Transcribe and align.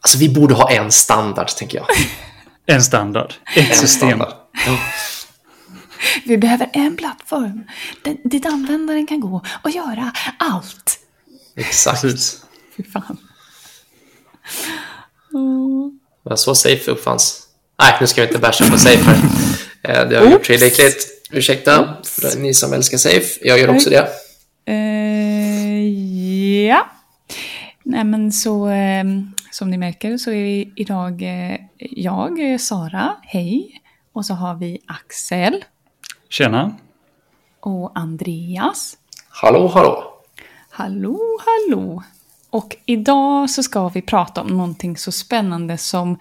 Alltså 0.00 0.18
vi 0.18 0.28
borde 0.28 0.54
ha 0.54 0.70
en 0.70 0.92
standard, 0.92 1.48
tänker 1.48 1.78
jag. 1.78 1.86
En 2.66 2.82
standard. 2.82 3.34
Ett 3.56 3.70
En 3.70 3.76
system. 3.76 4.08
standard. 4.08 4.32
Ja. 4.66 4.78
Vi 6.24 6.38
behöver 6.38 6.70
en 6.72 6.96
plattform 6.96 7.64
där- 8.02 8.16
dit 8.24 8.46
användaren 8.46 9.06
kan 9.06 9.20
gå 9.20 9.42
och 9.62 9.70
göra 9.70 10.12
allt. 10.38 10.98
Exakt. 11.56 12.00
Precis. 12.00 12.42
Fy 12.76 12.82
fan. 12.84 13.16
Men 16.24 16.36
så 16.38 16.54
Safe 16.54 16.90
uppfanns. 16.90 17.42
Nej, 17.82 17.96
nu 18.00 18.06
ska 18.06 18.20
vi 18.20 18.26
inte 18.26 18.38
basha 18.38 18.70
på 18.70 18.78
Safe 18.78 19.02
här. 19.04 19.16
Eh, 19.82 20.08
Det 20.08 20.16
har 20.18 20.26
vi 20.26 20.32
gjort 20.32 20.44
tillräckligt. 20.44 21.06
Ursäkta 21.30 21.96
för 22.04 22.38
ni 22.38 22.54
som 22.54 22.72
älskar 22.72 22.98
Safe. 22.98 23.26
Jag 23.42 23.58
gör 23.58 23.70
också 23.70 23.90
det. 23.90 24.08
Eh, 24.64 25.88
ja. 26.68 26.90
Nej 27.82 28.04
men 28.04 28.32
så 28.32 28.68
eh, 28.68 29.04
som 29.50 29.70
ni 29.70 29.78
märker 29.78 30.16
så 30.16 30.30
är 30.30 30.42
vi 30.42 30.72
idag 30.76 31.22
eh, 31.22 31.56
jag, 31.78 32.60
Sara, 32.60 33.16
hej. 33.22 33.82
Och 34.12 34.26
så 34.26 34.34
har 34.34 34.54
vi 34.54 34.78
Axel 34.86 35.64
Tjena. 36.28 36.76
och 37.60 37.92
Andreas. 37.94 38.96
Hallå, 39.28 39.70
hallå. 39.74 40.04
Hallå, 40.70 41.20
hallå! 41.46 42.02
Och 42.50 42.76
idag 42.86 43.50
så 43.50 43.62
ska 43.62 43.88
vi 43.88 44.02
prata 44.02 44.40
om 44.40 44.46
någonting 44.46 44.96
så 44.96 45.12
spännande 45.12 45.78
som 45.78 46.18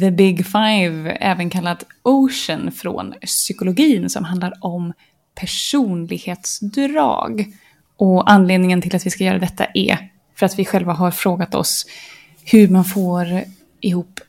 The 0.00 0.10
Big 0.10 0.46
Five, 0.46 1.10
även 1.10 1.50
kallat 1.50 1.84
Ocean 2.02 2.72
från 2.72 3.14
psykologin, 3.22 4.10
som 4.10 4.24
handlar 4.24 4.52
om 4.60 4.92
personlighetsdrag. 5.34 7.44
Och 7.96 8.30
anledningen 8.30 8.82
till 8.82 8.96
att 8.96 9.06
vi 9.06 9.10
ska 9.10 9.24
göra 9.24 9.38
detta 9.38 9.66
är 9.74 10.10
för 10.34 10.46
att 10.46 10.58
vi 10.58 10.64
själva 10.64 10.92
har 10.92 11.10
frågat 11.10 11.54
oss 11.54 11.86
hur 12.44 12.68
man 12.68 12.84
får 12.84 13.44
ihop 13.80 14.20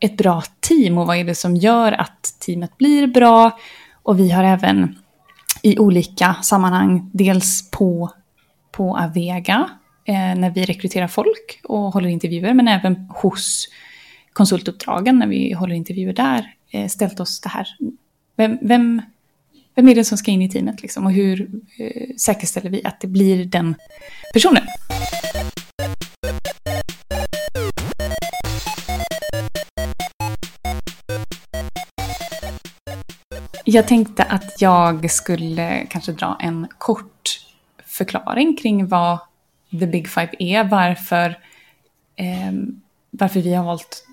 ett 0.00 0.16
bra 0.16 0.42
team 0.60 0.98
och 0.98 1.06
vad 1.06 1.16
är 1.16 1.24
det 1.24 1.34
som 1.34 1.56
gör 1.56 1.92
att 1.92 2.34
teamet 2.38 2.78
blir 2.78 3.06
bra. 3.06 3.58
Och 4.02 4.20
vi 4.20 4.30
har 4.30 4.44
även 4.44 4.98
i 5.62 5.78
olika 5.78 6.34
sammanhang, 6.42 7.10
dels 7.12 7.70
på, 7.70 8.10
på 8.70 8.96
Avega, 8.96 9.70
eh, 10.04 10.14
när 10.14 10.50
vi 10.50 10.64
rekryterar 10.64 11.08
folk 11.08 11.60
och 11.64 11.78
håller 11.92 12.08
intervjuer, 12.08 12.54
men 12.54 12.68
även 12.68 12.94
hos 13.08 13.68
konsultuppdragen 14.32 15.18
när 15.18 15.26
vi 15.26 15.52
håller 15.52 15.74
intervjuer 15.74 16.12
där, 16.12 16.54
eh, 16.70 16.88
ställt 16.88 17.20
oss 17.20 17.40
det 17.40 17.48
här. 17.48 17.68
Vem, 18.36 18.58
vem, 18.62 19.02
vem 19.74 19.88
är 19.88 19.94
det 19.94 20.04
som 20.04 20.18
ska 20.18 20.30
in 20.30 20.42
i 20.42 20.50
teamet 20.50 20.82
liksom, 20.82 21.06
och 21.06 21.12
hur 21.12 21.50
eh, 21.78 22.16
säkerställer 22.16 22.70
vi 22.70 22.84
att 22.84 23.00
det 23.00 23.08
blir 23.08 23.44
den 23.44 23.74
personen? 24.32 24.62
Jag 33.72 33.88
tänkte 33.88 34.22
att 34.22 34.62
jag 34.62 35.10
skulle 35.10 35.86
kanske 35.86 36.12
dra 36.12 36.36
en 36.40 36.68
kort 36.78 37.40
förklaring 37.86 38.56
kring 38.56 38.88
vad 38.88 39.18
The 39.70 39.86
Big 39.86 40.08
Five 40.08 40.30
är, 40.38 40.64
varför, 40.64 41.38
eh, 42.16 42.52
varför 43.10 43.40
vi 43.40 43.54
har 43.54 43.64
valt 43.64 44.06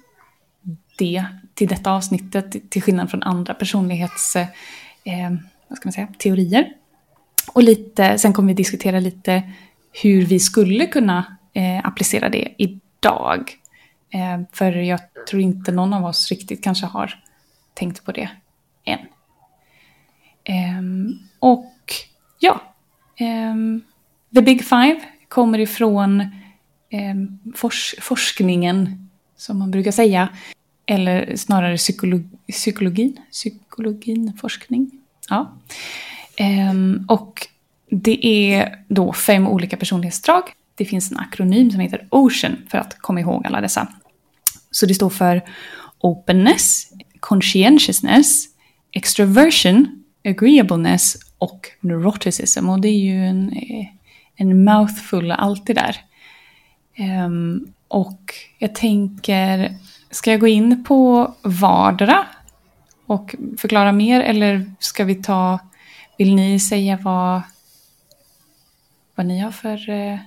det 0.97 1.25
till 1.53 1.67
detta 1.67 1.91
avsnittet, 1.91 2.69
till 2.71 2.81
skillnad 2.81 3.11
från 3.11 3.23
andra 3.23 3.53
personlighets, 3.53 4.35
eh, 4.35 4.45
vad 5.67 5.77
ska 5.77 5.87
man 5.87 5.93
säga, 5.93 6.07
teorier. 6.17 6.73
Och 7.53 7.63
lite, 7.63 8.17
sen 8.17 8.33
kommer 8.33 8.47
vi 8.47 8.53
diskutera 8.53 8.99
lite 8.99 9.51
hur 10.03 10.25
vi 10.25 10.39
skulle 10.39 10.85
kunna 10.85 11.37
eh, 11.53 11.87
applicera 11.87 12.29
det 12.29 12.53
idag. 12.57 13.51
Eh, 14.09 14.41
för 14.51 14.71
jag 14.71 14.99
tror 15.29 15.41
inte 15.41 15.71
någon 15.71 15.93
av 15.93 16.05
oss 16.05 16.29
riktigt 16.29 16.63
kanske 16.63 16.85
har 16.85 17.23
tänkt 17.73 18.05
på 18.05 18.11
det 18.11 18.29
än. 18.85 18.99
Ehm, 20.43 21.19
och 21.39 21.73
ja, 22.39 22.61
ehm, 23.17 23.81
The 24.33 24.41
Big 24.41 24.63
Five 24.63 24.99
kommer 25.27 25.59
ifrån 25.59 26.23
ehm, 26.89 27.39
fors 27.55 27.95
forskningen, 28.01 29.09
som 29.37 29.59
man 29.59 29.71
brukar 29.71 29.91
säga. 29.91 30.29
Eller 30.85 31.35
snarare 31.35 31.77
psykolog 31.77 32.29
psykologin, 32.47 33.17
psykologin, 33.31 34.33
forskning. 34.41 34.91
Ja. 35.29 35.57
Och 37.07 37.47
det 37.89 38.25
är 38.25 38.83
då 38.87 39.13
fem 39.13 39.47
olika 39.47 39.77
personlighetsdrag. 39.77 40.43
Det 40.75 40.85
finns 40.85 41.11
en 41.11 41.17
akronym 41.17 41.71
som 41.71 41.79
heter 41.79 42.07
OCEAN 42.09 42.57
för 42.69 42.77
att 42.77 42.99
komma 43.01 43.19
ihåg 43.19 43.47
alla 43.47 43.61
dessa. 43.61 43.87
Så 44.71 44.85
det 44.85 44.93
står 44.93 45.09
för 45.09 45.41
openness, 45.99 46.91
conscientiousness, 47.19 48.45
extroversion, 48.91 49.98
agreeableness 50.23 51.17
och 51.37 51.67
neuroticism. 51.79 52.69
Och 52.69 52.81
det 52.81 52.87
är 52.87 52.99
ju 52.99 53.25
en, 53.25 53.51
eh, 53.51 53.87
en 54.35 54.63
mouthful 54.63 55.31
allt 55.31 55.65
det 55.65 55.73
där. 55.73 55.97
Um, 57.25 57.73
och 57.87 58.33
jag 58.57 58.75
tänker, 58.75 59.75
ska 60.09 60.31
jag 60.31 60.39
gå 60.39 60.47
in 60.47 60.83
på 60.83 61.33
vardera 61.41 62.27
och 63.05 63.35
förklara 63.57 63.91
mer 63.91 64.21
eller 64.21 64.71
ska 64.79 65.03
vi 65.03 65.15
ta, 65.15 65.59
vill 66.17 66.35
ni 66.35 66.59
säga 66.59 66.99
vad, 67.03 67.41
vad 69.15 69.25
ni 69.25 69.39
har 69.39 69.51
för 69.51 69.89
eh, 69.89 70.19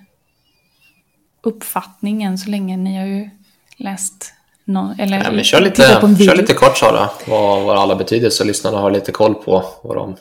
uppfattning 1.40 2.22
än 2.22 2.38
så 2.38 2.50
länge? 2.50 2.76
Ni 2.76 2.98
har 2.98 3.06
ju 3.06 3.30
läst 3.76 4.34
någon, 4.64 5.00
eller 5.00 5.24
Ja, 5.24 5.32
men 5.32 5.44
kör, 5.44 5.60
lite, 5.60 5.82
kör 6.24 6.36
lite 6.36 6.54
kort 6.54 6.78
Sara, 6.78 7.10
vad, 7.26 7.62
vad 7.64 7.78
alla 7.78 7.96
betyder 7.96 8.30
så 8.30 8.44
lyssnarna 8.44 8.78
har 8.78 8.90
lite 8.90 9.12
koll 9.12 9.34
på 9.34 9.64
vad 9.82 9.96
de... 9.96 10.16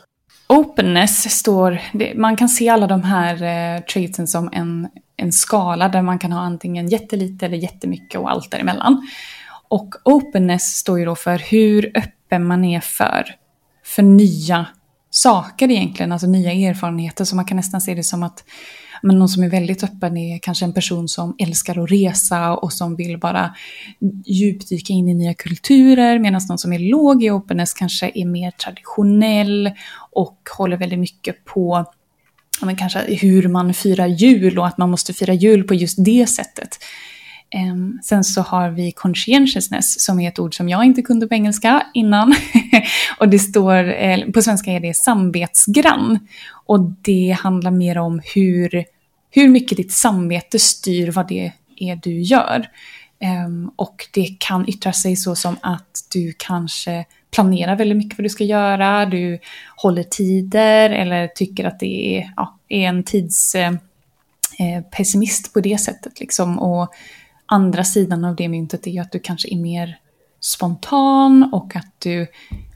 Openness 0.48 1.38
står, 1.38 1.82
det, 1.94 2.14
man 2.16 2.38
kan 2.38 2.50
se 2.50 2.70
alla 2.70 2.88
de 2.88 3.04
här 3.04 3.34
eh, 3.44 3.82
traitsen 3.82 4.28
som 4.28 4.50
en, 4.54 4.88
en 5.18 5.32
skala 5.32 5.90
där 5.90 6.02
man 6.02 6.20
kan 6.20 6.32
ha 6.32 6.42
antingen 6.42 6.88
jättelite 6.88 7.46
eller 7.46 7.58
jättemycket 7.58 8.20
och 8.22 8.32
allt 8.32 8.52
däremellan. 8.52 9.08
Och 9.68 9.96
openness 10.04 10.64
står 10.64 11.00
ju 11.00 11.06
då 11.06 11.16
för 11.16 11.38
hur 11.38 11.92
öppen 11.96 12.48
man 12.48 12.66
är 12.66 12.80
för, 12.80 13.26
för 13.86 14.04
nya 14.04 14.66
saker 15.10 15.72
egentligen, 15.72 16.12
alltså 16.12 16.28
nya 16.28 16.70
erfarenheter. 16.70 17.26
Så 17.26 17.36
man 17.36 17.46
kan 17.46 17.58
nästan 17.58 17.82
se 17.82 17.94
det 17.94 18.04
som 18.04 18.24
att 18.24 18.44
men 19.02 19.20
någon 19.20 19.30
som 19.30 19.44
är 19.44 19.50
väldigt 19.50 19.84
öppen 19.84 20.18
är 20.18 20.40
kanske 20.40 20.66
en 20.66 20.74
person 20.74 21.08
som 21.08 21.36
älskar 21.40 21.84
att 21.84 21.92
resa 21.92 22.54
och 22.54 22.74
som 22.74 22.96
vill 22.96 23.18
bara 23.18 23.56
djupdyka 24.26 24.94
in 24.94 25.10
i 25.10 25.14
nya 25.14 25.34
kulturer. 25.34 26.20
Medan 26.20 26.42
någon 26.50 26.58
som 26.58 26.74
är 26.74 26.80
låg 26.80 27.24
i 27.24 27.32
openness 27.32 27.74
kanske 27.74 28.12
är 28.16 28.26
mer 28.26 28.52
traditionell 28.52 29.72
och 30.12 30.38
håller 30.58 30.78
väldigt 30.78 31.00
mycket 31.00 31.46
på 31.46 31.86
men 32.66 32.76
kanske 32.76 33.16
hur 33.16 33.48
man 33.48 33.74
firar 33.74 34.08
jul 34.08 34.60
och 34.60 34.68
att 34.68 34.78
man 34.78 34.90
måste 34.90 35.14
fira 35.14 35.34
jul 35.34 35.64
på 35.64 35.74
just 35.74 36.06
det 36.06 36.28
sättet. 36.28 36.78
Sen 38.04 38.24
så 38.24 38.42
har 38.42 38.70
vi 38.70 38.92
conscientiousness 38.92 40.04
som 40.04 40.20
är 40.20 40.28
ett 40.28 40.40
ord 40.40 40.58
som 40.58 40.70
jag 40.70 40.86
inte 40.86 41.02
kunde 41.02 41.28
på 41.28 41.34
engelska 41.34 41.88
innan. 41.94 42.36
och 43.20 43.30
det 43.30 43.40
står, 43.40 44.04
eh, 44.04 44.26
på 44.26 44.42
svenska 44.42 44.72
är 44.72 44.80
det 44.80 44.94
samvetsgrann. 44.94 46.28
Och 46.66 46.80
det 47.02 47.38
handlar 47.40 47.72
mer 47.72 47.98
om 47.98 48.22
hur, 48.36 48.86
hur 49.32 49.50
mycket 49.50 49.78
ditt 49.78 49.92
samvete 49.92 50.60
styr 50.60 51.12
vad 51.12 51.28
det 51.28 51.52
är 51.78 51.96
du 51.96 52.22
gör. 52.22 52.70
Och 53.76 54.08
det 54.14 54.36
kan 54.40 54.70
yttra 54.70 54.94
sig 54.94 55.16
så 55.16 55.36
som 55.36 55.58
att 55.62 56.08
du 56.14 56.34
kanske 56.38 57.06
planerar 57.32 57.76
väldigt 57.76 57.98
mycket 57.98 58.18
vad 58.18 58.26
du 58.26 58.30
ska 58.30 58.44
göra, 58.44 59.06
du 59.06 59.40
håller 59.76 60.04
tider 60.04 60.90
eller 60.90 61.28
tycker 61.28 61.66
att 61.66 61.80
det 61.80 62.18
är, 62.18 62.34
ja, 62.36 62.60
är 62.70 62.88
en 62.88 63.04
tidspessimist 63.04 65.46
eh, 65.46 65.50
eh 65.50 65.54
på 65.54 65.60
det 65.60 65.78
sättet. 65.78 66.20
Liksom. 66.20 66.60
Och 66.60 66.94
andra 67.52 67.84
sidan 67.84 68.26
av 68.26 68.36
det 68.36 68.50
myntet 68.50 68.88
är 68.88 68.92
ju 68.92 69.00
att 69.00 69.12
du 69.12 69.20
kanske 69.20 69.54
är 69.54 69.58
mer 69.58 70.00
spontan 70.40 71.50
och 71.54 71.76
att 71.76 71.94
du 72.00 72.28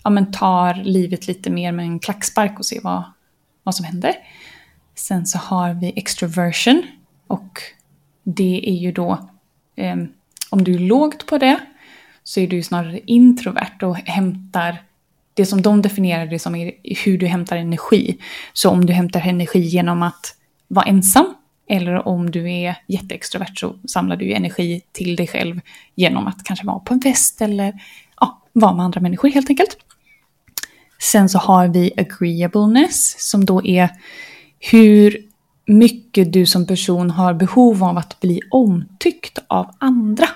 ja, 0.04 0.10
men 0.10 0.32
tar 0.32 0.74
livet 0.74 1.28
lite 1.28 1.50
mer 1.50 1.72
med 1.72 1.86
en 1.86 2.00
klackspark 2.00 2.60
och 2.60 2.66
ser 2.66 2.82
vad, 2.82 3.04
vad 3.64 3.76
som 3.76 3.86
händer. 3.86 4.14
Sen 4.96 5.26
så 5.26 5.38
har 5.38 5.74
vi 5.74 5.94
extroversion 5.96 6.84
och 7.28 7.60
det 8.24 8.70
är 8.70 8.76
ju 8.76 8.92
då, 8.92 9.30
eh, 9.76 9.96
om 10.50 10.64
du 10.64 10.74
är 10.74 10.80
lågt 10.80 11.26
på 11.26 11.38
det 11.38 11.60
så 12.24 12.40
är 12.40 12.48
du 12.48 12.56
ju 12.56 12.64
snarare 12.64 13.00
introvert 13.06 13.84
och 13.84 13.96
hämtar 13.96 14.84
det 15.34 15.46
som 15.46 15.62
de 15.62 15.82
definierar 15.82 16.26
det 16.26 16.40
som 16.40 16.56
är 16.56 16.72
hur 17.06 17.18
du 17.18 17.28
hämtar 17.28 17.58
energi. 17.58 18.18
Så 18.54 18.70
om 18.70 18.86
du 18.86 18.94
hämtar 18.94 19.22
energi 19.22 19.60
genom 19.60 20.04
att 20.04 20.36
vara 20.68 20.86
ensam 20.86 21.34
eller 21.70 22.08
om 22.08 22.32
du 22.32 22.52
är 22.52 22.76
jätteextrovert 22.88 23.60
så 23.60 23.76
samlar 23.88 24.16
du 24.16 24.26
ju 24.26 24.34
energi 24.34 24.82
till 24.92 25.16
dig 25.16 25.28
själv 25.28 25.62
genom 25.96 26.28
att 26.28 26.44
kanske 26.44 26.66
vara 26.66 26.80
på 26.80 26.94
en 26.94 27.02
fest 27.02 27.42
eller 27.42 27.74
ja, 28.20 28.42
vara 28.54 28.74
med 28.74 28.86
andra 28.86 29.02
människor 29.02 29.30
helt 29.30 29.50
enkelt. 29.50 29.78
Sen 31.00 31.30
så 31.30 31.40
har 31.40 31.68
vi 31.68 31.92
agreeableness 31.98 33.30
som 33.30 33.46
då 33.46 33.66
är 33.66 33.90
hur 34.60 35.18
mycket 35.66 36.34
du 36.34 36.46
som 36.46 36.68
person 36.68 37.12
har 37.12 37.34
behov 37.34 37.84
av 37.84 37.98
att 37.98 38.20
bli 38.20 38.42
omtyckt 38.52 39.40
av 39.48 39.76
andra. 39.78 40.28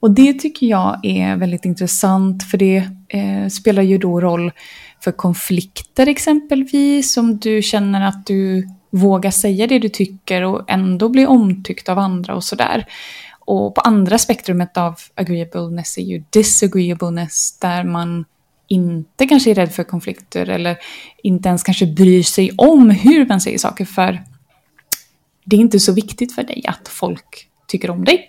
Och 0.00 0.10
det 0.10 0.32
tycker 0.32 0.66
jag 0.66 1.00
är 1.02 1.36
väldigt 1.36 1.64
intressant 1.64 2.42
för 2.42 2.58
det 2.58 2.88
eh, 3.08 3.48
spelar 3.48 3.82
ju 3.82 3.98
då 3.98 4.20
roll 4.20 4.52
för 5.00 5.12
konflikter 5.12 6.06
exempelvis, 6.06 7.16
om 7.16 7.38
du 7.38 7.62
känner 7.62 8.08
att 8.08 8.26
du 8.26 8.68
våga 8.90 9.32
säga 9.32 9.66
det 9.66 9.78
du 9.78 9.88
tycker 9.88 10.42
och 10.42 10.64
ändå 10.70 11.08
bli 11.08 11.26
omtyckt 11.26 11.88
av 11.88 11.98
andra 11.98 12.34
och 12.34 12.44
sådär. 12.44 12.86
Och 13.38 13.74
på 13.74 13.80
andra 13.80 14.18
spektrumet 14.18 14.76
av 14.76 14.96
agreeableness 15.14 15.98
är 15.98 16.02
ju 16.02 16.24
disagreeableness 16.30 17.58
där 17.58 17.84
man 17.84 18.24
inte 18.68 19.26
kanske 19.26 19.50
är 19.50 19.54
rädd 19.54 19.72
för 19.72 19.84
konflikter 19.84 20.48
eller 20.48 20.78
inte 21.22 21.48
ens 21.48 21.62
kanske 21.62 21.86
bryr 21.86 22.22
sig 22.22 22.50
om 22.56 22.90
hur 22.90 23.26
man 23.26 23.40
säger 23.40 23.58
saker 23.58 23.84
för 23.84 24.22
det 25.44 25.56
är 25.56 25.60
inte 25.60 25.80
så 25.80 25.92
viktigt 25.92 26.34
för 26.34 26.42
dig 26.42 26.64
att 26.66 26.88
folk 26.88 27.48
tycker 27.66 27.90
om 27.90 28.04
dig. 28.04 28.26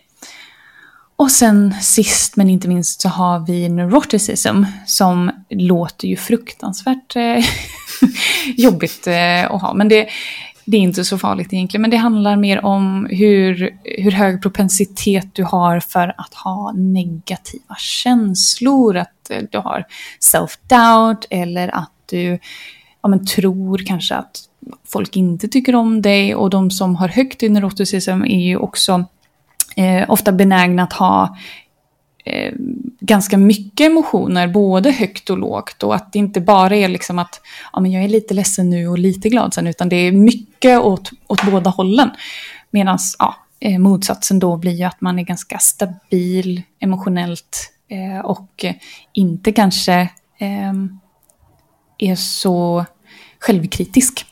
Och 1.15 1.31
sen 1.31 1.73
sist 1.81 2.35
men 2.35 2.49
inte 2.49 2.67
minst 2.67 3.01
så 3.01 3.09
har 3.09 3.39
vi 3.39 3.69
neuroticism 3.69 4.63
som 4.87 5.31
låter 5.49 6.07
ju 6.07 6.15
fruktansvärt 6.15 7.15
eh, 7.15 7.45
jobbigt 8.57 9.07
eh, 9.07 9.51
att 9.51 9.61
ha. 9.61 9.73
Men 9.73 9.87
det, 9.89 10.09
det 10.65 10.77
är 10.77 10.81
inte 10.81 11.05
så 11.05 11.17
farligt 11.17 11.53
egentligen. 11.53 11.81
Men 11.81 11.91
det 11.91 11.97
handlar 11.97 12.35
mer 12.35 12.65
om 12.65 13.07
hur, 13.11 13.77
hur 13.83 14.11
hög 14.11 14.41
propensitet 14.41 15.27
du 15.33 15.43
har 15.43 15.79
för 15.79 16.13
att 16.17 16.33
ha 16.33 16.71
negativa 16.71 17.75
känslor. 17.77 18.97
Att 18.97 19.29
eh, 19.29 19.41
du 19.51 19.57
har 19.57 19.85
self-doubt 20.19 21.25
eller 21.29 21.75
att 21.75 21.91
du 22.09 22.39
ja, 23.01 23.09
men, 23.09 23.25
tror 23.25 23.77
kanske 23.77 24.15
att 24.15 24.39
folk 24.87 25.15
inte 25.15 25.47
tycker 25.47 25.75
om 25.75 26.01
dig. 26.01 26.35
Och 26.35 26.49
de 26.49 26.71
som 26.71 26.95
har 26.95 27.07
högt 27.07 27.43
i 27.43 27.49
neuroticism 27.49 28.23
är 28.23 28.39
ju 28.39 28.57
också 28.57 29.05
eh, 29.75 30.09
ofta 30.09 30.31
benägna 30.31 30.83
att 30.83 30.93
ha 30.93 31.37
eh, 32.25 32.53
ganska 32.99 33.37
mycket 33.37 33.85
emotioner, 33.85 34.47
både 34.47 34.91
högt 34.91 35.29
och 35.29 35.37
lågt. 35.37 35.83
Och 35.83 35.95
att 35.95 36.13
det 36.13 36.19
inte 36.19 36.41
bara 36.41 36.75
är 36.75 36.87
liksom 36.87 37.19
att 37.19 37.41
ja, 37.73 37.79
men 37.79 37.91
jag 37.91 38.03
är 38.03 38.09
lite 38.09 38.33
ledsen 38.33 38.69
nu 38.69 38.87
och 38.87 38.99
lite 38.99 39.29
glad 39.29 39.53
sen, 39.53 39.67
utan 39.67 39.89
det 39.89 39.95
är 39.95 40.11
mycket 40.11 40.79
åt, 40.79 41.09
åt 41.27 41.45
båda 41.51 41.69
hållen. 41.69 42.09
Medan 42.71 42.97
ja, 43.19 43.35
eh, 43.59 43.79
motsatsen 43.79 44.39
då 44.39 44.57
blir 44.57 44.71
ju 44.71 44.83
att 44.83 45.01
man 45.01 45.19
är 45.19 45.23
ganska 45.23 45.57
stabil 45.57 46.61
emotionellt 46.79 47.73
eh, 47.87 48.25
och 48.25 48.65
inte 49.13 49.51
kanske 49.51 49.93
eh, 50.37 50.73
är 51.97 52.15
så 52.15 52.85
självkritisk. 53.39 54.25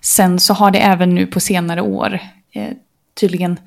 Sen 0.00 0.40
så 0.40 0.54
har 0.54 0.70
det 0.70 0.78
även 0.78 1.14
nu 1.14 1.26
på 1.26 1.40
senare 1.40 1.80
år 1.80 2.20
eh, 2.52 2.72
tydligen 3.20 3.60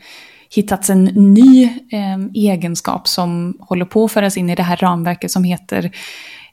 hittats 0.49 0.89
en 0.89 1.03
ny 1.03 1.63
eh, 1.91 2.17
egenskap 2.33 3.07
som 3.07 3.57
håller 3.59 3.85
på 3.85 4.05
att 4.05 4.11
föras 4.11 4.37
in 4.37 4.49
i 4.49 4.55
det 4.55 4.63
här 4.63 4.77
ramverket 4.77 5.31
som 5.31 5.43
heter, 5.43 5.91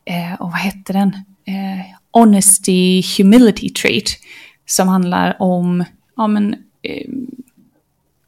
eh, 0.05 0.35
och 0.41 0.51
vad 0.51 0.61
heter 0.61 0.95
den? 0.95 1.09
Eh, 1.45 1.85
Honesty 2.13 3.03
Humility 3.19 3.71
Trait. 3.71 4.19
Som 4.67 4.89
handlar 4.89 5.43
om 5.43 5.85
ja, 6.17 6.27
men, 6.27 6.55
eh, 6.83 7.11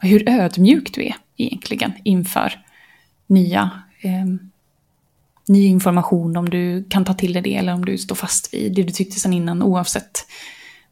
hur 0.01 0.29
ödmjuk 0.29 0.95
du 0.95 1.07
är 1.07 1.15
egentligen 1.37 1.93
inför 2.05 2.53
nya, 3.27 3.71
eh, 4.01 4.25
ny 5.49 5.67
information. 5.67 6.37
Om 6.37 6.51
du 6.51 6.85
kan 6.91 7.05
ta 7.05 7.15
till 7.15 7.33
dig 7.33 7.43
det 7.43 7.57
eller 7.57 7.75
om 7.75 7.85
du 7.85 7.99
står 7.99 8.15
fast 8.15 8.55
vid 8.55 8.75
det 8.75 8.83
du 8.83 8.91
tyckte 8.91 9.21
sedan 9.21 9.33
innan 9.33 9.63
oavsett 9.63 10.27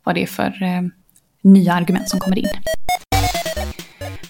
vad 0.04 0.14
det 0.14 0.22
är 0.22 0.26
för 0.26 0.62
eh, 0.62 0.82
nya 1.42 1.72
argument 1.72 2.08
som 2.08 2.20
kommer 2.20 2.38
in. 2.38 2.48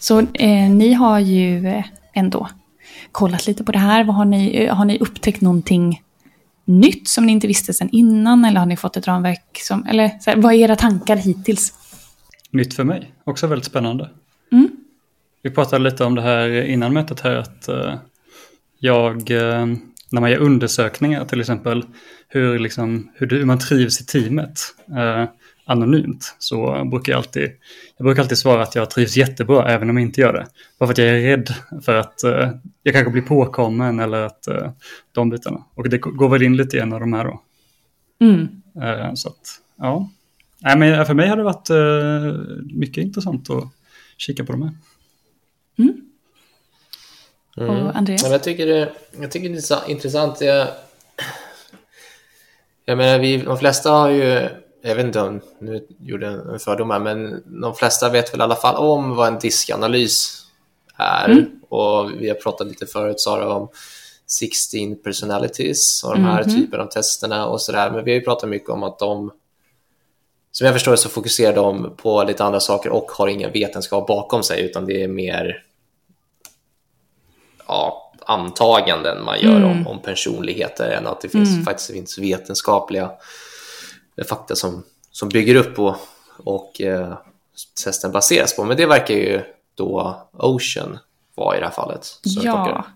Så 0.07 0.21
eh, 0.21 0.71
ni 0.71 0.93
har 0.93 1.19
ju 1.19 1.67
eh, 1.67 1.85
ändå 2.13 2.49
kollat 3.13 3.47
lite 3.47 3.65
på 3.65 3.73
det 3.73 3.79
här. 3.79 4.05
Vad 4.05 4.17
har, 4.17 4.25
ni, 4.25 4.57
eh, 4.57 4.75
har 4.75 4.85
ni 4.85 4.99
upptäckt 4.99 5.41
någonting 5.41 6.03
nytt 6.65 7.09
som 7.09 7.27
ni 7.27 7.33
inte 7.33 7.47
visste 7.47 7.73
sedan 7.73 7.89
innan? 7.93 8.45
Eller 8.45 8.61
har 8.61 8.67
ni 8.67 8.77
fått 8.77 8.97
ett 8.97 9.07
ramverk 9.07 9.59
som... 9.59 9.87
Eller 9.87 10.11
här, 10.27 10.37
vad 10.37 10.55
är 10.55 10.59
era 10.59 10.77
tankar 10.77 11.17
hittills? 11.17 11.73
Nytt 12.51 12.75
för 12.75 12.85
mig, 12.85 13.13
också 13.25 13.47
väldigt 13.47 13.67
spännande. 13.67 14.11
Mm. 14.53 14.69
Vi 15.43 15.51
pratade 15.51 15.85
lite 15.85 16.05
om 16.05 16.15
det 16.15 16.23
här 16.23 16.65
innan 16.65 16.93
mötet 16.93 17.21
här 17.21 17.37
att 17.37 17.69
uh, 17.69 17.95
jag, 18.79 19.31
när 20.11 20.21
man 20.21 20.31
gör 20.31 20.39
undersökningar 20.39 21.25
till 21.25 21.41
exempel, 21.41 21.85
hur, 22.29 22.59
liksom, 22.59 23.11
hur, 23.15 23.31
hur 23.31 23.45
man 23.45 23.59
trivs 23.59 24.01
i 24.01 24.05
teamet. 24.05 24.61
Anonymt 25.69 26.37
så 26.39 26.85
brukar 26.85 27.13
jag 27.13 27.19
alltid, 27.19 27.51
jag 27.97 28.05
brukar 28.05 28.23
alltid 28.23 28.39
svara 28.39 28.63
att 28.63 28.75
jag 28.75 28.91
trivs 28.91 29.17
jättebra 29.17 29.69
även 29.69 29.91
om 29.91 29.97
jag 29.97 30.07
inte 30.07 30.21
gör 30.21 30.33
det. 30.33 30.47
Bara 30.79 30.87
för 30.87 30.93
att 30.93 30.99
jag 30.99 31.09
är 31.09 31.21
rädd 31.21 31.55
för 31.83 31.95
att 31.95 32.21
uh, 32.25 32.51
jag 32.83 32.95
kanske 32.95 33.11
blir 33.11 33.23
påkommen 33.23 34.01
eller 34.01 34.23
att 34.23 34.49
uh, 34.51 34.71
de 35.13 35.31
bitarna. 35.31 35.65
Och 35.75 35.89
det 35.89 35.99
går 35.99 36.29
väl 36.29 36.43
in 36.43 36.57
lite 36.57 36.77
i 36.77 36.81
en 36.81 36.93
av 36.93 37.01
de 37.01 37.13
här 37.13 37.25
då. 37.25 37.43
Mm. 38.21 38.49
Uh, 38.77 39.15
så 39.15 39.29
att, 39.29 39.61
ja. 39.79 40.11
Nej, 40.59 40.79
men 40.79 41.07
för 41.07 41.15
mig 41.15 41.29
har 41.29 41.37
det 41.37 41.43
varit 41.43 41.69
mycket 42.73 43.05
intressant 43.05 43.51
att 43.51 43.65
kika 44.17 44.45
på 44.45 44.53
de 44.53 44.63
här. 44.63 44.73
Mm. 45.79 46.01
Mm. 47.57 47.71
Och 47.87 47.97
Andreas? 47.97 48.23
Ja, 48.23 48.29
jag, 48.29 48.43
tycker 48.43 48.67
det, 48.67 48.93
jag 49.21 49.31
tycker 49.31 49.49
det 49.49 49.71
är 49.71 49.91
intressant. 49.91 50.41
Jag, 50.41 50.69
jag 52.85 52.99
menar, 52.99 53.19
vi, 53.19 53.37
de 53.37 53.59
flesta 53.59 53.91
har 53.91 54.11
ju 54.11 54.49
jag 54.87 54.95
vet 54.95 55.07
inte 55.07 55.21
om, 55.21 55.41
nu 55.59 55.87
gjorde 56.01 56.27
jag 56.27 56.55
en 56.55 56.59
fördom 56.59 56.91
här, 56.91 56.99
men 56.99 57.43
de 57.61 57.75
flesta 57.75 58.09
vet 58.09 58.33
väl 58.33 58.41
i 58.41 58.43
alla 58.43 58.57
fall 58.57 58.77
om 58.77 59.17
vad 59.17 59.29
en 59.29 59.39
diskanalys 59.39 60.43
är. 60.97 61.29
Mm. 61.29 61.45
Och 61.69 62.11
vi 62.21 62.29
har 62.29 62.35
pratat 62.35 62.67
lite 62.67 62.87
förut, 62.87 63.21
Sara, 63.21 63.55
om 63.55 63.69
16 64.27 64.97
personalities 65.05 66.05
och 66.05 66.13
de 66.13 66.25
här 66.25 66.43
mm. 66.43 66.55
typerna 66.55 66.83
av 66.83 66.87
testerna 66.87 67.47
och 67.47 67.61
sådär. 67.61 67.91
Men 67.91 68.05
vi 68.05 68.11
har 68.11 68.19
ju 68.19 68.25
pratat 68.25 68.49
mycket 68.49 68.71
om 68.71 68.83
att 68.83 68.99
de, 68.99 69.31
som 70.53 70.65
jag 70.65 70.75
förstår 70.75 70.97
så 70.97 71.09
fokuserar 71.09 71.55
de 71.55 71.97
på 71.97 72.25
lite 72.25 72.45
andra 72.45 72.61
saker 72.61 72.91
och 72.91 73.11
har 73.11 73.29
ingen 73.29 73.53
vetenskap 73.53 74.07
bakom 74.07 74.43
sig, 74.43 74.65
utan 74.65 74.87
det 74.87 75.03
är 75.03 75.09
mer 75.09 75.65
ja, 77.69 78.13
antaganden 78.27 79.25
man 79.25 79.41
gör 79.41 79.57
mm. 79.57 79.71
om, 79.71 79.87
om 79.87 80.03
personligheter 80.03 80.91
än 80.91 81.07
att 81.07 81.21
det 81.21 81.29
finns, 81.29 81.53
mm. 81.53 81.65
faktiskt 81.65 81.91
finns 81.91 82.19
vetenskapliga 82.19 83.11
fakta 84.25 84.57
som, 84.57 84.83
som 85.11 85.29
bygger 85.29 85.55
upp 85.55 85.77
på 85.77 85.97
och 86.39 86.81
eh, 86.81 87.19
testen 87.85 88.13
baseras 88.13 88.57
på. 88.57 88.65
Men 88.65 88.77
det 88.77 88.87
verkar 88.87 89.15
ju 89.15 89.43
då 89.75 90.23
Ocean 90.33 90.99
vara 91.35 91.57
i 91.57 91.61
det 91.61 91.67
här 91.67 91.73
fallet. 91.73 92.07
ja, 92.23 92.87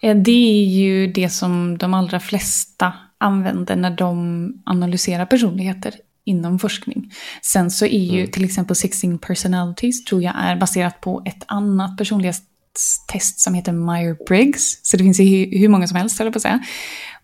eh, 0.00 0.16
det 0.16 0.60
är 0.60 0.64
ju 0.64 1.06
det 1.06 1.28
som 1.28 1.78
de 1.78 1.94
allra 1.94 2.20
flesta 2.20 2.92
använder 3.18 3.76
när 3.76 3.90
de 3.90 4.62
analyserar 4.66 5.26
personligheter 5.26 5.94
inom 6.24 6.58
forskning. 6.58 7.12
Sen 7.42 7.70
så 7.70 7.86
är 7.86 8.12
ju 8.12 8.18
mm. 8.18 8.30
till 8.30 8.44
exempel 8.44 8.76
16 8.76 9.18
personalities 9.18 10.04
tror 10.04 10.22
jag 10.22 10.34
är 10.36 10.56
baserat 10.56 11.00
på 11.00 11.22
ett 11.24 11.44
annat 11.46 11.98
personlighetstest 11.98 13.40
som 13.40 13.54
heter 13.54 13.72
Meyer-Briggs. 13.72 14.80
Så 14.82 14.96
det 14.96 15.04
finns 15.04 15.20
ju 15.20 15.58
hur 15.58 15.68
många 15.68 15.86
som 15.86 15.96
helst, 15.96 16.18
höll 16.18 16.26
jag 16.26 16.32
på 16.32 16.36
att 16.36 16.42
säga. 16.42 16.60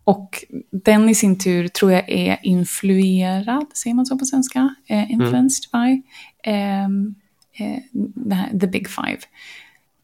Och 0.04 0.44
den 0.70 1.08
i 1.08 1.14
sin 1.14 1.38
tur 1.38 1.68
tror 1.68 1.92
jag 1.92 2.10
är 2.10 2.38
influerad, 2.42 3.66
säger 3.74 3.94
man 3.94 4.06
så 4.06 4.18
på 4.18 4.24
svenska? 4.24 4.74
Eh, 4.86 5.10
influenced 5.10 5.64
mm. 5.72 5.84
by 5.86 6.02
ehm, 6.44 7.14
eh, 7.58 8.58
the 8.60 8.66
big 8.66 8.88
five. 8.88 9.18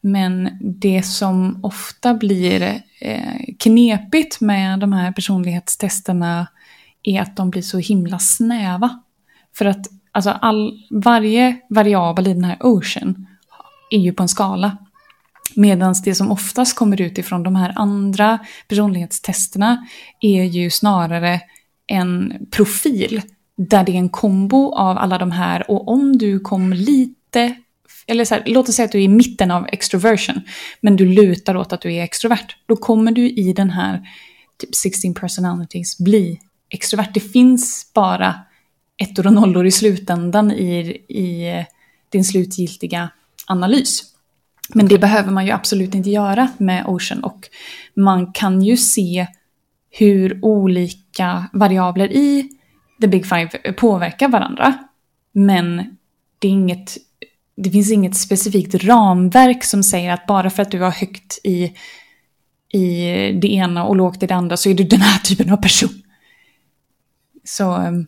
Men 0.01 0.49
det 0.61 1.03
som 1.03 1.59
ofta 1.63 2.13
blir 2.13 2.81
eh, 3.01 3.55
knepigt 3.59 4.41
med 4.41 4.79
de 4.79 4.93
här 4.93 5.11
personlighetstesterna 5.11 6.47
är 7.03 7.21
att 7.21 7.35
de 7.35 7.49
blir 7.49 7.61
så 7.61 7.77
himla 7.77 8.19
snäva. 8.19 8.99
För 9.57 9.65
att 9.65 9.87
alltså 10.11 10.29
all, 10.29 10.83
varje 10.89 11.57
variabel 11.69 12.27
i 12.27 12.33
den 12.33 12.43
här 12.43 12.57
ocean 12.59 13.27
är 13.91 13.99
ju 13.99 14.13
på 14.13 14.23
en 14.23 14.29
skala. 14.29 14.77
Medan 15.55 15.95
det 16.03 16.15
som 16.15 16.31
oftast 16.31 16.75
kommer 16.75 17.01
ut 17.01 17.17
ifrån 17.17 17.43
de 17.43 17.55
här 17.55 17.73
andra 17.75 18.39
personlighetstesterna 18.67 19.87
är 20.21 20.43
ju 20.43 20.69
snarare 20.69 21.41
en 21.87 22.33
profil 22.51 23.21
där 23.57 23.83
det 23.83 23.91
är 23.91 23.95
en 23.95 24.09
kombo 24.09 24.73
av 24.73 24.97
alla 24.97 25.17
de 25.17 25.31
här 25.31 25.71
och 25.71 25.87
om 25.87 26.17
du 26.17 26.39
kom 26.39 26.73
lite, 26.73 27.55
eller 28.07 28.25
så 28.25 28.35
här, 28.35 28.43
låt 28.45 28.69
oss 28.69 28.75
säga 28.75 28.85
att 28.85 28.91
du 28.91 28.97
är 28.97 29.03
i 29.03 29.07
mitten 29.07 29.51
av 29.51 29.67
extroversion, 29.67 30.41
men 30.81 30.95
du 30.95 31.05
lutar 31.05 31.55
åt 31.55 31.73
att 31.73 31.81
du 31.81 31.93
är 31.93 32.03
extrovert, 32.03 32.55
då 32.65 32.75
kommer 32.75 33.11
du 33.11 33.29
i 33.29 33.53
den 33.53 33.69
här 33.69 34.01
typ 34.57 34.75
16 34.75 35.13
personalities 35.13 35.97
bli 35.97 36.39
extrovert. 36.69 37.13
Det 37.13 37.19
finns 37.19 37.91
bara 37.93 38.35
ettor 38.97 39.27
och 39.27 39.33
nollor 39.33 39.65
i 39.65 39.71
slutändan 39.71 40.51
i, 40.51 41.01
i 41.07 41.49
eh, 41.49 41.65
din 42.09 42.25
slutgiltiga 42.25 43.09
analys. 43.45 44.08
Men 44.73 44.87
det 44.87 44.99
behöver 44.99 45.31
man 45.31 45.45
ju 45.45 45.51
absolut 45.51 45.95
inte 45.95 46.09
göra 46.09 46.49
med 46.57 46.85
Ocean 46.87 47.23
och 47.23 47.49
man 47.93 48.31
kan 48.31 48.61
ju 48.61 48.77
se 48.77 49.27
hur 49.91 50.39
olika 50.45 51.49
variabler 51.53 52.11
i 52.11 52.49
The 53.01 53.07
Big 53.07 53.25
Five 53.25 53.73
påverkar 53.73 54.27
varandra. 54.27 54.73
Men 55.31 55.97
det 56.39 56.47
är 56.47 56.51
inget 56.51 56.97
det 57.55 57.69
finns 57.69 57.91
inget 57.91 58.15
specifikt 58.15 58.75
ramverk 58.75 59.63
som 59.63 59.83
säger 59.83 60.13
att 60.13 60.25
bara 60.25 60.49
för 60.49 60.61
att 60.61 60.71
du 60.71 60.79
har 60.79 60.91
högt 60.91 61.39
i, 61.43 61.73
i 62.73 62.93
det 63.41 63.53
ena 63.53 63.83
och 63.83 63.95
lågt 63.95 64.23
i 64.23 64.27
det 64.27 64.35
andra 64.35 64.57
så 64.57 64.69
är 64.69 64.73
du 64.73 64.83
den 64.83 65.01
här 65.01 65.19
typen 65.19 65.49
av 65.53 65.57
person. 65.57 66.01
Så 67.43 67.75
um, 67.77 68.07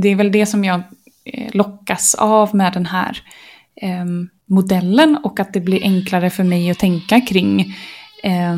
det 0.00 0.08
är 0.08 0.16
väl 0.16 0.32
det 0.32 0.46
som 0.46 0.64
jag 0.64 0.82
eh, 1.24 1.50
lockas 1.52 2.14
av 2.14 2.54
med 2.54 2.72
den 2.72 2.86
här 2.86 3.22
um, 3.82 4.28
modellen 4.48 5.18
och 5.22 5.40
att 5.40 5.52
det 5.52 5.60
blir 5.60 5.82
enklare 5.82 6.30
för 6.30 6.44
mig 6.44 6.70
att 6.70 6.78
tänka 6.78 7.20
kring 7.20 7.76
eh, 8.22 8.56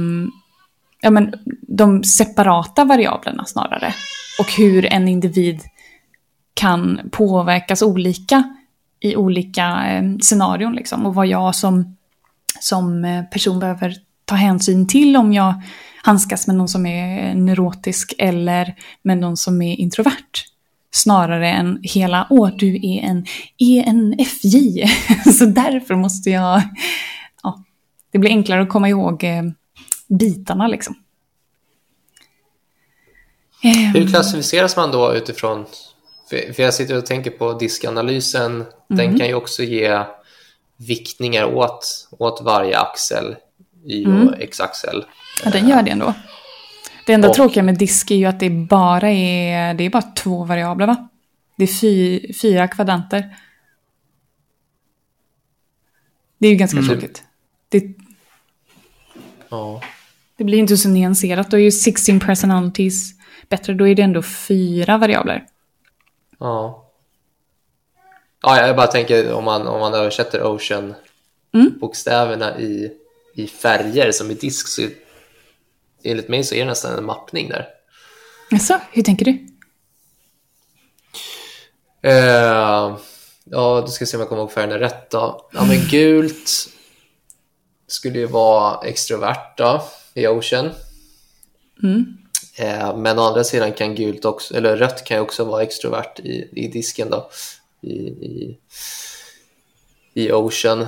ja, 1.00 1.11
men, 1.11 1.35
de 1.62 2.04
separata 2.04 2.85
variablerna 2.85 3.44
snarare. 3.44 3.94
Och 4.40 4.52
hur 4.52 4.87
en 4.87 5.09
individ 5.09 5.61
kan 6.54 7.00
påverkas 7.12 7.82
olika 7.82 8.56
i 9.00 9.16
olika 9.16 9.87
eh, 9.88 10.02
scenarion. 10.20 10.73
Liksom. 10.73 11.06
Och 11.06 11.14
vad 11.14 11.26
jag 11.26 11.54
som, 11.54 11.97
som 12.61 13.04
eh, 13.04 13.25
person 13.25 13.59
behöver 13.59 13.94
ta 14.25 14.35
hänsyn 14.35 14.87
till 14.87 15.16
om 15.16 15.32
jag 15.32 15.54
handskas 16.02 16.47
med 16.47 16.56
någon 16.56 16.68
som 16.68 16.87
är 16.87 17.35
neurotisk 17.35 18.14
eller 18.18 18.75
med 19.02 19.18
någon 19.18 19.37
som 19.37 19.62
är 19.62 19.76
introvert. 19.76 20.44
Snarare 20.92 21.49
än 21.49 21.78
hela, 21.82 22.26
åh 22.30 22.50
du 22.56 22.75
är 22.75 23.02
en 23.02 23.26
ENFJ, 23.59 24.85
så 25.38 25.44
därför 25.44 25.94
måste 25.94 26.30
jag... 26.30 26.62
Ja, 27.42 27.64
det 28.12 28.18
blir 28.18 28.30
enklare 28.30 28.62
att 28.62 28.68
komma 28.68 28.88
ihåg 28.88 29.25
eh, 29.25 29.42
bitarna 30.09 30.66
liksom. 30.66 30.94
Hur 33.94 34.09
klassificeras 34.09 34.76
man 34.76 34.90
då 34.90 35.14
utifrån 35.14 35.66
för, 36.30 36.61
jag 36.62 36.75
sitter 36.75 36.97
och 36.97 37.06
tänker 37.06 37.30
på 37.30 37.52
diskanalysen. 37.52 38.52
Mm. 38.52 38.66
Den 38.88 39.18
kan 39.18 39.26
ju 39.26 39.35
också 39.35 39.62
ge 39.62 40.02
viktningar 40.76 41.44
åt, 41.44 42.09
åt 42.11 42.40
varje 42.44 42.78
axel, 42.78 43.37
Y 43.87 44.06
och 44.06 44.12
mm. 44.12 44.35
X-axel. 44.38 45.04
Ja, 45.44 45.50
den 45.50 45.68
gör 45.68 45.82
det 45.82 45.90
ändå. 45.90 46.14
Det 47.10 47.14
enda 47.14 47.28
och, 47.28 47.34
tråkiga 47.34 47.62
med 47.62 47.78
disk 47.78 48.10
är 48.10 48.14
ju 48.14 48.24
att 48.24 48.40
det 48.40 48.50
bara 48.50 49.10
är, 49.10 49.74
det 49.74 49.84
är 49.84 49.90
bara 49.90 50.02
två 50.02 50.44
variabler, 50.44 50.86
va? 50.86 51.08
Det 51.56 51.64
är 51.64 51.66
fy, 51.66 52.32
fyra 52.32 52.68
kvadranter. 52.68 53.36
Det 56.38 56.46
är 56.46 56.50
ju 56.50 56.56
ganska 56.56 56.78
mm. 56.78 56.90
tråkigt. 56.90 57.22
Det, 57.68 57.84
ja. 59.48 59.82
det 60.36 60.44
blir 60.44 60.58
inte 60.58 60.76
så 60.76 60.88
nyanserat. 60.88 61.50
Då 61.50 61.56
är 61.56 61.60
ju 61.60 61.70
16 61.70 62.20
personalities 62.20 63.12
bättre. 63.48 63.74
Då 63.74 63.88
är 63.88 63.94
det 63.94 64.02
ändå 64.02 64.22
fyra 64.22 64.98
variabler. 64.98 65.46
Ja. 66.38 66.90
Ja, 68.42 68.66
jag 68.66 68.76
bara 68.76 68.86
tänker 68.86 69.32
om 69.32 69.44
man, 69.44 69.66
om 69.66 69.80
man 69.80 69.94
översätter 69.94 70.42
Ocean-bokstäverna 70.42 72.54
mm. 72.54 72.62
i, 72.62 72.90
i 73.34 73.46
färger 73.46 74.12
som 74.12 74.30
i 74.30 74.34
disk 74.34 74.68
så 74.68 74.82
enligt 76.04 76.28
mig 76.28 76.45
så 76.45 76.54
är 76.54 76.59
det 76.59 76.71
nästan 76.71 76.99
en 76.99 77.04
mappning 77.04 77.49
där. 77.49 77.69
Alltså, 78.52 78.80
hur 78.92 79.02
tänker 79.02 79.25
du? 79.25 79.30
Uh, 82.09 82.99
ja, 83.45 83.83
du 83.87 83.92
ska 83.92 84.07
se 84.07 84.16
om 84.16 84.21
jag 84.21 84.28
kommer 84.28 84.42
ihåg 84.42 84.52
färgerna 84.52 84.80
rätt 84.80 85.11
då. 85.11 85.50
Ja, 85.52 85.64
men 85.64 85.88
gult 85.90 86.69
skulle 87.87 88.19
ju 88.19 88.26
vara 88.26 88.88
extrovert 88.88 89.57
då, 89.57 89.83
i 90.14 90.26
Ocean. 90.26 90.71
Mm. 91.83 92.16
Eh, 92.57 92.97
men 92.97 93.19
å 93.19 93.23
andra 93.23 93.45
sidan 93.45 93.73
kan 93.73 93.95
gult 93.95 94.25
också, 94.25 94.54
eller 94.54 94.76
rött 94.76 95.04
kan 95.04 95.16
ju 95.16 95.21
också 95.21 95.45
vara 95.45 95.62
extrovert 95.62 96.21
i, 96.21 96.49
i 96.52 96.69
disken 96.69 97.11
då, 97.11 97.30
i, 97.80 97.97
i, 98.09 98.59
i 100.14 100.33
Ocean. 100.33 100.80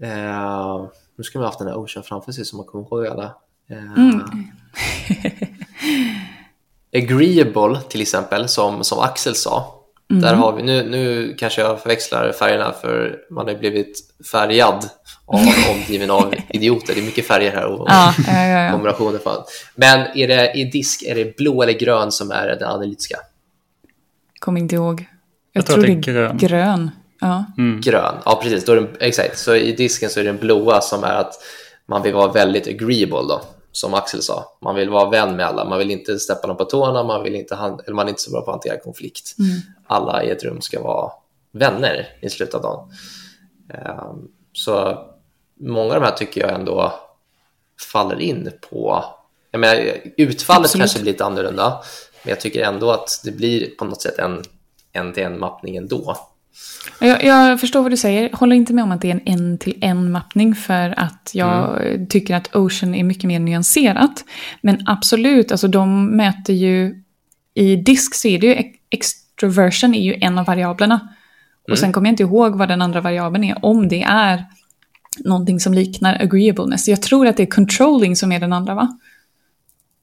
Eh, 0.00 0.86
nu 1.16 1.24
ska 1.24 1.38
man 1.38 1.44
ha 1.44 1.48
haft 1.48 1.58
den 1.58 1.68
här 1.68 1.78
Ocean 1.78 2.04
framför 2.04 2.32
sig 2.32 2.44
så 2.44 2.56
man 2.56 2.66
kommer 2.66 2.84
ihåg 2.84 3.06
alla. 3.06 3.36
Eh, 3.70 3.92
mm. 3.96 4.22
agreeable 6.94 7.80
till 7.88 8.00
exempel, 8.00 8.48
som, 8.48 8.84
som 8.84 8.98
Axel 8.98 9.34
sa. 9.34 9.76
Mm. 10.10 10.22
Där 10.22 10.34
har 10.34 10.52
vi, 10.56 10.62
nu, 10.62 10.88
nu 10.90 11.34
kanske 11.38 11.60
jag 11.60 11.82
förväxlar 11.82 12.32
färgerna 12.32 12.72
för 12.72 13.18
man 13.30 13.48
har 13.48 13.54
blivit 13.54 14.14
färgad 14.32 14.88
av 15.26 15.40
omgiven 15.70 16.10
av 16.10 16.34
idioter. 16.48 16.94
Det 16.94 17.00
är 17.00 17.04
mycket 17.04 17.26
färger 17.26 17.52
här 17.52 17.66
och 17.66 17.86
ja, 17.88 18.14
ja, 18.26 18.46
ja, 18.46 18.72
kombinationer. 18.72 19.18
Fan. 19.18 19.44
Men 19.74 20.00
är 20.16 20.28
det 20.28 20.52
i 20.52 20.64
disk, 20.64 21.02
är 21.02 21.14
det 21.14 21.36
blå 21.36 21.62
eller 21.62 21.72
grön 21.72 22.12
som 22.12 22.30
är 22.30 22.46
det 22.46 22.68
analytiska? 22.68 23.16
Kommer 24.38 24.60
inte 24.60 24.74
ihåg. 24.74 25.00
Jag, 25.00 25.06
jag 25.52 25.66
tror, 25.66 25.76
tror 25.76 25.86
det 25.86 25.92
är 25.92 26.12
grön. 26.12 26.36
grön. 26.38 26.90
Ja. 27.20 27.44
Mm. 27.58 27.80
Grön, 27.80 28.14
ja 28.24 28.40
precis. 28.42 28.64
Då 28.64 28.72
är 28.72 28.76
det, 28.76 29.06
exakt. 29.06 29.38
Så 29.38 29.54
i 29.54 29.72
disken 29.72 30.10
så 30.10 30.20
är 30.20 30.24
det 30.24 30.30
den 30.30 30.40
blåa 30.40 30.80
som 30.80 31.04
är 31.04 31.14
att 31.14 31.32
man 31.86 32.02
vill 32.02 32.14
vara 32.14 32.32
väldigt 32.32 32.68
agreeable 32.68 33.28
då, 33.28 33.42
som 33.72 33.94
Axel 33.94 34.22
sa. 34.22 34.44
Man 34.60 34.74
vill 34.74 34.88
vara 34.88 35.10
vän 35.10 35.36
med 35.36 35.46
alla, 35.46 35.64
man 35.64 35.78
vill 35.78 35.90
inte 35.90 36.18
steppa 36.18 36.46
dem 36.46 36.56
på 36.56 36.64
tårna, 36.64 37.02
man, 37.02 37.22
vill 37.22 37.34
inte 37.34 37.54
eller 37.54 37.92
man 37.92 38.06
är 38.06 38.10
inte 38.10 38.22
så 38.22 38.30
bra 38.30 38.40
på 38.40 38.50
att 38.50 38.54
hantera 38.54 38.80
konflikt. 38.80 39.34
Mm. 39.38 39.60
Alla 39.86 40.24
i 40.24 40.30
ett 40.30 40.44
rum 40.44 40.60
ska 40.60 40.82
vara 40.82 41.12
vänner 41.52 42.18
i 42.22 42.30
slutet 42.30 42.54
av 42.54 42.62
dagen. 42.62 42.90
Um, 43.86 44.28
så 44.52 45.04
många 45.60 45.94
av 45.94 46.00
de 46.00 46.06
här 46.06 46.16
tycker 46.16 46.40
jag 46.40 46.54
ändå 46.54 46.92
faller 47.92 48.20
in 48.20 48.52
på... 48.70 49.04
Jag 49.50 49.60
menar, 49.60 50.00
utfallet 50.16 50.64
Absolut. 50.64 50.82
kanske 50.82 51.00
blir 51.02 51.12
lite 51.12 51.24
annorlunda, 51.24 51.82
men 52.22 52.30
jag 52.30 52.40
tycker 52.40 52.64
ändå 52.64 52.90
att 52.90 53.20
det 53.24 53.32
blir 53.32 53.70
på 53.76 53.84
något 53.84 54.02
sätt 54.02 54.18
en 54.18 54.42
en-till-en-mappning 54.92 55.76
ändå. 55.76 56.16
Jag, 57.00 57.24
jag, 57.24 57.60
förstår 57.60 57.82
vad 57.82 57.92
du 57.92 57.96
säger. 57.96 58.30
Håller 58.32 58.56
inte 58.56 58.74
med 58.74 58.84
om 58.84 58.92
att 58.92 59.00
det 59.00 59.10
är 59.10 59.14
en 59.14 59.22
en-till-en-mappning 59.24 60.54
för 60.54 60.94
att 60.98 61.30
jag 61.34 61.86
mm. 61.86 62.06
tycker 62.06 62.36
att 62.36 62.56
Ocean 62.56 62.94
är 62.94 63.04
mycket 63.04 63.24
mer 63.24 63.40
nyanserat. 63.40 64.24
Men 64.60 64.82
absolut, 64.86 65.52
alltså 65.52 65.68
de 65.68 66.16
mäter 66.16 66.54
ju... 66.54 67.02
I 67.54 67.76
disk 67.76 68.14
så 68.14 68.28
är 68.28 68.38
det 68.38 68.46
ju 68.46 68.72
extroversion 68.90 69.94
är 69.94 70.02
ju 70.02 70.14
en 70.14 70.38
av 70.38 70.46
variablerna. 70.46 70.94
Mm. 70.94 71.10
Och 71.70 71.78
sen 71.78 71.92
kommer 71.92 72.08
jag 72.08 72.12
inte 72.12 72.22
ihåg 72.22 72.56
vad 72.56 72.68
den 72.68 72.82
andra 72.82 73.00
variabeln 73.00 73.44
är, 73.44 73.64
om 73.64 73.88
det 73.88 74.02
är 74.02 74.44
någonting 75.24 75.60
som 75.60 75.74
liknar 75.74 76.22
agreeableness. 76.22 76.88
Jag 76.88 77.02
tror 77.02 77.26
att 77.26 77.36
det 77.36 77.42
är 77.42 77.46
controlling 77.46 78.16
som 78.16 78.32
är 78.32 78.40
den 78.40 78.52
andra, 78.52 78.74
va? 78.74 78.98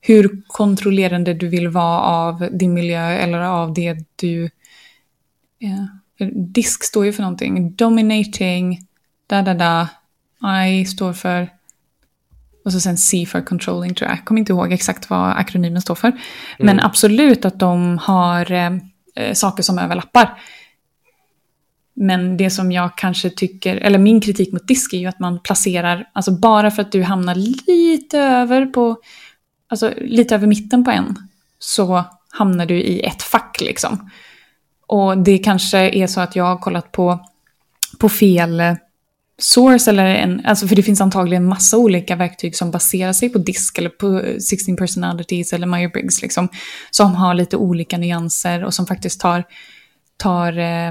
Hur 0.01 0.42
kontrollerande 0.48 1.34
du 1.34 1.48
vill 1.48 1.68
vara 1.68 2.01
av 2.01 2.50
din 2.51 2.74
miljö 2.74 3.10
eller 3.10 3.39
av 3.39 3.74
det 3.74 3.98
du... 4.16 4.50
Ja. 5.58 5.88
Disk 6.33 6.83
står 6.83 7.05
ju 7.05 7.13
för 7.13 7.21
någonting. 7.21 7.75
Dominating, 7.75 8.88
da 9.27 9.41
da 9.41 9.53
da. 9.53 9.88
I 10.65 10.86
står 10.86 11.13
för... 11.13 11.50
Och 12.65 12.74
så 12.74 12.79
sen 12.79 12.97
C 12.97 13.25
för 13.25 13.41
controlling 13.41 13.93
tror 13.93 14.09
jag. 14.09 14.17
Jag 14.17 14.25
kommer 14.25 14.39
inte 14.39 14.51
ihåg 14.51 14.74
exakt 14.74 15.09
vad 15.09 15.29
akronymen 15.29 15.81
står 15.81 15.95
för. 15.95 16.07
Mm. 16.07 16.19
Men 16.57 16.79
absolut 16.79 17.45
att 17.45 17.59
de 17.59 17.97
har 17.97 18.51
eh, 18.51 19.33
saker 19.33 19.63
som 19.63 19.79
överlappar. 19.79 20.39
Men 21.93 22.38
det 22.38 22.50
som 22.50 22.71
jag 22.71 22.97
kanske 22.97 23.29
tycker, 23.29 23.75
eller 23.75 24.00
min 24.00 24.21
kritik 24.21 24.53
mot 24.53 24.67
disk 24.67 24.93
är 24.93 24.97
ju 24.97 25.05
att 25.05 25.19
man 25.19 25.39
placerar, 25.39 26.09
alltså 26.13 26.31
bara 26.31 26.71
för 26.71 26.81
att 26.81 26.91
du 26.91 27.03
hamnar 27.03 27.36
lite 27.36 28.19
över 28.19 28.65
på, 28.65 28.97
alltså 29.67 29.93
lite 29.97 30.36
över 30.36 30.47
mitten 30.47 30.83
på 30.83 30.91
en, 30.91 31.15
så 31.59 32.03
hamnar 32.29 32.65
du 32.65 32.75
i 32.81 33.00
ett 33.00 33.21
fack 33.21 33.62
liksom. 33.62 34.09
Och 34.88 35.17
det 35.17 35.38
kanske 35.38 35.77
är 35.77 36.08
så 36.08 36.22
att 36.22 36.36
jag 36.36 36.44
har 36.44 36.58
kollat 36.58 36.91
på, 36.91 37.20
på 38.00 38.10
fel 38.10 38.60
eh, 38.60 38.75
source, 39.38 39.89
eller 39.89 40.06
en, 40.06 40.46
alltså 40.46 40.67
för 40.67 40.75
det 40.75 40.84
finns 40.84 41.01
antagligen 41.01 41.46
massa 41.46 41.77
olika 41.77 42.15
verktyg 42.15 42.56
som 42.56 42.72
baserar 42.72 43.13
sig 43.13 43.29
på 43.29 43.38
disk 43.38 43.77
eller 43.77 43.89
på 43.89 44.20
eh, 44.20 44.38
16 44.38 44.75
personalities 44.75 45.53
eller 45.53 45.67
Meyer-Briggs 45.67 46.22
liksom, 46.22 46.48
som 46.91 47.15
har 47.15 47.34
lite 47.34 47.58
olika 47.58 47.98
nyanser 47.98 48.63
och 48.63 48.74
som 48.74 48.86
faktiskt 48.86 49.20
tar, 49.22 49.44
tar 50.17 50.58
eh, 50.58 50.88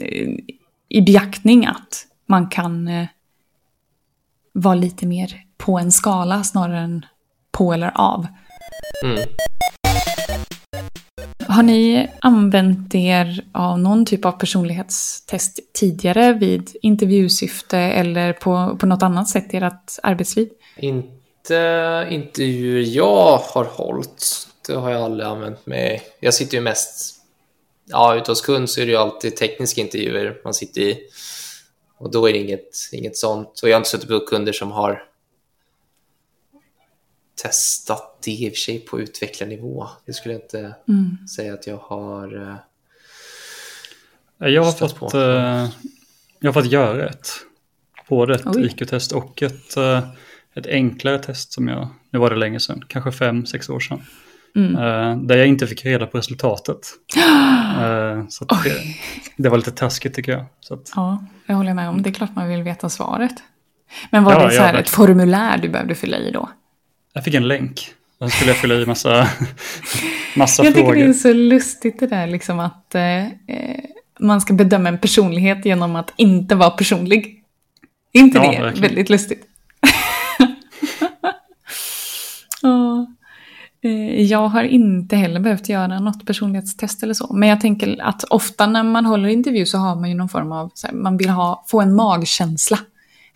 eh, 0.00 0.34
i 0.88 1.02
beaktning 1.02 1.66
att 1.66 2.06
man 2.26 2.48
kan 2.48 2.88
eh, 2.88 3.06
vara 4.52 4.74
lite 4.74 5.06
mer 5.06 5.42
på 5.56 5.78
en 5.78 5.92
skala 5.92 6.44
snarare 6.44 6.80
än 6.80 7.06
på 7.50 7.72
eller 7.72 7.92
av. 7.94 8.26
Mm. 9.04 9.18
Har 11.48 11.62
ni 11.62 12.10
använt 12.20 12.94
er 12.94 13.44
av 13.52 13.78
någon 13.78 14.06
typ 14.06 14.24
av 14.24 14.32
personlighetstest 14.32 15.60
tidigare 15.72 16.32
vid 16.32 16.76
intervjusyfte 16.82 17.78
eller 17.78 18.32
på, 18.32 18.76
på 18.80 18.86
något 18.86 19.02
annat 19.02 19.28
sätt 19.28 19.54
i 19.54 19.56
ert 19.56 19.92
arbetsliv? 20.02 20.48
Inte 20.76 22.06
intervjuer 22.10 22.96
jag 22.96 23.36
har 23.36 23.64
hållit. 23.64 24.48
Det 24.66 24.74
har 24.74 24.90
jag 24.90 25.02
aldrig 25.02 25.28
använt 25.28 25.66
mig. 25.66 26.02
Jag 26.20 26.34
sitter 26.34 26.56
ju 26.56 26.60
mest 26.60 27.14
ja, 27.84 28.16
ute 28.16 28.30
hos 28.30 28.40
kund 28.40 28.70
så 28.70 28.80
är 28.80 28.86
det 28.86 28.92
ju 28.92 28.98
alltid 28.98 29.36
tekniska 29.36 29.80
intervjuer 29.80 30.40
man 30.44 30.54
sitter 30.54 30.80
i. 30.80 30.98
Och 31.98 32.10
då 32.10 32.28
är 32.28 32.32
det 32.32 32.38
inget, 32.38 32.76
inget 32.92 33.16
sånt. 33.16 33.60
Och 33.62 33.68
jag 33.68 33.74
har 33.74 33.80
inte 33.80 33.90
suttit 33.90 34.08
på 34.08 34.20
kunder 34.20 34.52
som 34.52 34.70
har 34.70 35.07
testat 37.42 38.18
det 38.24 38.30
i 38.30 38.48
och 38.48 38.52
för 38.52 38.58
sig 38.58 38.78
på 38.78 39.00
utvecklarnivå. 39.00 39.88
Det 40.06 40.12
skulle 40.12 40.34
jag 40.34 40.42
inte 40.42 40.74
mm. 40.88 41.28
säga 41.28 41.54
att 41.54 41.66
jag 41.66 41.76
har. 41.76 42.34
Uh, 42.36 42.56
jag 44.38 44.62
har 44.62 44.72
fått 44.72 45.14
uh, 45.14 45.68
jag 46.40 46.52
har 46.52 46.62
fått 46.62 46.72
göra 46.72 47.08
ett. 47.08 47.28
Både 48.08 48.34
ett 48.34 48.46
Oj. 48.46 48.66
IQ-test 48.66 49.12
och 49.12 49.42
ett, 49.42 49.76
eh, 49.76 49.98
ett 50.54 50.66
enklare 50.66 51.18
test 51.18 51.52
som 51.52 51.68
jag, 51.68 51.88
nu 52.10 52.18
var 52.18 52.30
det 52.30 52.36
länge 52.36 52.60
sedan, 52.60 52.84
kanske 52.88 53.12
fem, 53.12 53.46
sex 53.46 53.68
år 53.68 53.80
sedan. 53.80 54.02
Mm. 54.56 54.76
Eh, 54.76 55.16
där 55.26 55.36
jag 55.36 55.46
inte 55.46 55.66
fick 55.66 55.84
reda 55.84 56.06
på 56.06 56.18
resultatet. 56.18 56.80
Eh, 57.68 58.28
så 58.28 58.44
att 58.44 58.64
det, 58.64 58.72
det 59.36 59.48
var 59.48 59.56
lite 59.56 59.70
taskigt 59.70 60.14
tycker 60.14 60.32
jag. 60.32 60.44
Så 60.60 60.74
att, 60.74 60.92
Ja, 60.96 61.24
jag 61.46 61.54
håller 61.54 61.74
med 61.74 61.88
om. 61.88 62.02
Det 62.02 62.10
är 62.10 62.12
klart 62.12 62.36
man 62.36 62.48
vill 62.48 62.62
veta 62.62 62.88
svaret. 62.88 63.32
Men 64.10 64.24
var 64.24 64.32
Ja, 64.32 64.44
det 64.44 64.50
så 64.50 64.56
ja, 64.56 64.62
här 64.62 64.74
ett 64.74 64.88
formulär 64.88 65.58
du 65.58 65.68
behövde 65.68 65.94
fylla 65.94 66.16
i 66.16 66.30
då? 66.30 66.48
Jag 67.12 67.24
fick 67.24 67.34
en 67.34 67.48
länk. 67.48 67.94
Så 68.18 68.28
skulle 68.28 68.50
jag 68.50 68.56
fylla 68.60 68.74
i 68.74 68.86
massa, 68.86 69.28
massa 70.36 70.64
Jag 70.64 70.74
tycker 70.74 70.86
frågor. 70.86 71.02
det 71.04 71.08
är 71.08 71.12
så 71.12 71.32
lustigt 71.32 72.00
det 72.00 72.06
där 72.06 72.26
liksom 72.26 72.60
att 72.60 72.94
eh, 72.94 73.26
eh, 73.26 73.30
man 74.20 74.40
ska 74.40 74.54
bedöma 74.54 74.88
en 74.88 74.98
personlighet 74.98 75.64
genom 75.64 75.96
att 75.96 76.12
inte 76.16 76.54
vara 76.54 76.70
personlig. 76.70 77.42
Inte 78.12 78.38
Ja, 78.38 78.42
det 78.52 78.62
verkligen. 78.62 78.82
väldigt 78.88 79.10
lustigt? 79.10 79.44
Eh, 83.82 84.22
Jag 84.22 84.48
har 84.48 84.62
inte 84.64 85.16
heller 85.16 85.40
behövt 85.40 85.68
göra 85.68 86.00
något 86.00 86.26
personlighetstest 86.26 87.02
eller 87.02 87.14
så. 87.14 87.32
Men 87.32 87.48
jag 87.48 87.60
tänker 87.60 88.02
att 88.02 88.24
ofta 88.24 88.66
när 88.66 88.82
man 88.82 89.06
håller 89.06 89.28
intervju 89.28 89.66
så 89.66 89.78
har 89.78 89.94
man 89.96 90.08
ju 90.08 90.14
någon 90.14 90.28
form 90.28 90.52
av, 90.52 90.70
här, 90.84 90.92
man 90.92 91.16
vill 91.16 91.28
ha, 91.28 91.64
få 91.68 91.80
en 91.80 91.94
magkänsla 91.94 92.78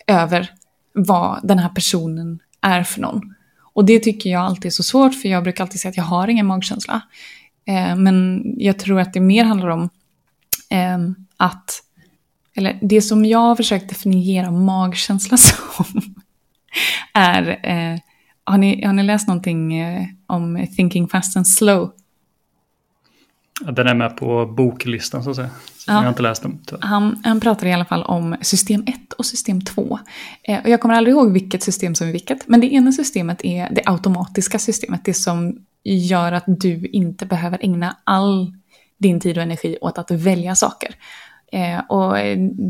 över 0.07 0.51
vad 0.93 1.41
den 1.43 1.59
här 1.59 1.69
personen 1.69 2.39
är 2.61 2.83
för 2.83 3.01
någon. 3.01 3.35
Och 3.73 3.85
det 3.85 3.99
tycker 3.99 4.31
jag 4.31 4.43
alltid 4.43 4.67
är 4.67 4.71
så 4.71 4.83
svårt 4.83 5.15
för 5.15 5.29
jag 5.29 5.43
brukar 5.43 5.65
alltid 5.65 5.81
säga 5.81 5.91
att 5.91 5.97
jag 5.97 6.05
har 6.05 6.29
ingen 6.29 6.47
magkänsla. 6.47 7.01
Eh, 7.67 7.97
men 7.97 8.43
jag 8.59 8.79
tror 8.79 9.01
att 9.01 9.13
det 9.13 9.21
mer 9.21 9.45
handlar 9.45 9.69
om 9.69 9.91
eh, 10.71 10.99
att, 11.37 11.83
eller 12.55 12.79
det 12.83 13.03
som 13.03 13.25
jag 13.25 13.39
har 13.39 13.57
försökt 13.57 13.89
definiera 13.89 14.51
magkänsla 14.51 15.37
som 15.77 15.85
är, 17.15 17.61
eh, 17.63 17.99
har, 18.45 18.59
ni, 18.59 18.85
har 18.85 18.93
ni 18.93 19.03
läst 19.03 19.29
någonting 19.29 19.75
eh, 19.79 20.07
om 20.27 20.67
Thinking 20.77 21.09
Fast 21.09 21.37
and 21.37 21.49
Slow? 21.49 21.93
Den 23.61 23.87
är 23.87 23.95
med 23.95 24.17
på 24.17 24.47
boklistan 24.47 25.25
så 25.25 25.31
att 25.31 25.37
säga. 25.37 25.51
Ja. 25.87 25.93
Jag 25.93 26.01
har 26.01 26.09
inte 26.09 26.23
läst 26.23 26.43
tyvärr. 26.67 26.83
Han, 26.83 27.23
han 27.25 27.41
pratar 27.41 27.67
i 27.67 27.73
alla 27.73 27.85
fall 27.85 28.03
om 28.03 28.37
system 28.41 28.85
1 28.87 29.13
och 29.13 29.27
system 29.27 29.61
2. 29.61 29.99
Eh, 30.43 30.63
och 30.63 30.69
jag 30.69 30.81
kommer 30.81 30.95
aldrig 30.95 31.15
ihåg 31.15 31.33
vilket 31.33 31.63
system 31.63 31.95
som 31.95 32.09
är 32.09 32.13
vilket. 32.13 32.49
Men 32.49 32.61
det 32.61 32.75
ena 32.75 32.93
systemet 32.93 33.45
är 33.45 33.69
det 33.71 33.83
automatiska 33.87 34.59
systemet. 34.59 35.01
Det 35.05 35.15
som 35.15 35.59
gör 35.85 36.33
att 36.33 36.45
du 36.47 36.87
inte 36.87 37.27
behöver 37.27 37.59
ägna 37.65 37.97
all 38.05 38.55
din 38.99 39.21
tid 39.21 39.37
och 39.37 39.43
energi 39.43 39.79
åt 39.81 39.99
att 39.99 40.11
välja 40.11 40.55
saker. 40.55 40.95
Eh, 41.53 41.79
och 41.79 42.17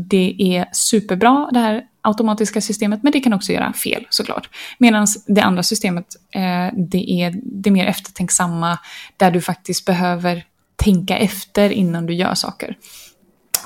det 0.09 0.35
är 0.39 0.65
superbra 0.71 1.49
det 1.51 1.59
här 1.59 1.83
automatiska 2.01 2.61
systemet. 2.61 3.03
Men 3.03 3.11
det 3.11 3.19
kan 3.19 3.33
också 3.33 3.51
göra 3.51 3.73
fel 3.73 4.07
såklart. 4.09 4.49
Medan 4.77 5.07
det 5.27 5.41
andra 5.41 5.63
systemet 5.63 6.05
eh, 6.31 6.73
det 6.91 7.11
är 7.11 7.33
det 7.43 7.71
mer 7.71 7.85
eftertänksamma. 7.85 8.79
Där 9.17 9.31
du 9.31 9.41
faktiskt 9.41 9.85
behöver 9.85 10.45
tänka 10.83 11.17
efter 11.17 11.69
innan 11.69 12.05
du 12.05 12.13
gör 12.13 12.33
saker. 12.33 12.77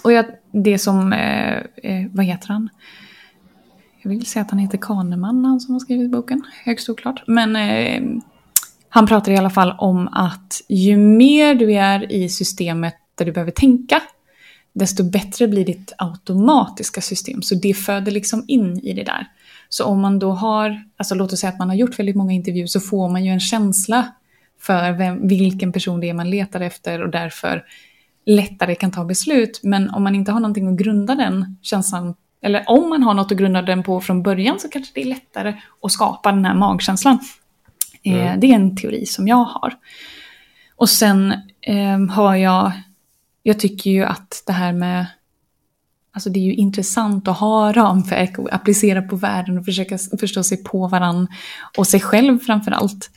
Och 0.04 0.12
jag, 0.12 0.26
det 0.52 0.80
som, 0.80 1.14
eh, 1.14 1.58
eh, 1.58 2.08
vad 2.12 2.26
heter 2.26 2.48
han? 2.48 2.70
Jag 4.02 4.10
vill 4.10 4.26
säga 4.26 4.44
att 4.44 4.52
han 4.52 4.60
heter 4.60 4.78
Kahneman, 4.78 5.46
han 5.46 5.60
som 5.60 5.74
har 5.74 5.80
skrivit 5.80 6.12
boken. 6.12 6.44
Högst 6.66 6.90
oklart. 6.90 7.24
Men 7.28 7.56
eh, 7.56 8.22
han 8.90 9.08
pratar 9.08 9.32
i 9.32 9.38
alla 9.38 9.50
fall 9.50 9.76
om 9.78 10.08
att 10.08 10.62
ju 10.70 10.98
mer 10.98 11.56
du 11.56 11.74
är 11.74 12.12
i 12.12 12.30
systemet 12.30 12.96
där 13.16 13.26
du 13.26 13.32
behöver 13.32 13.52
tänka, 13.52 14.02
desto 14.74 15.04
bättre 15.04 15.48
blir 15.48 15.66
ditt 15.66 15.94
automatiska 15.98 17.02
system. 17.02 17.42
Så 17.42 17.56
det 17.56 17.74
föder 17.74 18.12
liksom 18.12 18.46
in 18.48 18.80
i 18.80 18.94
det 18.94 19.04
där. 19.04 19.28
Så 19.70 19.86
om 19.86 20.02
man 20.02 20.20
då 20.20 20.32
har, 20.32 20.84
alltså 20.98 21.16
låt 21.16 21.34
oss 21.34 21.40
säga 21.40 21.54
att 21.54 21.60
man 21.60 21.70
har 21.70 21.76
gjort 21.76 22.00
väldigt 22.00 22.16
många 22.16 22.34
intervjuer, 22.34 22.68
så 22.68 22.80
får 22.80 23.10
man 23.10 23.26
ju 23.26 23.32
en 23.32 23.40
känsla 23.40 24.08
för 24.60 24.92
vem, 24.92 25.28
vilken 25.28 25.72
person 25.72 26.00
det 26.00 26.10
är 26.10 26.14
man 26.14 26.30
letar 26.30 26.62
efter 26.62 27.02
och 27.02 27.10
därför 27.10 27.64
lättare 28.26 28.76
kan 28.76 28.92
ta 28.92 29.06
beslut. 29.06 29.60
Men 29.64 29.90
om 29.90 30.04
man 30.04 30.16
inte 30.16 30.32
har 30.32 30.40
någonting 30.40 30.68
att 30.68 30.80
grunda 30.80 31.16
den 31.16 31.58
känslan, 31.62 32.16
eller 32.42 32.64
om 32.68 32.90
man 32.90 33.04
har 33.04 33.14
något 33.14 33.32
att 33.32 33.38
grunda 33.38 33.62
den 33.62 33.84
på 33.84 34.02
från 34.02 34.24
början 34.24 34.60
så 34.60 34.70
kanske 34.70 34.92
det 34.96 35.02
är 35.02 35.06
lättare 35.06 35.54
att 35.82 35.92
skapa 35.92 36.32
den 36.32 36.46
här 36.46 36.56
magkänslan. 36.56 37.20
Eh, 38.04 38.38
det 38.38 38.48
är 38.48 38.56
en 38.56 38.76
teori 38.78 39.06
som 39.06 39.28
jag 39.28 39.44
har. 39.44 39.74
Och 40.76 40.90
sen 40.90 41.34
eh, 41.62 42.00
har 42.10 42.36
jag, 42.36 42.72
jag 43.44 43.60
tycker 43.60 43.92
ju 43.92 44.04
att 44.04 44.44
det 44.48 44.54
här 44.54 44.74
med, 44.74 45.06
alltså 46.14 46.30
det 46.30 46.40
är 46.40 46.44
ju 46.44 46.54
intressant 46.54 47.28
att 47.28 47.38
ha 47.38 47.72
ramverk 47.72 48.40
och 48.40 48.54
applicera 48.54 49.02
på 49.02 49.16
världen 49.16 49.58
och 49.58 49.66
försöka 49.66 49.98
förstå 50.20 50.44
sig 50.44 50.64
på 50.64 50.88
varann 50.88 51.28
och 51.78 51.88
sig 51.88 52.00
själv 52.00 52.40
framför 52.40 52.72
allt. 52.72 53.10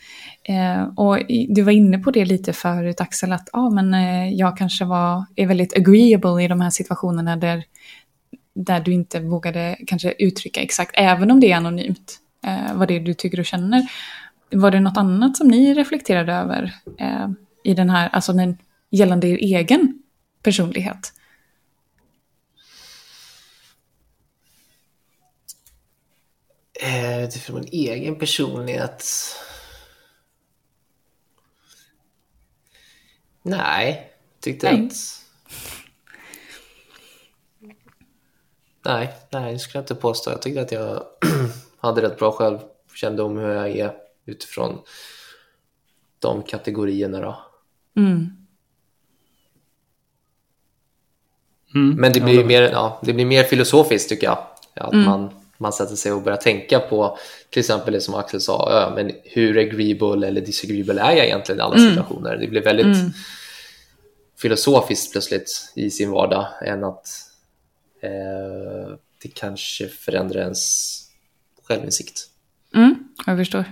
Eh, 0.45 0.83
och 0.97 1.19
du 1.49 1.63
var 1.63 1.73
inne 1.73 1.99
på 1.99 2.11
det 2.11 2.25
lite 2.25 2.53
förut 2.53 3.01
Axel, 3.01 3.33
att 3.33 3.49
ah, 3.53 3.71
men, 3.71 3.95
eh, 3.95 4.29
jag 4.33 4.57
kanske 4.57 4.85
var, 4.85 5.25
är 5.37 5.47
väldigt 5.47 5.77
agreeable 5.77 6.45
i 6.45 6.49
de 6.49 6.61
här 6.61 6.71
situationerna 6.71 7.37
där, 7.37 7.65
där 8.55 8.81
du 8.81 8.93
inte 8.93 9.21
vågade 9.21 9.77
kanske 9.87 10.15
uttrycka 10.19 10.61
exakt, 10.61 10.91
även 10.95 11.31
om 11.31 11.41
det 11.41 11.53
är 11.53 11.57
anonymt, 11.57 12.19
eh, 12.47 12.75
vad 12.75 12.89
det 12.89 12.97
är 12.97 13.01
du 13.01 13.15
tycker 13.15 13.41
och 13.41 13.47
känner. 13.47 13.91
Var 14.51 14.71
det 14.71 14.81
något 14.81 14.97
annat 14.97 15.37
som 15.37 15.49
ni 15.49 15.75
reflekterade 15.75 16.33
över 16.33 16.75
eh, 16.99 17.29
i 17.65 17.75
den 17.75 17.91
här, 17.91 18.09
alltså 18.09 18.33
den, 18.33 18.59
gällande 18.91 19.29
er 19.29 19.37
egen 19.37 20.03
personlighet? 20.43 21.13
Eh, 26.83 27.25
utifrån 27.25 27.61
min 27.61 27.69
egen 27.73 28.19
personlighet. 28.19 29.05
Nej, 33.43 34.13
tyckte 34.41 34.73
Nej. 34.73 34.87
att... 34.87 34.93
Nej, 38.85 39.15
nej, 39.31 39.53
det 39.53 39.59
skulle 39.59 39.79
jag 39.79 39.83
inte 39.83 39.95
påstå. 39.95 40.31
Jag 40.31 40.43
tyckte 40.43 40.61
att 40.61 40.73
jag 40.73 41.03
hade 41.79 42.03
rätt 42.03 42.19
bra 42.19 42.33
självkännedom 42.33 43.37
hur 43.39 43.49
jag 43.49 43.69
är 43.71 43.95
utifrån 44.25 44.79
de 46.19 46.43
kategorierna 46.43 47.21
då. 47.21 47.39
Mm. 47.97 48.37
Mm, 51.75 51.97
Men 52.01 52.13
det 52.13 52.21
blir, 52.21 52.37
med. 52.37 52.47
mer, 52.47 52.63
ja, 52.63 53.01
det 53.03 53.13
blir 53.13 53.25
mer 53.27 53.45
filosofiskt 53.45 54.09
tycker 54.09 54.27
jag. 54.27 54.39
Att 54.75 54.93
Mm. 54.93 55.05
man, 55.05 55.40
man 55.61 55.73
sätter 55.73 55.97
sig 55.97 56.13
och 56.13 56.23
börjar 56.23 56.39
tänka 56.39 56.81
på 56.81 57.19
till 57.51 57.61
exempel 57.61 57.93
det 57.95 58.01
som 58.01 58.15
Axel 58.15 58.41
sa, 58.41 58.69
ja, 58.71 58.93
men 58.95 59.13
hur 59.25 59.59
agreeable 59.59 60.27
eller 60.29 60.41
disagreeable 60.41 61.01
är 61.03 61.13
jag 61.17 61.27
egentligen 61.27 61.59
i 61.59 61.63
alla 61.63 61.77
Mm. 61.77 61.91
situationer? 61.91 62.37
Det 62.37 62.47
blir 62.47 62.63
väldigt 62.63 62.87
Mm. 62.87 63.11
filosofiskt 64.43 65.13
plötsligt 65.13 65.73
i 65.77 65.91
sin 65.91 66.11
vardag 66.11 66.47
än 66.67 66.85
att 66.85 67.07
eh, 68.03 68.95
det 69.23 69.29
kanske 69.35 69.89
förändrar 69.89 70.41
ens 70.41 71.01
självinsikt. 71.69 72.27
Mm, 72.75 72.95
jag 73.27 73.39
förstår. 73.39 73.65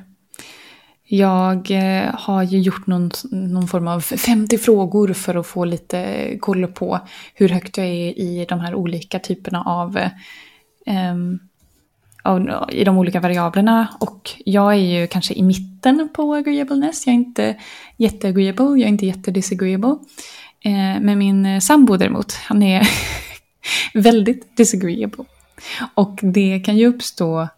Jag 1.11 1.71
eh, 1.71 2.15
har 2.15 2.43
ju 2.43 2.59
gjort 2.59 2.87
någon, 2.87 3.11
någon 3.31 3.69
form 3.69 3.89
av 3.89 4.01
50 4.01 4.59
frågor 4.59 5.13
för 5.13 5.35
att 5.35 5.47
få 5.47 5.65
lite 5.65 6.29
koll 6.41 6.67
på 6.67 7.01
hur 7.35 7.49
högt 7.49 7.77
jag 7.77 7.87
är 7.87 8.19
i 8.19 8.47
de 8.49 8.61
här 8.61 8.75
olika 8.75 9.19
typerna 9.19 9.63
av, 9.67 9.99
ehm, 10.87 11.39
av 12.23 12.71
i 12.73 12.85
de 12.85 12.99
olika 12.99 13.21
variablerna. 13.21 13.89
Och 14.01 14.31
jag 14.45 14.73
är 14.73 15.01
ju 15.01 15.07
kanske 15.07 15.35
i 15.35 15.43
mitten 15.43 16.09
på 16.15 16.35
agreeableness. 16.35 17.07
Jag 17.07 17.13
är 17.13 17.17
inte 17.17 17.57
jätteagreeable, 17.97 18.65
jag 18.65 18.81
är 18.81 18.89
inte 18.89 19.07
jättedisagreeable. 19.07 19.97
Eh, 20.61 21.01
men 21.01 21.19
min 21.19 21.61
sambo 21.61 21.97
däremot, 21.97 22.33
han 22.33 22.63
är 22.63 22.89
väldigt 23.95 24.57
disagreeable. 24.57 25.25
Och 25.95 26.19
det 26.23 26.61
kan 26.61 26.77
ju 26.77 26.87
uppstå 26.87 27.49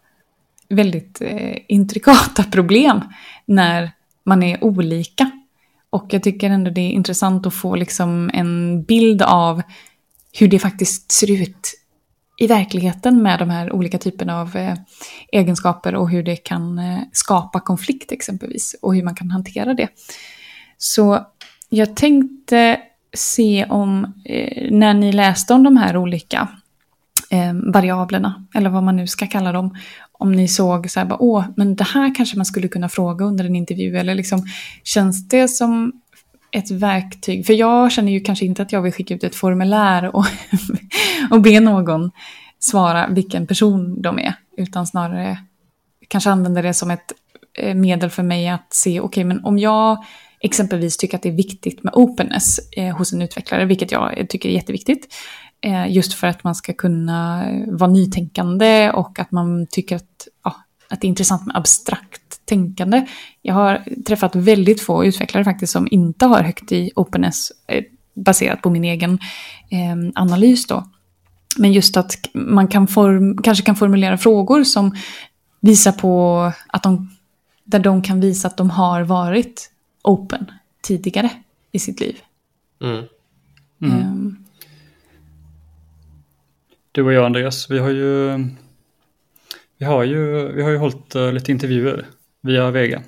väldigt 0.69 1.21
eh, 1.21 1.57
intrikata 1.67 2.43
problem 2.43 3.01
när 3.45 3.91
man 4.23 4.43
är 4.43 4.63
olika. 4.63 5.31
Och 5.89 6.05
jag 6.09 6.23
tycker 6.23 6.49
ändå 6.49 6.71
det 6.71 6.81
är 6.81 6.91
intressant 6.91 7.45
att 7.45 7.53
få 7.53 7.75
liksom 7.75 8.31
en 8.33 8.83
bild 8.83 9.21
av 9.21 9.61
hur 10.33 10.47
det 10.47 10.59
faktiskt 10.59 11.11
ser 11.11 11.31
ut 11.31 11.80
i 12.41 12.47
verkligheten 12.47 13.23
med 13.23 13.39
de 13.39 13.49
här 13.49 13.73
olika 13.73 13.97
typerna 13.97 14.41
av 14.41 14.55
eh, 14.55 14.73
egenskaper 15.31 15.95
och 15.95 16.09
hur 16.09 16.23
det 16.23 16.35
kan 16.35 16.79
eh, 16.79 16.99
skapa 17.11 17.59
konflikt 17.59 18.11
exempelvis 18.11 18.75
och 18.81 18.95
hur 18.95 19.03
man 19.03 19.15
kan 19.15 19.31
hantera 19.31 19.73
det. 19.73 19.87
Så 20.77 21.25
jag 21.69 21.95
tänkte 21.95 22.79
se 23.13 23.65
om, 23.69 24.13
eh, 24.25 24.71
när 24.71 24.93
ni 24.93 25.11
läste 25.11 25.53
om 25.53 25.63
de 25.63 25.77
här 25.77 25.97
olika 25.97 26.47
eh, 27.31 27.53
variablerna, 27.73 28.45
eller 28.55 28.69
vad 28.69 28.83
man 28.83 28.95
nu 28.95 29.07
ska 29.07 29.27
kalla 29.27 29.51
dem, 29.51 29.75
om 30.11 30.31
ni 30.31 30.47
såg 30.47 30.91
så 30.91 30.99
här, 30.99 31.07
bara, 31.07 31.21
åh, 31.21 31.45
men 31.57 31.75
det 31.75 31.83
här 31.83 32.15
kanske 32.15 32.37
man 32.37 32.45
skulle 32.45 32.67
kunna 32.67 32.89
fråga 32.89 33.25
under 33.25 33.45
en 33.45 33.55
intervju, 33.55 33.97
eller 33.97 34.15
liksom, 34.15 34.45
känns 34.83 35.27
det 35.27 35.47
som 35.47 36.00
ett 36.51 36.71
verktyg. 36.71 37.45
För 37.45 37.53
jag 37.53 37.91
känner 37.91 38.11
ju 38.11 38.19
kanske 38.19 38.45
inte 38.45 38.61
att 38.61 38.71
jag 38.71 38.81
vill 38.81 38.93
skicka 38.93 39.13
ut 39.13 39.23
ett 39.23 39.35
formulär 39.35 40.15
och, 40.15 40.25
och 41.31 41.41
be 41.41 41.59
någon 41.59 42.11
svara 42.59 43.07
vilken 43.07 43.47
person 43.47 44.01
de 44.01 44.19
är. 44.19 44.33
Utan 44.57 44.87
snarare 44.87 45.37
kanske 46.07 46.29
använda 46.29 46.61
det 46.61 46.73
som 46.73 46.91
ett 46.91 47.11
eh, 47.57 47.75
medel 47.75 48.09
för 48.09 48.23
mig 48.23 48.49
att 48.49 48.73
se, 48.73 48.99
okej 48.99 49.01
okay, 49.01 49.23
men 49.23 49.45
om 49.45 49.57
jag 49.57 50.05
exempelvis 50.39 50.97
tycker 50.97 51.17
att 51.17 51.23
det 51.23 51.29
är 51.29 51.33
viktigt 51.33 51.83
med 51.83 51.93
openness 51.95 52.59
eh, 52.77 52.97
hos 52.97 53.13
en 53.13 53.21
utvecklare, 53.21 53.65
vilket 53.65 53.91
jag 53.91 54.25
tycker 54.29 54.49
är 54.49 54.53
jätteviktigt, 54.53 55.13
eh, 55.61 55.91
just 55.91 56.13
för 56.13 56.27
att 56.27 56.43
man 56.43 56.55
ska 56.55 56.73
kunna 56.73 57.45
vara 57.67 57.91
nytänkande 57.91 58.91
och 58.91 59.19
att 59.19 59.31
man 59.31 59.67
tycker 59.67 59.95
att, 59.95 60.27
ja, 60.43 60.55
att 60.89 61.01
det 61.01 61.07
är 61.07 61.09
intressant 61.09 61.47
med 61.47 61.57
abstrakt 61.57 62.20
tänkande. 62.51 63.07
Jag 63.41 63.53
har 63.53 63.83
träffat 64.07 64.35
väldigt 64.35 64.81
få 64.81 65.05
utvecklare 65.05 65.43
faktiskt 65.43 65.73
som 65.73 65.87
inte 65.91 66.25
har 66.25 66.43
högt 66.43 66.71
i 66.71 66.91
openness 66.95 67.51
eh, 67.67 67.83
baserat 68.13 68.61
på 68.61 68.69
min 68.69 68.83
egen 68.83 69.19
eh, 69.69 70.11
analys 70.15 70.67
då. 70.67 70.83
Men 71.57 71.73
just 71.73 71.97
att 71.97 72.13
man 72.33 72.67
kan 72.67 72.87
form, 72.87 73.37
kanske 73.37 73.65
kan 73.65 73.75
formulera 73.75 74.17
frågor 74.17 74.63
som 74.63 74.95
visar 75.59 75.91
på 75.91 76.51
att 76.67 76.83
de, 76.83 77.09
där 77.63 77.79
de 77.79 78.01
kan 78.01 78.21
visa 78.21 78.47
att 78.47 78.57
de 78.57 78.69
har 78.69 79.01
varit 79.01 79.71
open 80.03 80.45
tidigare 80.81 81.29
i 81.71 81.79
sitt 81.79 81.99
liv. 81.99 82.15
Mm. 82.81 83.03
Mm. 83.81 84.07
Um. 84.07 84.45
Du 86.91 87.03
och 87.03 87.13
jag 87.13 87.25
Andreas, 87.25 87.69
vi 87.69 87.79
har 87.79 87.89
ju 87.89 88.39
vi 89.77 89.85
har 89.85 90.03
ju, 90.03 90.51
vi 90.51 90.63
har 90.63 90.69
ju 90.69 90.77
hållit 90.77 91.15
uh, 91.15 91.33
lite 91.33 91.51
intervjuer 91.51 92.05
via 92.41 92.71
Vega. 92.71 93.03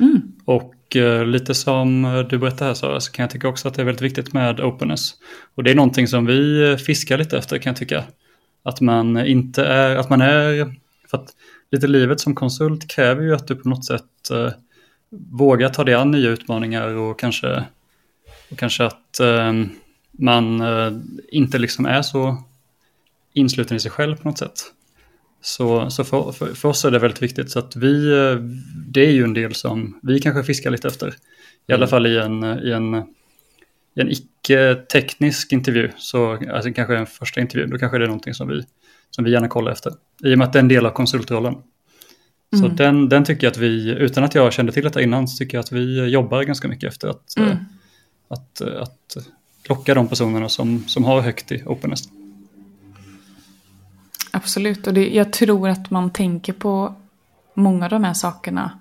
Mm. 0.00 0.32
Och 0.44 0.96
uh, 0.96 1.24
lite 1.24 1.54
som 1.54 2.02
du 2.30 2.38
berättade 2.38 2.64
här 2.64 2.74
Sara 2.74 3.00
så 3.00 3.12
kan 3.12 3.22
jag 3.22 3.30
tycka 3.30 3.48
också 3.48 3.68
att 3.68 3.74
det 3.74 3.82
är 3.82 3.86
väldigt 3.86 4.02
viktigt 4.02 4.32
med 4.32 4.60
openness. 4.60 5.14
Och 5.54 5.64
det 5.64 5.70
är 5.70 5.74
någonting 5.74 6.08
som 6.08 6.26
vi 6.26 6.76
fiskar 6.86 7.18
lite 7.18 7.38
efter 7.38 7.58
kan 7.58 7.70
jag 7.70 7.76
tycka. 7.76 8.04
Att 8.62 8.80
man 8.80 9.26
inte 9.26 9.64
är, 9.64 9.96
att 9.96 10.10
man 10.10 10.20
är, 10.20 10.74
för 11.10 11.18
att 11.18 11.28
lite 11.70 11.86
livet 11.86 12.20
som 12.20 12.34
konsult 12.34 12.90
kräver 12.90 13.22
ju 13.22 13.34
att 13.34 13.46
du 13.46 13.56
på 13.56 13.68
något 13.68 13.84
sätt 13.84 14.30
uh, 14.32 14.50
vågar 15.30 15.68
ta 15.68 15.84
dig 15.84 15.94
an 15.94 16.10
nya 16.10 16.30
utmaningar 16.30 16.88
och 16.88 17.18
kanske, 17.18 17.64
och 18.50 18.58
kanske 18.58 18.84
att 18.84 19.20
uh, 19.22 19.66
man 20.10 20.62
inte 21.32 21.58
liksom 21.58 21.86
är 21.86 22.02
så 22.02 22.44
insluten 23.32 23.76
i 23.76 23.80
sig 23.80 23.90
själv 23.90 24.16
på 24.16 24.28
något 24.28 24.38
sätt. 24.38 24.72
Så, 25.42 25.90
så 25.90 26.04
för, 26.04 26.32
för, 26.32 26.54
för, 26.54 26.68
oss 26.68 26.84
är 26.84 26.90
det 26.90 26.98
väldigt 26.98 27.22
viktigt. 27.22 27.50
Så 27.50 27.58
att 27.58 27.76
vi, 27.76 28.06
det 28.86 29.06
är 29.06 29.10
ju 29.10 29.24
en 29.24 29.34
del 29.34 29.54
som 29.54 29.98
vi 30.02 30.20
kanske 30.20 30.44
fiskar 30.44 30.70
lite 30.70 30.88
efter. 30.88 31.14
I 31.66 31.72
alla 31.72 31.76
mm. 31.76 31.88
fall 31.88 32.06
i 32.06 32.18
en, 32.18 32.44
i 32.44 32.70
en, 32.70 32.94
i 33.94 34.00
en 34.00 34.10
icke-teknisk 34.10 35.52
intervju, 35.52 35.90
så 35.96 36.32
alltså 36.32 36.72
kanske 36.72 36.96
en 36.96 37.06
första 37.06 37.40
intervju, 37.40 37.66
då 37.66 37.78
kanske 37.78 37.98
det 37.98 38.04
är 38.04 38.08
någonting 38.08 38.34
som 38.34 38.48
vi, 38.48 38.62
som 39.10 39.24
vi 39.24 39.30
gärna 39.30 39.48
kollar 39.48 39.72
efter. 39.72 39.92
I 40.24 40.34
och 40.34 40.38
med 40.38 40.46
att 40.46 40.52
det 40.52 40.58
är 40.58 40.62
en 40.62 40.68
del 40.68 40.86
av 40.86 40.90
konsultrollen. 40.90 41.54
Så 42.56 42.64
mm. 42.64 42.76
den, 42.76 43.08
den 43.08 43.24
tycker 43.24 43.46
jag 43.46 43.50
att 43.50 43.58
vi, 43.58 43.90
utan 43.90 44.24
att 44.24 44.34
jag 44.34 44.52
kände 44.52 44.72
till 44.72 44.84
detta 44.84 45.02
innan, 45.02 45.28
så 45.28 45.38
tycker 45.38 45.56
jag 45.56 45.62
att 45.62 45.72
vi 45.72 46.08
jobbar 46.08 46.42
ganska 46.42 46.68
mycket 46.68 46.88
efter 46.88 47.08
att, 47.08 47.36
mm. 47.36 47.56
att, 48.28 48.60
att, 48.60 49.16
att 49.16 49.68
locka 49.68 49.94
de 49.94 50.08
personerna 50.08 50.48
som, 50.48 50.84
som 50.88 51.04
har 51.04 51.20
högt 51.20 51.52
i 51.52 51.62
openness. 51.66 52.08
Absolut, 54.30 54.86
och 54.86 54.94
det, 54.94 55.08
jag 55.08 55.32
tror 55.32 55.68
att 55.68 55.90
man 55.90 56.10
tänker 56.10 56.52
på 56.52 56.94
många 57.54 57.84
av 57.84 57.90
de 57.90 58.04
här 58.04 58.14
sakerna 58.14 58.80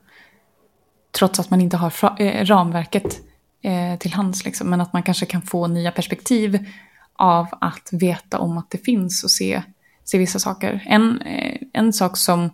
trots 1.12 1.40
att 1.40 1.50
man 1.50 1.62
inte 1.62 1.78
har 1.78 1.90
fra, 1.90 2.16
eh, 2.20 2.46
ramverket 2.46 3.20
eh, 3.62 4.00
till 4.00 4.14
hands. 4.14 4.46
Liksom, 4.46 4.70
men 4.70 4.82
att 4.82 4.94
man 4.94 5.04
kanske 5.04 5.26
kan 5.26 5.42
få 5.42 5.68
nya 5.68 5.92
perspektiv 5.92 6.66
av 7.14 7.48
att 7.62 7.90
veta 7.92 8.40
om 8.40 8.58
att 8.58 8.70
det 8.70 8.78
finns 8.78 9.24
och 9.24 9.32
se, 9.32 9.64
se 10.04 10.18
vissa 10.18 10.40
saker. 10.40 10.84
En, 10.86 11.22
eh, 11.22 11.58
en 11.74 11.94
sak 11.94 12.18
som 12.18 12.50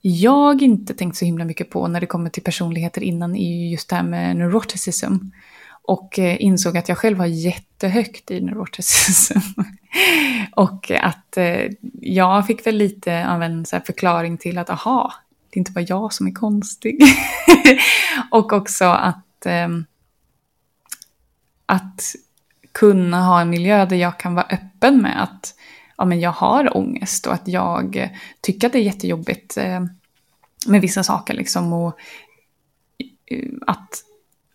jag 0.00 0.62
inte 0.62 0.94
tänkt 0.94 1.16
så 1.16 1.24
himla 1.24 1.44
mycket 1.44 1.70
på 1.70 1.88
när 1.88 2.00
det 2.00 2.06
kommer 2.06 2.30
till 2.30 2.42
personligheter 2.42 3.02
innan 3.02 3.36
är 3.36 3.56
ju 3.56 3.70
just 3.70 3.88
det 3.88 3.96
här 3.96 4.02
med 4.02 4.36
neuroticism. 4.36 5.14
Och 5.86 6.18
eh, 6.18 6.36
insåg 6.42 6.78
att 6.78 6.88
jag 6.88 6.98
själv 6.98 7.18
har 7.18 7.26
jättehögt 7.26 8.30
i 8.30 8.40
neuroticism. 8.40 9.38
och 10.52 10.90
att 10.90 11.36
eh, 11.36 11.70
jag 12.00 12.46
fick 12.46 12.66
väl 12.66 12.76
lite 12.76 13.28
av 13.28 13.42
en 13.42 13.64
förklaring 13.64 14.38
till 14.38 14.58
att 14.58 14.70
aha, 14.70 15.14
det 15.50 15.56
är 15.56 15.58
inte 15.58 15.72
bara 15.72 15.84
jag 15.88 16.12
som 16.12 16.26
är 16.26 16.32
konstig. 16.32 17.02
och 18.30 18.52
också 18.52 18.84
att, 18.84 19.46
ehm, 19.46 19.84
att 21.66 22.02
kunna 22.72 23.22
ha 23.22 23.40
en 23.40 23.50
miljö 23.50 23.86
där 23.86 23.96
jag 23.96 24.18
kan 24.18 24.34
vara 24.34 24.46
öppen 24.50 25.02
med 25.02 25.22
att 25.22 25.54
ja, 25.96 26.04
men 26.04 26.20
jag 26.20 26.32
har 26.32 26.76
ångest 26.76 27.26
och 27.26 27.34
att 27.34 27.48
jag 27.48 28.10
tycker 28.40 28.66
att 28.66 28.72
det 28.72 28.78
är 28.78 28.82
jättejobbigt 28.82 29.56
eh, 29.56 29.84
med 30.66 30.80
vissa 30.80 31.02
saker. 31.02 31.34
Liksom, 31.34 31.72
och 31.72 31.98
att 33.66 34.02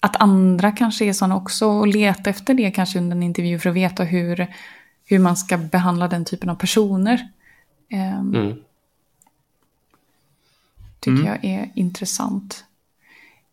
att 0.04 0.22
andra 0.22 0.72
kanske 0.72 1.06
är 1.06 1.14
sådana 1.14 1.36
också 1.36 1.68
och 1.68 1.88
leta 1.88 2.30
efter 2.30 2.54
det 2.54 2.72
kanske 2.72 3.00
under 3.00 3.16
en 3.16 3.24
intervju 3.24 3.60
för 3.60 3.70
att 3.70 3.76
veta 3.76 4.04
hur, 4.04 4.48
hur 5.06 5.20
man 5.20 5.38
ska 5.38 5.58
behandla 5.58 6.08
den 6.08 6.26
typen 6.26 6.50
av 6.50 6.56
personer. 6.56 7.30
Um, 7.94 8.36
mm. 8.36 8.58
Tycker 11.00 11.22
mm. 11.22 11.26
jag 11.26 11.46
är 11.46 11.72
intressant. 11.76 12.64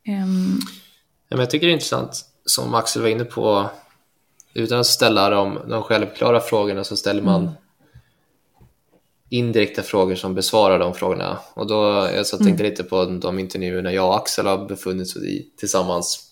Um, 0.09 0.61
ja, 1.29 1.37
men 1.37 1.39
jag 1.39 1.51
tycker 1.51 1.67
det 1.67 1.73
är 1.73 1.75
intressant, 1.75 2.25
som 2.45 2.75
Axel 2.75 3.03
var 3.03 3.09
inne 3.09 3.25
på, 3.25 3.71
utan 4.55 4.81
att 4.81 4.87
ställa 4.87 5.31
de, 5.31 5.59
de 5.69 5.83
självklara 5.83 6.41
frågorna 6.41 6.85
så 6.85 6.97
ställer 6.97 7.23
man 7.23 7.43
mm. 7.43 7.55
indirekta 9.29 9.83
frågor 9.83 10.15
som 10.15 10.35
besvarar 10.35 10.79
de 10.79 10.95
frågorna. 10.95 11.39
Och 11.55 11.67
då 11.67 12.09
jag 12.15 12.27
så 12.27 12.37
tänkte 12.37 12.63
mm. 12.63 12.71
lite 12.71 12.85
på 12.85 13.05
de 13.05 13.39
intervjuerna 13.39 13.93
jag 13.93 14.09
och 14.09 14.17
Axel 14.17 14.47
har 14.47 14.67
befunnit 14.67 15.07
oss 15.07 15.17
i 15.17 15.51
tillsammans 15.57 16.28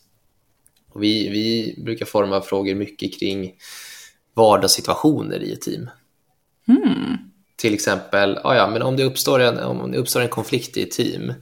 och 0.97 1.03
vi, 1.03 1.29
vi 1.29 1.75
brukar 1.83 2.07
forma 2.07 2.41
frågor 2.41 2.75
mycket 2.75 3.19
kring 3.19 3.55
vardagssituationer 4.35 5.43
i 5.43 5.53
ett 5.53 5.61
team. 5.61 5.91
Mm. 6.69 7.17
Till 7.57 7.75
exempel, 7.75 8.39
ah 8.45 8.55
ja, 8.55 8.71
men 8.71 8.83
om 8.83 8.97
det, 8.97 9.05
uppstår 9.05 9.41
en, 9.41 9.59
om 9.59 9.93
det 9.93 9.99
uppstår 9.99 10.21
en 10.21 10.29
konflikt 10.29 10.77
i 10.77 10.83
ett 10.83 10.91
team, 10.91 11.33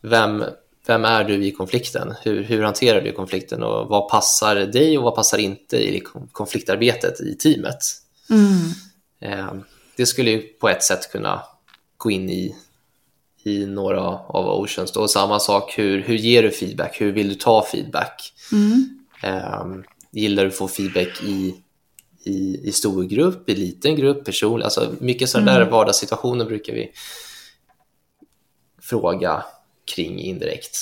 vem, 0.00 0.44
vem 0.86 1.04
är 1.04 1.24
du 1.24 1.46
i 1.46 1.52
konflikten? 1.52 2.14
Hur, 2.22 2.42
hur 2.42 2.62
hanterar 2.62 3.00
du 3.00 3.12
konflikten 3.12 3.62
och 3.62 3.88
vad 3.88 4.08
passar 4.08 4.56
dig 4.56 4.98
och 4.98 5.04
vad 5.04 5.14
passar 5.14 5.38
inte 5.38 5.76
i 5.76 6.02
konfliktarbetet 6.32 7.20
i 7.20 7.34
teamet? 7.34 7.78
Mm. 8.30 9.62
Det 9.96 10.06
skulle 10.06 10.30
ju 10.30 10.42
på 10.42 10.68
ett 10.68 10.82
sätt 10.82 11.12
kunna 11.12 11.42
gå 11.96 12.10
in 12.10 12.30
i 12.30 12.56
i 13.46 13.66
några 13.66 14.00
av 14.28 14.48
Oceans. 14.48 14.92
Då. 14.92 15.08
Samma 15.08 15.40
sak, 15.40 15.78
hur, 15.78 16.02
hur 16.02 16.14
ger 16.14 16.42
du 16.42 16.50
feedback? 16.50 17.00
Hur 17.00 17.12
vill 17.12 17.28
du 17.28 17.34
ta 17.34 17.66
feedback? 17.66 18.32
Mm. 18.52 18.98
Um, 19.62 19.84
gillar 20.10 20.42
du 20.42 20.48
att 20.48 20.56
få 20.56 20.68
feedback 20.68 21.22
i, 21.22 21.54
i, 22.24 22.60
i 22.68 22.72
stor 22.72 23.04
grupp, 23.04 23.50
i 23.50 23.54
liten 23.54 23.96
grupp, 23.96 24.24
personlig? 24.24 24.64
Alltså 24.64 24.94
mycket 25.00 25.28
sådana 25.28 25.50
mm. 25.50 25.64
där 25.64 25.70
vardagssituationer 25.70 26.44
brukar 26.44 26.72
vi 26.72 26.90
fråga 28.82 29.44
kring 29.94 30.18
indirekt. 30.18 30.78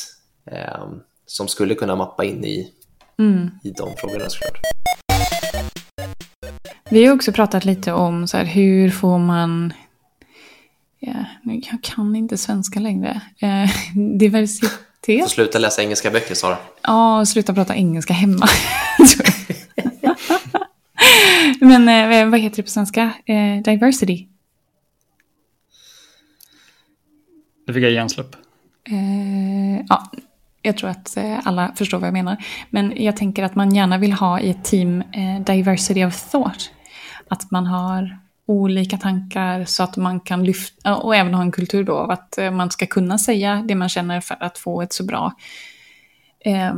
Um, 0.47 1.01
som 1.27 1.49
skulle 1.49 1.75
kunna 1.75 1.97
mappa 1.97 2.25
in 2.25 2.45
i, 2.45 2.73
mm. 3.19 3.51
i 3.65 3.71
de 3.71 3.97
frågorna 3.97 4.31
såklart. 4.31 4.59
Vi 6.91 7.07
har 7.07 7.15
också 7.15 7.33
pratat 7.33 7.65
lite 7.65 7.93
om 7.93 8.29
så 8.29 8.37
här, 8.37 8.45
hur 8.45 8.91
får 8.91 9.19
man 9.19 9.73
ja, 10.99 11.25
jag 11.43 11.83
kan 11.83 12.17
inte 12.17 12.39
svenska 12.39 12.81
längre. 12.81 13.21
Eh, 13.39 13.71
diversitet. 14.19 14.71
Får 15.07 15.29
sluta 15.29 15.59
läsa 15.59 15.83
engelska 15.83 16.11
böcker, 16.11 16.35
Sara. 16.35 16.57
Ja, 16.83 17.27
sluta 17.27 17.55
prata 17.55 17.75
engelska 17.75 18.13
hemma. 18.13 18.47
Men 21.61 21.89
eh, 21.89 22.31
vad 22.31 22.41
heter 22.41 22.57
det 22.57 22.63
på 22.63 22.71
svenska? 22.71 23.13
Eh, 23.27 23.63
diversity. 23.65 24.27
Nu 27.67 27.75
fick 27.75 27.85
jag 27.85 27.93
hjärnsläpp. 27.93 28.37
Eh, 28.91 29.85
ja, 29.89 30.11
jag 30.63 30.77
tror 30.77 30.91
att 30.91 31.17
eh, 31.17 31.39
alla 31.45 31.73
förstår 31.77 31.99
vad 31.99 32.07
jag 32.07 32.13
menar. 32.13 32.45
Men 32.71 32.93
jag 32.97 33.17
tänker 33.17 33.43
att 33.43 33.55
man 33.55 33.75
gärna 33.75 33.99
vill 33.99 34.13
ha 34.13 34.41
i 34.41 34.51
ett 34.51 34.65
team 34.65 35.01
eh, 35.01 35.41
diversity 35.47 36.05
of 36.05 36.31
thought. 36.31 36.71
Att 37.29 37.51
man 37.51 37.67
har 37.67 38.19
olika 38.47 38.99
tankar 38.99 39.65
så 39.65 39.83
att 39.83 39.97
man 39.97 40.21
kan 40.21 40.45
lyfta, 40.45 40.97
och 40.97 41.17
även 41.17 41.35
ha 41.35 41.43
en 41.43 41.53
kultur 41.53 41.85
då 41.85 41.97
av 41.97 42.11
att 42.11 42.39
eh, 42.39 42.51
man 42.51 42.71
ska 42.71 42.87
kunna 42.87 43.19
säga 43.19 43.65
det 43.69 43.75
man 43.75 43.89
känner 43.89 44.21
för 44.21 44.37
att 44.41 44.59
få 44.59 44.83
ett 44.83 44.93
så 44.93 45.05
bra 45.05 45.33
eh, 46.41 46.75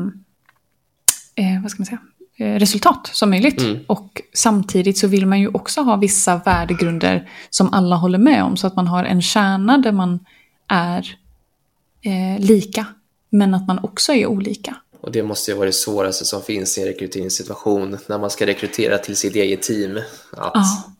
eh, 1.36 1.62
vad 1.62 1.70
ska 1.70 1.80
man 1.80 1.86
säga, 1.86 1.98
eh, 2.36 2.58
resultat 2.58 3.10
som 3.12 3.30
möjligt. 3.30 3.60
Mm. 3.60 3.78
Och 3.86 4.22
samtidigt 4.34 4.98
så 4.98 5.06
vill 5.06 5.26
man 5.26 5.40
ju 5.40 5.48
också 5.48 5.80
ha 5.80 5.96
vissa 5.96 6.40
värdegrunder 6.44 7.30
som 7.50 7.72
alla 7.72 7.96
håller 7.96 8.18
med 8.18 8.44
om 8.44 8.56
så 8.56 8.66
att 8.66 8.76
man 8.76 8.86
har 8.86 9.04
en 9.04 9.22
kärna 9.22 9.78
där 9.78 9.92
man 9.92 10.26
är 10.68 11.18
eh, 12.02 12.44
lika 12.44 12.86
men 13.30 13.54
att 13.54 13.66
man 13.66 13.78
också 13.78 14.12
är 14.12 14.26
olika. 14.26 14.76
Och 15.00 15.12
det 15.12 15.22
måste 15.22 15.50
ju 15.50 15.56
vara 15.56 15.66
det 15.66 15.72
svåraste 15.72 16.24
som 16.24 16.42
finns 16.42 16.78
i 16.78 16.80
en 16.80 16.86
rekryteringssituation 16.86 17.98
när 18.06 18.18
man 18.18 18.30
ska 18.30 18.46
rekrytera 18.46 18.98
till 18.98 19.16
sitt 19.16 19.36
eget 19.36 19.62
team. 19.62 19.96
Att, 20.32 20.52
Ja. 20.54 20.95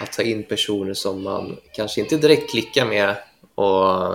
Att 0.00 0.12
ta 0.12 0.22
in 0.22 0.42
personer 0.42 0.94
som 0.94 1.22
man 1.22 1.56
kanske 1.72 2.00
inte 2.00 2.16
direkt 2.16 2.50
klickar 2.50 2.86
med 2.86 3.16
och 3.54 4.14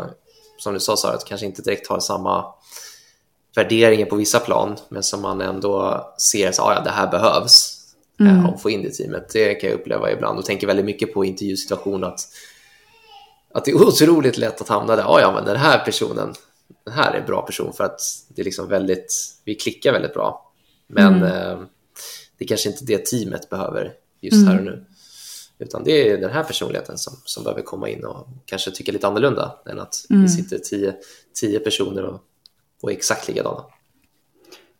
som 0.57 0.73
du 0.73 0.79
sa 0.79 0.97
Sara, 0.97 1.13
att 1.13 1.25
kanske 1.25 1.45
inte 1.45 1.61
direkt 1.61 1.87
har 1.87 1.99
samma 1.99 2.45
värderingar 3.55 4.05
på 4.05 4.15
vissa 4.15 4.39
plan, 4.39 4.75
men 4.89 5.03
som 5.03 5.21
man 5.21 5.41
ändå 5.41 6.05
ser 6.17 6.49
att 6.49 6.59
ah, 6.59 6.73
ja, 6.73 6.81
det 6.81 6.89
här 6.89 7.11
behövs 7.11 7.79
mm. 8.19 8.45
och 8.45 8.61
få 8.61 8.69
in 8.69 8.81
det 8.81 8.87
i 8.87 8.91
teamet. 8.91 9.29
Det 9.33 9.55
kan 9.55 9.69
jag 9.69 9.79
uppleva 9.79 10.11
ibland 10.11 10.39
och 10.39 10.45
tänker 10.45 10.67
väldigt 10.67 10.85
mycket 10.85 11.13
på 11.13 11.25
intervjusituation 11.25 12.03
att, 12.03 12.19
att 13.53 13.65
det 13.65 13.71
är 13.71 13.75
otroligt 13.87 14.37
lätt 14.37 14.61
att 14.61 14.69
hamna 14.69 14.95
där. 14.95 15.15
Ah, 15.15 15.21
ja, 15.21 15.31
men 15.35 15.45
den 15.45 15.57
här 15.57 15.85
personen, 15.85 16.33
den 16.85 16.93
här 16.93 17.13
är 17.13 17.19
en 17.19 17.25
bra 17.25 17.41
person 17.41 17.73
för 17.73 17.83
att 17.83 17.99
det 18.27 18.41
är 18.41 18.45
liksom 18.45 18.67
väldigt, 18.67 19.13
vi 19.43 19.55
klickar 19.55 19.91
väldigt 19.91 20.13
bra. 20.13 20.51
Men 20.87 21.15
mm. 21.15 21.23
eh, 21.23 21.59
det 22.37 22.45
är 22.45 22.47
kanske 22.47 22.69
inte 22.69 22.85
det 22.85 23.05
teamet 23.05 23.49
behöver 23.49 23.93
just 24.21 24.35
mm. 24.35 24.47
här 24.47 24.57
och 24.57 24.65
nu. 24.65 24.85
Utan 25.59 25.83
det 25.83 26.09
är 26.09 26.17
den 26.17 26.31
här 26.31 26.43
personligheten 26.43 26.97
som, 26.97 27.13
som 27.25 27.43
behöver 27.43 27.61
komma 27.61 27.89
in 27.89 28.05
och 28.05 28.27
kanske 28.45 28.71
tycka 28.71 28.91
lite 28.91 29.07
annorlunda 29.07 29.55
än 29.65 29.79
att 29.79 29.95
mm. 30.09 30.21
det 30.23 30.29
sitter 30.29 30.57
tio, 30.57 30.93
tio 31.41 31.59
personer 31.59 32.03
och, 32.03 32.21
och 32.81 32.91
är 32.91 32.95
exakt 32.95 33.27
likadana. 33.27 33.63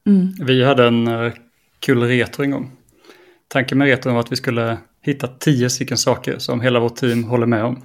Mm. 0.08 0.34
Vi 0.40 0.64
hade 0.64 0.88
en 0.88 1.08
uh, 1.08 1.34
kul 1.80 2.04
retro 2.04 2.44
en 2.44 2.52
gång. 2.52 2.72
Tanken 3.48 3.78
med 3.78 3.88
retron 3.88 4.14
var 4.14 4.22
att 4.22 4.32
vi 4.32 4.36
skulle 4.36 4.78
hitta 5.02 5.28
tio 5.28 5.70
stycken 5.70 5.98
saker 5.98 6.40
som 6.40 6.62
hela 6.62 6.80
vårt 6.80 6.96
team 6.96 7.24
håller 7.24 7.46
med 7.46 7.64
om. 7.64 7.76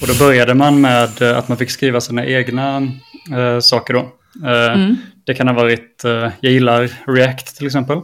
Och 0.00 0.06
då 0.06 0.14
började 0.18 0.54
man 0.54 0.80
med 0.80 1.22
uh, 1.22 1.38
att 1.38 1.48
man 1.48 1.58
fick 1.58 1.70
skriva 1.70 2.00
sina 2.00 2.26
egna 2.26 2.80
uh, 2.80 3.60
saker 3.60 3.94
då. 3.94 4.12
Mm. 4.44 4.96
Det 5.24 5.34
kan 5.34 5.48
ha 5.48 5.54
varit, 5.54 6.02
jag 6.40 6.52
gillar 6.52 6.90
React 7.06 7.56
till 7.56 7.66
exempel. 7.66 8.00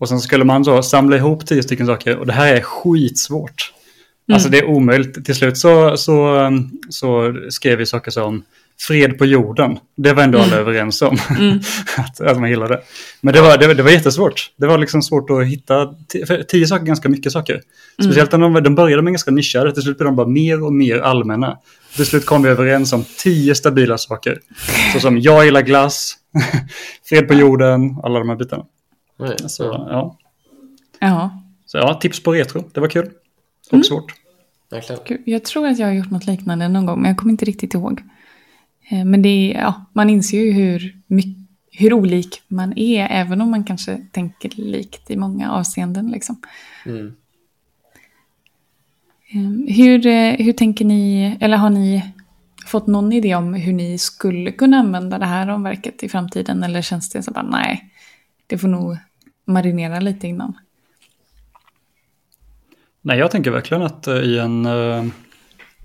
Och 0.00 0.08
sen 0.08 0.20
skulle 0.20 0.44
man 0.44 0.64
så 0.64 0.82
samla 0.82 1.16
ihop 1.16 1.46
tio 1.46 1.62
stycken 1.62 1.86
saker 1.86 2.16
och 2.16 2.26
det 2.26 2.32
här 2.32 2.54
är 2.54 2.60
skitsvårt. 2.60 3.72
Mm. 4.28 4.34
Alltså 4.34 4.48
det 4.48 4.58
är 4.58 4.64
omöjligt. 4.64 5.24
Till 5.24 5.34
slut 5.34 5.58
så, 5.58 5.96
så, 5.96 6.50
så 6.88 7.34
skrev 7.50 7.78
vi 7.78 7.86
saker 7.86 8.10
som 8.10 8.42
fred 8.80 9.18
på 9.18 9.24
jorden. 9.24 9.78
Det 9.96 10.12
var 10.12 10.22
ändå 10.22 10.38
alla 10.38 10.46
mm. 10.46 10.58
överens 10.58 11.02
om. 11.02 11.18
Mm. 11.38 11.60
att, 11.96 12.20
att 12.20 12.40
man 12.40 12.50
gillade. 12.50 12.80
Men 13.20 13.34
det 13.34 13.40
var, 13.40 13.58
det, 13.58 13.74
det, 13.74 13.82
var 13.82 13.90
jättesvårt. 13.90 14.52
Det 14.56 14.66
var 14.66 14.78
liksom 14.78 15.02
svårt 15.02 15.30
att 15.30 15.46
hitta. 15.46 15.94
Tio 16.48 16.66
saker 16.66 16.84
ganska 16.84 17.08
mycket 17.08 17.32
saker. 17.32 17.52
Mm. 17.52 17.64
Speciellt 18.02 18.32
när 18.32 18.38
de, 18.38 18.62
de 18.62 18.74
började 18.74 19.02
med 19.02 19.12
ganska 19.12 19.30
nischade. 19.30 19.72
Till 19.72 19.82
slut 19.82 19.98
blev 19.98 20.06
de 20.06 20.16
bara 20.16 20.26
mer 20.26 20.64
och 20.64 20.72
mer 20.72 20.98
allmänna. 20.98 21.58
Till 21.96 22.06
slut 22.06 22.26
kom 22.26 22.42
vi 22.42 22.48
överens 22.48 22.92
om 22.92 23.04
tio 23.18 23.54
stabila 23.54 23.98
saker. 23.98 24.38
Så 24.92 25.00
som 25.00 25.18
jag 25.18 25.44
gillar 25.44 25.62
glass, 25.62 26.16
fred 27.08 27.28
på 27.28 27.34
jorden, 27.34 27.96
alla 28.02 28.18
de 28.18 28.28
här 28.28 28.36
bitarna. 28.36 28.64
Nej, 29.20 29.36
så, 29.48 29.64
ja. 29.64 30.18
ja. 31.00 31.42
Så 31.66 31.78
ja, 31.78 31.94
tips 31.94 32.22
på 32.22 32.32
retro. 32.32 32.64
Det 32.74 32.80
var 32.80 32.88
kul. 32.88 33.10
Och 33.66 33.74
mm. 33.74 33.84
svårt. 33.84 34.14
Verkligen. 34.70 35.22
Jag 35.26 35.44
tror 35.44 35.66
att 35.66 35.78
jag 35.78 35.86
har 35.86 35.94
gjort 35.94 36.10
något 36.10 36.26
liknande 36.26 36.68
någon 36.68 36.86
gång, 36.86 37.00
men 37.00 37.08
jag 37.08 37.18
kommer 37.18 37.32
inte 37.32 37.44
riktigt 37.44 37.74
ihåg. 37.74 38.02
Eh, 38.90 39.04
men 39.04 39.22
det 39.22 39.28
är, 39.28 39.60
ja, 39.60 39.84
man 39.92 40.10
inser 40.10 40.38
ju 40.38 40.52
hur, 40.52 40.96
hur 41.72 41.92
olik 41.92 42.42
man 42.48 42.78
är, 42.78 43.06
även 43.10 43.40
om 43.40 43.50
man 43.50 43.64
kanske 43.64 44.06
tänker 44.12 44.50
likt 44.56 45.10
i 45.10 45.16
många 45.16 45.50
avseenden. 45.52 46.10
Liksom. 46.10 46.40
Mm. 46.86 47.16
Ehm, 49.32 49.66
hur, 49.68 50.06
eh, 50.06 50.32
hur 50.32 50.52
tänker 50.52 50.84
ni, 50.84 51.36
eller 51.40 51.56
har 51.56 51.70
ni 51.70 52.02
fått 52.66 52.86
någon 52.86 53.12
idé 53.12 53.34
om 53.34 53.54
hur 53.54 53.72
ni 53.72 53.98
skulle 53.98 54.52
kunna 54.52 54.76
använda 54.76 55.18
det 55.18 55.26
här 55.26 55.48
omverket 55.48 56.02
i 56.02 56.08
framtiden? 56.08 56.62
Eller 56.62 56.82
känns 56.82 57.10
det 57.10 57.22
så 57.22 57.30
bara 57.30 57.42
nej, 57.42 57.92
det 58.46 58.58
får 58.58 58.68
nog 58.68 58.96
marinera 59.50 60.00
lite 60.00 60.28
innan? 60.28 60.54
Nej, 63.02 63.18
jag 63.18 63.30
tänker 63.30 63.50
verkligen 63.50 63.82
att 63.82 64.08
uh, 64.08 64.16
i 64.16 64.38
en 64.38 64.66
uh, 64.66 65.04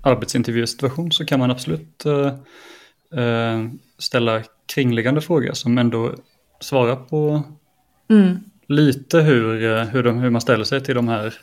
arbetsintervjusituation 0.00 1.12
så 1.12 1.24
kan 1.24 1.38
man 1.38 1.50
absolut 1.50 2.04
uh, 2.06 2.32
ställa 3.98 4.42
kringliggande 4.66 5.20
frågor 5.20 5.52
som 5.52 5.78
ändå 5.78 6.14
svarar 6.60 6.96
på 6.96 7.42
mm. 8.10 8.38
lite 8.66 9.20
hur, 9.20 9.84
hur, 9.84 10.02
de, 10.02 10.18
hur 10.18 10.30
man 10.30 10.40
ställer 10.40 10.64
sig 10.64 10.84
till 10.84 10.94
de 10.94 11.08
här, 11.08 11.34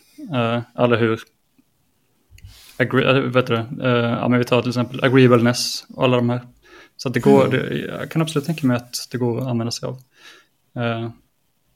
eller 0.77 0.97
hur 0.97 1.19
agree, 2.77 3.21
vet 3.21 3.47
du, 3.47 3.65
men 4.29 4.37
vi 4.37 4.43
tar 4.43 4.61
till 4.61 4.69
exempel 4.69 5.03
agreeableness 5.03 5.85
och 5.95 6.03
alla 6.03 6.17
de 6.17 6.29
här. 6.29 6.41
Så 6.97 7.07
att 7.07 7.13
det 7.13 7.19
går, 7.19 7.45
mm. 7.45 7.51
det, 7.51 7.77
jag 7.77 8.11
kan 8.11 8.21
absolut 8.21 8.45
tänka 8.45 8.67
mig 8.67 8.77
att 8.77 8.95
det 9.11 9.17
går 9.17 9.41
att 9.41 9.47
använda 9.47 9.71
sig 9.71 9.87
av 9.87 9.95
uh, 10.83 11.09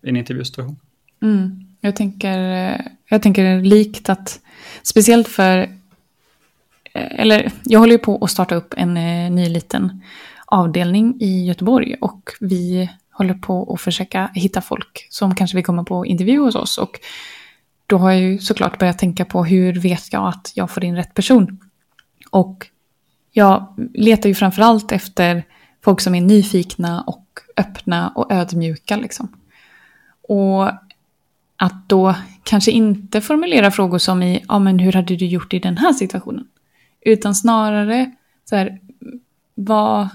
i 0.07 0.09
en 0.09 0.15
intervjusituation. 0.15 0.75
Mm. 1.21 1.63
Jag, 1.81 1.95
tänker, 1.95 2.39
eh, 2.39 2.79
jag 3.09 3.21
tänker 3.21 3.61
likt 3.61 4.09
att, 4.09 4.39
speciellt 4.83 5.27
för, 5.27 5.57
eh, 6.93 7.19
eller 7.19 7.51
jag 7.63 7.79
håller 7.79 7.93
ju 7.93 7.99
på 7.99 8.23
att 8.23 8.31
starta 8.31 8.55
upp 8.55 8.73
en 8.77 8.97
eh, 8.97 9.31
ny 9.31 9.49
liten 9.49 10.01
avdelning 10.45 11.21
i 11.21 11.45
Göteborg 11.45 11.95
och 12.01 12.29
vi 12.39 12.89
håller 13.11 13.33
på 13.33 13.73
att 13.73 13.81
försöka 13.81 14.31
hitta 14.33 14.61
folk 14.61 15.07
som 15.09 15.35
kanske 15.35 15.57
vill 15.57 15.65
komma 15.65 15.83
på 15.83 16.05
intervju 16.05 16.39
hos 16.39 16.55
oss. 16.55 16.77
Och 16.77 16.99
då 17.87 17.97
har 17.97 18.11
jag 18.11 18.21
ju 18.21 18.39
såklart 18.39 18.79
börjat 18.79 18.99
tänka 18.99 19.25
på 19.25 19.45
hur 19.45 19.73
vet 19.73 20.13
jag 20.13 20.27
att 20.27 20.51
jag 20.55 20.71
får 20.71 20.83
in 20.83 20.95
rätt 20.95 21.13
person. 21.13 21.59
Och 22.31 22.67
jag 23.31 23.75
letar 23.93 24.29
ju 24.29 24.35
framförallt 24.35 24.91
efter 24.91 25.43
folk 25.83 26.01
som 26.01 26.15
är 26.15 26.21
nyfikna 26.21 27.01
och 27.01 27.39
öppna 27.57 28.09
och 28.09 28.31
ödmjuka. 28.31 28.95
Liksom. 28.95 29.27
Och 30.27 30.71
att 31.57 31.89
då 31.89 32.15
kanske 32.43 32.71
inte 32.71 33.21
formulera 33.21 33.71
frågor 33.71 33.97
som 33.97 34.23
i, 34.23 34.43
ja 34.47 34.59
men 34.59 34.79
hur 34.79 34.93
hade 34.93 35.15
du 35.15 35.25
gjort 35.25 35.53
i 35.53 35.59
den 35.59 35.77
här 35.77 35.93
situationen? 35.93 36.47
Utan 37.01 37.35
snarare 37.35 38.11
så 38.49 38.55
här, 38.55 38.79
vad, 39.55 40.09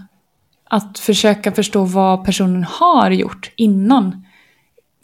att 0.64 0.98
försöka 0.98 1.52
förstå 1.52 1.84
vad 1.84 2.24
personen 2.24 2.64
har 2.64 3.10
gjort 3.10 3.52
innan. 3.56 4.26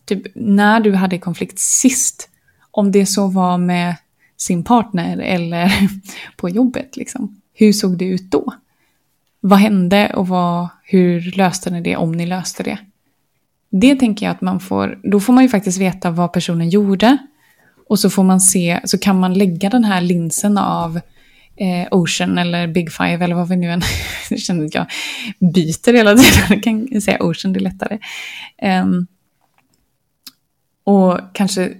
Typ 0.04 0.22
när 0.34 0.80
du 0.80 0.94
hade 0.94 1.18
konflikt 1.18 1.58
sist. 1.58 2.28
Om 2.70 2.92
det 2.92 3.06
så 3.06 3.26
var 3.26 3.58
med 3.58 3.96
sin 4.36 4.64
partner 4.64 5.18
eller 5.18 5.72
på 6.36 6.48
jobbet. 6.48 6.96
Liksom. 6.96 7.40
Hur 7.54 7.72
såg 7.72 7.98
det 7.98 8.04
ut 8.04 8.30
då? 8.30 8.52
Vad 9.40 9.58
hände 9.58 10.12
och 10.14 10.28
vad, 10.28 10.68
hur 10.82 11.32
löste 11.36 11.70
ni 11.70 11.80
det 11.80 11.96
om 11.96 12.12
ni 12.12 12.26
löste 12.26 12.62
det? 12.62 12.78
Det 13.70 13.94
tänker 13.94 14.26
jag 14.26 14.34
att 14.34 14.40
man 14.40 14.60
får, 14.60 14.98
då 15.02 15.20
får 15.20 15.32
man 15.32 15.44
ju 15.44 15.48
faktiskt 15.48 15.78
veta 15.78 16.10
vad 16.10 16.32
personen 16.32 16.68
gjorde. 16.68 17.18
Och 17.88 17.98
så 17.98 18.10
får 18.10 18.22
man 18.24 18.40
se, 18.40 18.80
så 18.84 18.98
kan 18.98 19.20
man 19.20 19.34
lägga 19.34 19.70
den 19.70 19.84
här 19.84 20.00
linsen 20.00 20.58
av 20.58 21.00
eh, 21.56 21.88
Ocean 21.90 22.38
eller 22.38 22.66
Big 22.66 22.92
Five 22.92 23.24
eller 23.24 23.34
vad 23.34 23.48
vi 23.48 23.56
nu 23.56 23.70
än, 23.70 23.82
jag 24.30 24.40
känner 24.40 24.64
att 24.64 24.74
jag 24.74 24.86
byter 25.38 25.92
hela 25.92 26.16
tiden, 26.16 26.44
jag 26.48 26.62
kan 26.62 27.00
säga 27.00 27.22
Ocean, 27.22 27.52
det 27.52 27.58
är 27.58 27.62
lättare. 27.62 27.98
Um, 28.82 29.06
och 30.84 31.20
kanske 31.32 31.72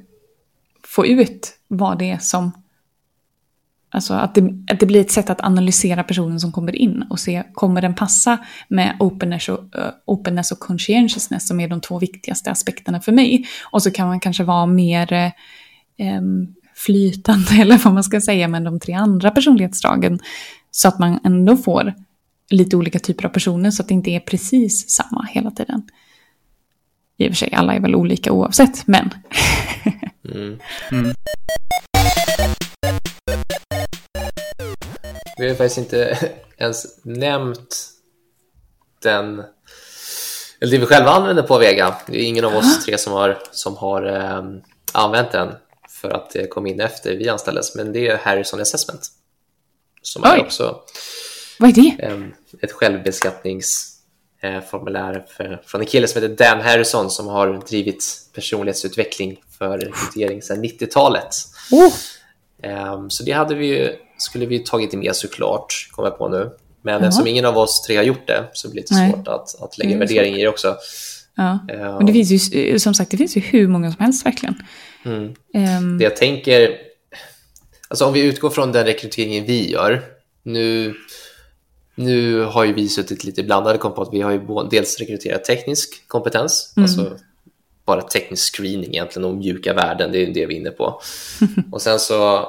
få 0.84 1.06
ut 1.06 1.58
vad 1.68 1.98
det 1.98 2.10
är 2.10 2.18
som 2.18 2.52
Alltså 3.98 4.14
att 4.14 4.34
det, 4.34 4.40
att 4.70 4.80
det 4.80 4.86
blir 4.86 5.00
ett 5.00 5.10
sätt 5.10 5.30
att 5.30 5.40
analysera 5.40 6.04
personen 6.04 6.40
som 6.40 6.52
kommer 6.52 6.76
in 6.76 7.04
och 7.10 7.20
se, 7.20 7.42
kommer 7.52 7.82
den 7.82 7.94
passa 7.94 8.38
med 8.68 8.96
openness 9.00 9.48
och, 9.48 9.58
uh, 9.58 9.90
openness 10.04 10.52
och 10.52 10.58
conscientiousness 10.58 11.48
som 11.48 11.60
är 11.60 11.68
de 11.68 11.80
två 11.80 11.98
viktigaste 11.98 12.50
aspekterna 12.50 13.00
för 13.00 13.12
mig. 13.12 13.46
Och 13.70 13.82
så 13.82 13.90
kan 13.90 14.08
man 14.08 14.20
kanske 14.20 14.44
vara 14.44 14.66
mer 14.66 15.32
um, 16.18 16.54
flytande, 16.74 17.54
eller 17.60 17.78
vad 17.84 17.94
man 17.94 18.04
ska 18.04 18.20
säga, 18.20 18.48
med 18.48 18.62
de 18.62 18.80
tre 18.80 18.94
andra 18.94 19.30
personlighetsdragen. 19.30 20.18
Så 20.70 20.88
att 20.88 20.98
man 20.98 21.20
ändå 21.24 21.56
får 21.56 21.94
lite 22.50 22.76
olika 22.76 22.98
typer 22.98 23.24
av 23.24 23.28
personer, 23.28 23.70
så 23.70 23.82
att 23.82 23.88
det 23.88 23.94
inte 23.94 24.10
är 24.10 24.20
precis 24.20 24.90
samma 24.90 25.28
hela 25.30 25.50
tiden. 25.50 25.82
I 27.16 27.26
och 27.26 27.30
för 27.30 27.36
sig, 27.36 27.52
alla 27.52 27.74
är 27.74 27.80
väl 27.80 27.94
olika 27.94 28.32
oavsett, 28.32 28.86
men... 28.86 29.10
mm. 30.34 30.58
Mm. 30.92 31.14
Vi 35.38 35.48
har 35.48 35.54
faktiskt 35.54 35.78
inte 35.78 36.18
ens 36.56 36.86
nämnt 37.02 37.90
den, 39.02 39.42
eller 40.60 40.72
det 40.72 40.78
vi 40.78 40.86
själva 40.86 41.10
använder 41.10 41.42
på 41.42 41.58
Vega. 41.58 41.96
Det 42.06 42.18
är 42.18 42.24
ingen 42.24 42.44
av 42.44 42.56
oss 42.56 42.84
tre 42.84 42.98
som 42.98 43.12
har, 43.12 43.38
som 43.50 43.76
har 43.76 44.06
eh, 44.06 44.42
använt 44.92 45.32
den 45.32 45.54
för 45.88 46.10
att 46.10 46.30
det 46.30 46.46
kom 46.46 46.66
in 46.66 46.80
efter 46.80 47.16
vi 47.16 47.28
anställdes, 47.28 47.74
men 47.74 47.92
det 47.92 48.08
är 48.08 48.16
Harrison 48.16 48.60
Assessment. 48.60 49.08
Som 50.02 50.22
Oj. 50.22 50.30
är 50.30 50.40
också 50.40 50.80
Vad 51.58 51.70
är 51.70 51.74
det? 51.74 51.96
Eh, 51.98 52.20
ett 52.62 52.72
självbeskattningsformulär 52.72 55.26
för, 55.28 55.62
från 55.66 55.80
en 55.80 55.86
kille 55.86 56.08
som 56.08 56.22
heter 56.22 56.34
Dan 56.34 56.60
Harrison 56.60 57.10
som 57.10 57.26
har 57.26 57.62
drivit 57.68 58.04
personlighetsutveckling 58.34 59.40
för 59.58 59.78
rekrytering 59.78 60.42
sedan 60.42 60.64
90-talet. 60.64 61.34
Oh. 61.70 61.92
Um, 62.94 63.10
så 63.10 63.22
det 63.22 63.32
hade 63.32 63.54
vi, 63.54 63.98
skulle 64.18 64.46
vi 64.46 64.58
tagit 64.58 64.92
med 64.92 65.16
såklart, 65.16 65.88
kommer 65.90 66.08
jag 66.08 66.18
på 66.18 66.28
nu. 66.28 66.50
Men 66.82 66.94
Jaha. 66.94 67.04
eftersom 67.08 67.26
ingen 67.26 67.44
av 67.44 67.58
oss 67.58 67.82
tre 67.82 67.96
har 67.96 68.04
gjort 68.04 68.26
det 68.26 68.44
så 68.52 68.70
blir 68.70 68.82
det 68.82 68.94
lite 68.94 69.12
svårt 69.12 69.28
att, 69.28 69.62
att 69.62 69.78
lägga 69.78 69.98
värdering 69.98 70.34
i 70.34 70.42
det 70.42 70.48
också. 70.48 70.76
Ja. 71.36 71.58
Eh, 71.68 71.78
Men 71.96 72.06
det 72.06 72.12
finns 72.12 72.52
ju, 72.54 72.78
som 72.78 72.94
sagt, 72.94 73.10
det 73.10 73.16
finns 73.16 73.36
ju 73.36 73.40
hur 73.40 73.68
många 73.68 73.92
som 73.92 74.04
helst 74.04 74.26
verkligen. 74.26 74.54
mm. 75.04 75.34
Ehm, 75.54 75.98
Det 75.98 76.04
jag 76.04 76.16
tänker, 76.16 76.76
alltså 77.88 78.04
om 78.04 78.12
vi 78.12 78.20
utgår 78.22 78.50
från 78.50 78.72
den 78.72 78.84
rekryteringen 78.86 79.44
vi 79.44 79.70
gör, 79.70 80.02
nu, 80.42 80.94
nu 81.94 82.40
har 82.42 82.64
ju 82.64 82.72
vi 82.72 82.88
suttit 82.88 83.24
lite 83.24 83.42
blandade 83.42 83.78
kom 83.78 83.94
på 83.94 84.02
att 84.02 84.12
vi 84.12 84.20
har 84.20 84.30
ju 84.30 84.40
dels 84.70 84.98
rekryterat 84.98 85.44
teknisk 85.44 86.08
kompetens, 86.08 86.72
Mm. 86.76 86.84
alltså 86.84 87.18
bara 87.84 88.02
teknisk 88.02 88.54
screening 88.56 88.90
egentligen 88.94 89.28
och 89.28 89.36
mjuka 89.36 89.74
värden, 89.74 90.12
det 90.12 90.18
är 90.18 90.26
ju 90.26 90.32
det 90.32 90.46
vi 90.46 90.54
är 90.56 90.60
inne 90.60 90.70
på. 90.70 91.00
och 91.72 91.82
sen 91.82 91.98
så, 91.98 92.48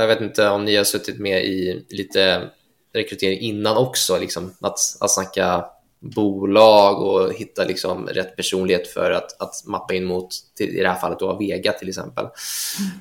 jag 0.00 0.06
vet 0.06 0.20
inte 0.20 0.48
om 0.48 0.64
ni 0.64 0.76
har 0.76 0.84
suttit 0.84 1.18
med 1.18 1.44
i 1.44 1.86
lite 1.88 2.50
rekrytering 2.92 3.38
innan 3.38 3.76
också, 3.76 4.18
liksom, 4.18 4.54
att, 4.60 4.78
att 5.00 5.10
snacka 5.10 5.64
bolag 6.00 7.02
och 7.02 7.34
hitta 7.34 7.64
liksom 7.64 8.06
rätt 8.06 8.36
personlighet 8.36 8.88
för 8.88 9.10
att, 9.10 9.40
att 9.40 9.66
mappa 9.66 9.94
in 9.94 10.04
mot, 10.04 10.28
i 10.58 10.80
det 10.80 10.88
här 10.88 11.00
fallet 11.00 11.18
då 11.18 11.36
Vega 11.38 11.72
till 11.72 11.88
exempel. 11.88 12.24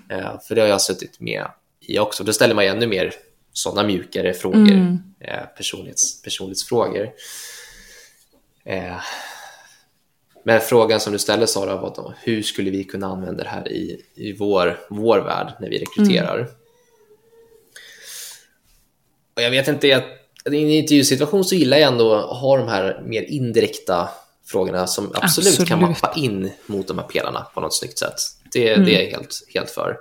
Eh, 0.09 0.39
för 0.47 0.55
det 0.55 0.61
har 0.61 0.67
jag 0.67 0.81
suttit 0.81 1.19
med 1.19 1.45
i 1.79 1.99
också. 1.99 2.23
Då 2.23 2.33
ställer 2.33 2.55
man 2.55 2.63
ju 2.63 2.69
ännu 2.69 2.87
mer 2.87 3.13
sådana 3.53 3.87
mjukare 3.87 4.33
frågor, 4.33 4.71
Mm. 4.71 4.97
eh, 5.19 5.45
personlighets, 5.57 6.21
personlighetsfrågor. 6.21 7.09
Eh, 8.65 8.97
men 10.43 10.61
frågan 10.61 10.99
som 10.99 11.13
du 11.13 11.19
ställde 11.19 11.47
Sara 11.47 11.75
var 11.75 11.93
då, 11.95 12.13
hur 12.23 12.41
skulle 12.43 12.71
vi 12.71 12.83
kunna 12.83 13.07
använda 13.07 13.43
det 13.43 13.49
här 13.49 13.71
i, 13.71 14.01
i 14.15 14.33
vår, 14.33 14.79
vår 14.89 15.19
värld 15.19 15.53
när 15.59 15.69
vi 15.69 15.77
rekryterar? 15.77 16.49
Och 19.35 19.41
jag 19.41 19.51
vet 19.51 19.67
inte, 19.67 19.87
jag, 19.87 20.03
i 20.51 20.63
en 20.63 20.69
intervjusituation 20.69 21.45
så 21.45 21.55
gillar 21.55 21.77
jag 21.77 21.91
ändå 21.91 22.13
att 22.13 22.37
ha 22.37 22.57
de 22.57 22.67
här 22.67 23.01
mer 23.05 23.21
indirekta 23.21 24.09
frågorna 24.47 24.87
som 24.87 25.11
absolut, 25.15 25.57
kan 25.67 25.83
Absolut. 25.83 26.01
mappa 26.01 26.19
in 26.19 26.51
mot 26.65 26.87
de 26.87 26.97
här 26.99 27.05
pelarna 27.05 27.47
på 27.53 27.61
något 27.61 27.75
snyggt 27.75 27.97
sätt. 27.97 28.15
Det, 28.53 28.73
Mm. 28.73 28.85
det 28.85 28.95
är 28.95 29.03
jag 29.03 29.11
helt, 29.11 29.43
helt 29.53 29.69
för. 29.69 29.97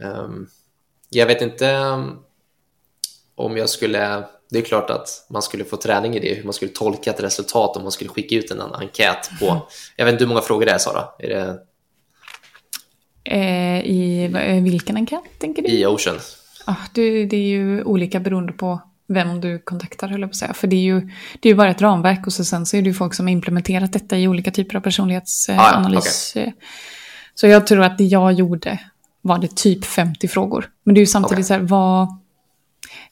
Ehm, 0.00 0.46
jag 1.08 1.26
vet 1.26 1.42
inte 1.42 1.72
um, 1.74 2.18
om 3.34 3.56
jag 3.56 3.68
skulle... 3.68 4.24
Det 4.50 4.58
är 4.58 4.62
klart 4.62 4.90
att 4.90 5.26
man 5.30 5.42
skulle 5.42 5.64
få 5.64 5.76
träning 5.76 6.16
i 6.16 6.20
det, 6.20 6.34
hur 6.34 6.44
man 6.44 6.52
skulle 6.52 6.70
tolka 6.70 7.10
ett 7.10 7.20
resultat 7.20 7.76
om 7.76 7.82
man 7.82 7.92
skulle 7.92 8.10
skicka 8.10 8.34
ut 8.36 8.50
en 8.50 8.60
enkät 8.60 9.30
på... 9.40 9.68
Jag 9.96 10.04
vet 10.04 10.12
inte 10.12 10.24
hur 10.24 10.28
många 10.28 10.40
frågor 10.42 10.66
det 10.66 10.72
är, 10.72 10.78
Sara? 10.78 11.08
Är 11.18 11.28
det 11.28 11.58
eh, 13.24 13.80
I 13.80 14.24
eh, 14.24 14.62
vilken 14.62 14.96
enkät 14.96 15.22
tänker 15.38 15.62
du? 15.62 15.68
i 15.68 15.86
Ocean? 15.86 16.18
Ah, 16.64 16.76
det, 16.92 17.26
det 17.26 17.36
är 17.36 17.48
ju 17.48 17.82
olika 17.82 18.20
beroende 18.20 18.52
på 18.52 18.80
vem 19.06 19.40
du 19.40 19.58
kontaktar, 19.58 20.08
höll 20.08 20.20
jag 20.20 20.30
på 20.30 20.32
att 20.32 20.36
säga. 20.36 20.54
För 20.54 20.66
det 20.66 20.76
är 20.76 20.80
ju, 20.82 21.00
det 21.40 21.48
är 21.48 21.52
ju 21.52 21.54
bara 21.54 21.70
ett 21.70 21.82
ramverk 21.82 22.26
och 22.26 22.32
så 22.32 22.44
sen 22.44 22.66
så 22.66 22.76
är 22.76 22.82
det 22.82 22.88
ju 22.88 22.94
folk 22.94 23.14
som 23.14 23.26
har 23.26 23.32
implementerat 23.32 23.92
detta 23.92 24.18
i 24.18 24.28
olika 24.28 24.50
typer 24.50 24.76
av 24.76 24.80
personlighetsanalys. 24.80 26.32
Ah, 26.36 26.40
ja, 26.40 26.52
Så 27.34 27.46
jag 27.46 27.66
tror 27.66 27.82
att 27.82 27.98
det 27.98 28.04
jag 28.04 28.32
gjorde 28.32 28.78
var 29.20 29.38
det 29.38 29.56
typ 29.56 29.84
50 29.84 30.28
frågor. 30.28 30.70
Men 30.84 30.94
det 30.94 30.98
är 30.98 31.02
ju 31.02 31.06
samtidigt 31.06 31.32
Okej. 31.34 31.44
så 31.44 31.54
här, 31.54 31.60
vad... 31.60 32.08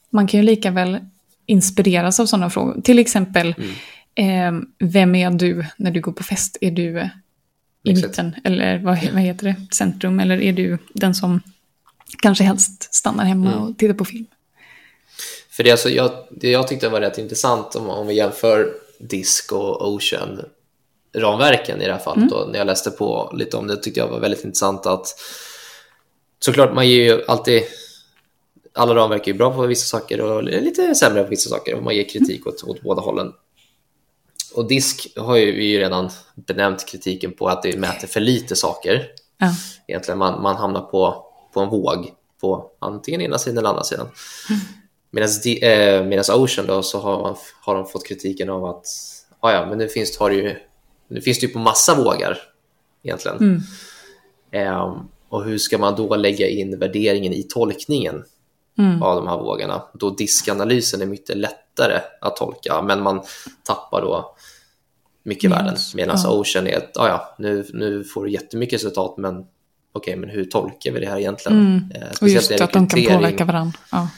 Man 0.09 0.27
kan 0.27 0.39
ju 0.39 0.45
lika 0.45 0.71
väl 0.71 0.99
inspireras 1.45 2.19
av 2.19 2.25
sådana 2.25 2.49
frågor. 2.49 2.81
Till 2.81 2.99
exempel, 2.99 3.55
Mm. 4.15 4.59
eh, 4.59 4.63
vem 4.79 5.15
är 5.15 5.31
du 5.31 5.65
när 5.77 5.91
du 5.91 6.01
går 6.01 6.11
på 6.11 6.23
fest? 6.23 6.57
Är 6.61 6.71
du 6.71 6.99
eh, 6.99 7.07
i 7.83 7.91
Exakt. 7.91 8.07
mitten, 8.07 8.35
eller 8.43 8.77
vad, 8.79 8.99
vad 9.13 9.21
heter 9.21 9.45
det, 9.45 9.55
centrum? 9.75 10.19
Eller 10.19 10.41
är 10.41 10.53
du 10.53 10.77
den 10.93 11.15
som 11.15 11.41
kanske 12.21 12.43
helst 12.43 12.93
stannar 12.95 13.25
hemma 13.25 13.51
Mm. 13.53 13.63
och 13.63 13.77
tittar 13.77 13.93
på 13.93 14.05
film? 14.05 14.25
För 15.49 15.63
det, 15.63 15.71
alltså, 15.71 15.89
jag, 15.89 16.11
det 16.31 16.51
jag 16.51 16.67
tyckte 16.67 16.89
var 16.89 17.01
rätt 17.01 17.17
intressant 17.17 17.75
om, 17.75 17.89
om 17.89 18.07
vi 18.07 18.13
jämför 18.13 18.73
Disk 18.99 19.51
och 19.51 19.93
Ocean 19.93 20.41
ramverken 21.15 21.81
i 21.81 21.85
det 21.85 21.91
här 21.93 21.99
fallet 21.99 22.29
då, 22.29 22.47
när 22.51 22.57
jag 22.59 22.67
läste 22.67 22.91
på 22.91 23.31
lite 23.37 23.57
om 23.57 23.67
det 23.67 23.77
tyckte 23.77 23.99
jag 23.99 24.07
var 24.07 24.19
väldigt 24.19 24.43
intressant 24.43 24.85
att 24.85 25.07
såklart 26.39 26.73
man 26.75 26.87
ger 26.89 27.03
ju 27.03 27.23
alltid 27.27 27.63
alla 28.73 28.95
ramverk 28.95 29.27
är 29.27 29.33
bra 29.33 29.53
på 29.55 29.61
vissa 29.67 29.97
saker 29.99 30.21
och 30.21 30.43
lite 30.43 30.95
sämre 30.95 31.23
på 31.23 31.29
vissa 31.29 31.49
saker 31.49 31.75
och 31.75 31.83
man 31.83 31.95
ger 31.95 32.09
kritik 32.09 32.47
åt, 32.47 32.63
åt 32.63 32.81
båda 32.81 33.01
hållen. 33.01 33.33
Och 34.55 34.67
Disk 34.67 35.13
har 35.17 35.37
ju 35.37 35.51
vi 35.51 35.65
ju 35.65 35.79
redan 35.79 36.09
benämnt 36.35 36.85
kritiken 36.87 37.31
på 37.33 37.47
att 37.47 37.63
det 37.63 37.77
mäter 37.79 38.07
för 38.07 38.19
lite 38.19 38.55
saker 38.55 39.07
Ja. 39.37 39.47
egentligen. 39.87 40.17
Man, 40.17 40.41
man 40.41 40.55
hamnar 40.55 40.81
på, 40.81 41.25
på 41.53 41.59
en 41.59 41.69
våg 41.69 42.11
på 42.41 42.71
antingen 42.79 43.21
ena 43.21 43.37
sidan 43.37 43.57
eller 43.57 43.69
andra 43.69 43.83
sidan. 43.83 44.07
Medan 45.11 45.29
eh, 45.61 46.35
Ocean 46.41 46.67
då 46.67 46.83
så 46.83 46.99
har, 46.99 47.21
man, 47.21 47.35
har 47.61 47.75
de 47.75 47.85
fått 47.85 48.07
kritiken 48.07 48.49
av 48.49 48.65
att 48.65 48.85
ah, 49.39 49.51
ja, 49.51 49.65
men 49.65 49.77
nu 49.77 49.87
finns, 49.87 50.17
har 50.17 50.29
det 50.29 50.35
ju, 50.35 50.55
nu 51.07 51.21
finns 51.21 51.39
det 51.39 51.45
ju 51.45 51.53
på 51.53 51.59
massa 51.59 51.95
vågar 51.95 52.37
egentligen. 53.03 53.37
Mm. 53.37 53.61
Ehm, 54.51 54.93
och 55.29 55.43
hur 55.43 55.57
ska 55.57 55.77
man 55.77 55.95
då 55.95 56.15
lägga 56.15 56.47
in 56.47 56.79
värderingen 56.79 57.33
i 57.33 57.43
tolkningen 57.43 58.23
Mm. 58.77 59.03
av 59.03 59.15
de 59.15 59.27
här 59.27 59.37
vågorna? 59.37 59.83
Då 59.93 60.09
diskanalysen 60.09 61.01
är 61.01 61.05
mycket 61.05 61.37
lättare 61.37 61.99
att 62.21 62.35
tolka, 62.35 62.81
men 62.81 63.03
man 63.03 63.21
tappar 63.63 64.01
då 64.01 64.35
mycket 65.23 65.43
Yes. 65.43 65.53
värden. 65.59 65.75
Medan 65.95 66.17
Ja. 66.23 66.31
Ocean 66.31 66.67
är 66.67 66.77
att 66.77 66.97
ah, 66.97 67.07
ja, 67.07 67.35
nu, 67.37 67.65
nu 67.73 68.03
får 68.03 68.25
du 68.25 68.31
jättemycket 68.31 68.73
resultat, 68.73 69.17
men 69.17 69.45
okej, 69.93 70.15
men 70.15 70.29
hur 70.29 70.45
tolkar 70.45 70.91
vi 70.91 70.99
det 70.99 71.09
här 71.09 71.19
egentligen? 71.19 71.59
Mm. 71.59 72.03
Eh, 72.03 72.07
Och 72.21 72.29
just 72.29 72.51
att 72.51 72.73
de 72.73 72.87
kan 72.87 73.03
påverka 73.03 73.45
varandra. 73.45 73.79
Ja. 73.91 74.09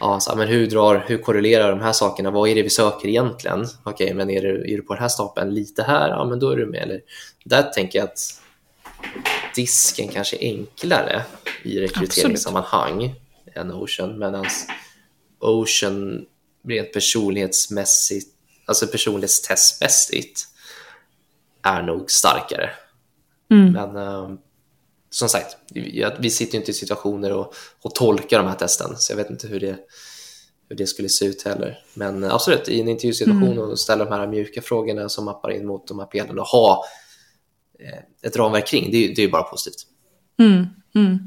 Ja, 0.00 0.20
så, 0.20 0.36
men 0.36 0.48
hur, 0.48 0.66
drar, 0.66 1.04
hur 1.08 1.18
korrelerar 1.18 1.70
de 1.70 1.80
här 1.80 1.92
sakerna? 1.92 2.30
Vad 2.30 2.48
är 2.48 2.54
det 2.54 2.62
vi 2.62 2.70
söker 2.70 3.08
egentligen? 3.08 3.66
Okej, 3.82 4.14
men 4.14 4.30
är 4.30 4.42
du, 4.42 4.72
är 4.72 4.76
du 4.76 4.82
på 4.82 4.94
den 4.94 5.00
här 5.02 5.08
stapeln 5.08 5.54
lite 5.54 5.82
här? 5.82 6.08
Ja, 6.08 6.24
men 6.24 6.38
då 6.38 6.50
är 6.50 6.56
du 6.56 6.66
med. 6.66 6.82
Eller, 6.82 7.00
där 7.44 7.62
tänker 7.62 7.98
jag 7.98 8.04
att 8.04 8.18
disken 9.54 10.08
kanske 10.08 10.36
är 10.36 10.44
enklare 10.44 11.22
i 11.62 11.80
rekryteringssammanhang 11.80 13.14
än 13.54 13.72
Ocean, 13.72 14.18
medan 14.18 14.46
Ocean 15.38 16.24
rent 16.68 16.92
personlighetsmässigt, 16.92 18.28
alltså 18.66 18.86
personlighetstestmässigt, 18.86 20.40
är 21.62 21.82
nog 21.82 22.10
starkare. 22.10 22.70
Mm. 23.50 23.72
Men 23.72 23.96
eh, 23.96 24.30
som 25.10 25.28
sagt, 25.28 25.56
vi, 26.18 26.30
sitter 26.30 26.52
ju 26.52 26.58
inte 26.58 26.70
i 26.70 26.74
situationer 26.74 27.32
och, 27.32 27.54
och 27.82 27.94
tolkar 27.94 28.38
de 28.38 28.48
här 28.48 28.54
testen, 28.54 28.96
så 28.96 29.12
jag 29.12 29.16
vet 29.16 29.30
inte 29.30 29.48
hur 29.48 29.60
det, 29.60 29.76
hur 30.68 30.76
det 30.76 30.86
skulle 30.86 31.08
se 31.08 31.24
ut 31.24 31.42
heller. 31.44 31.78
Men 31.94 32.24
eh, 32.24 32.34
absolut, 32.34 32.68
i 32.68 32.80
en 32.80 32.88
intervjusituation 32.88 33.58
och 33.58 33.78
ställa 33.78 34.04
de 34.04 34.10
här 34.12 34.26
mjuka 34.26 34.62
frågorna 34.62 35.08
som 35.08 35.24
mappar 35.24 35.50
in 35.50 35.66
mot 35.66 35.88
de 35.88 35.98
här 35.98 36.06
pelarna 36.06 36.42
och 36.42 36.48
ha 36.48 36.84
eh, 37.78 38.28
ett 38.28 38.36
ramverk 38.36 38.66
kring, 38.66 38.90
det 38.90 38.96
är 38.96 39.08
ju 39.08 39.14
det 39.14 39.22
är 39.22 39.26
ju 39.26 39.30
bara 39.30 39.42
positivt. 39.42 39.86
Mm, 40.38 40.66
mm. 40.94 41.18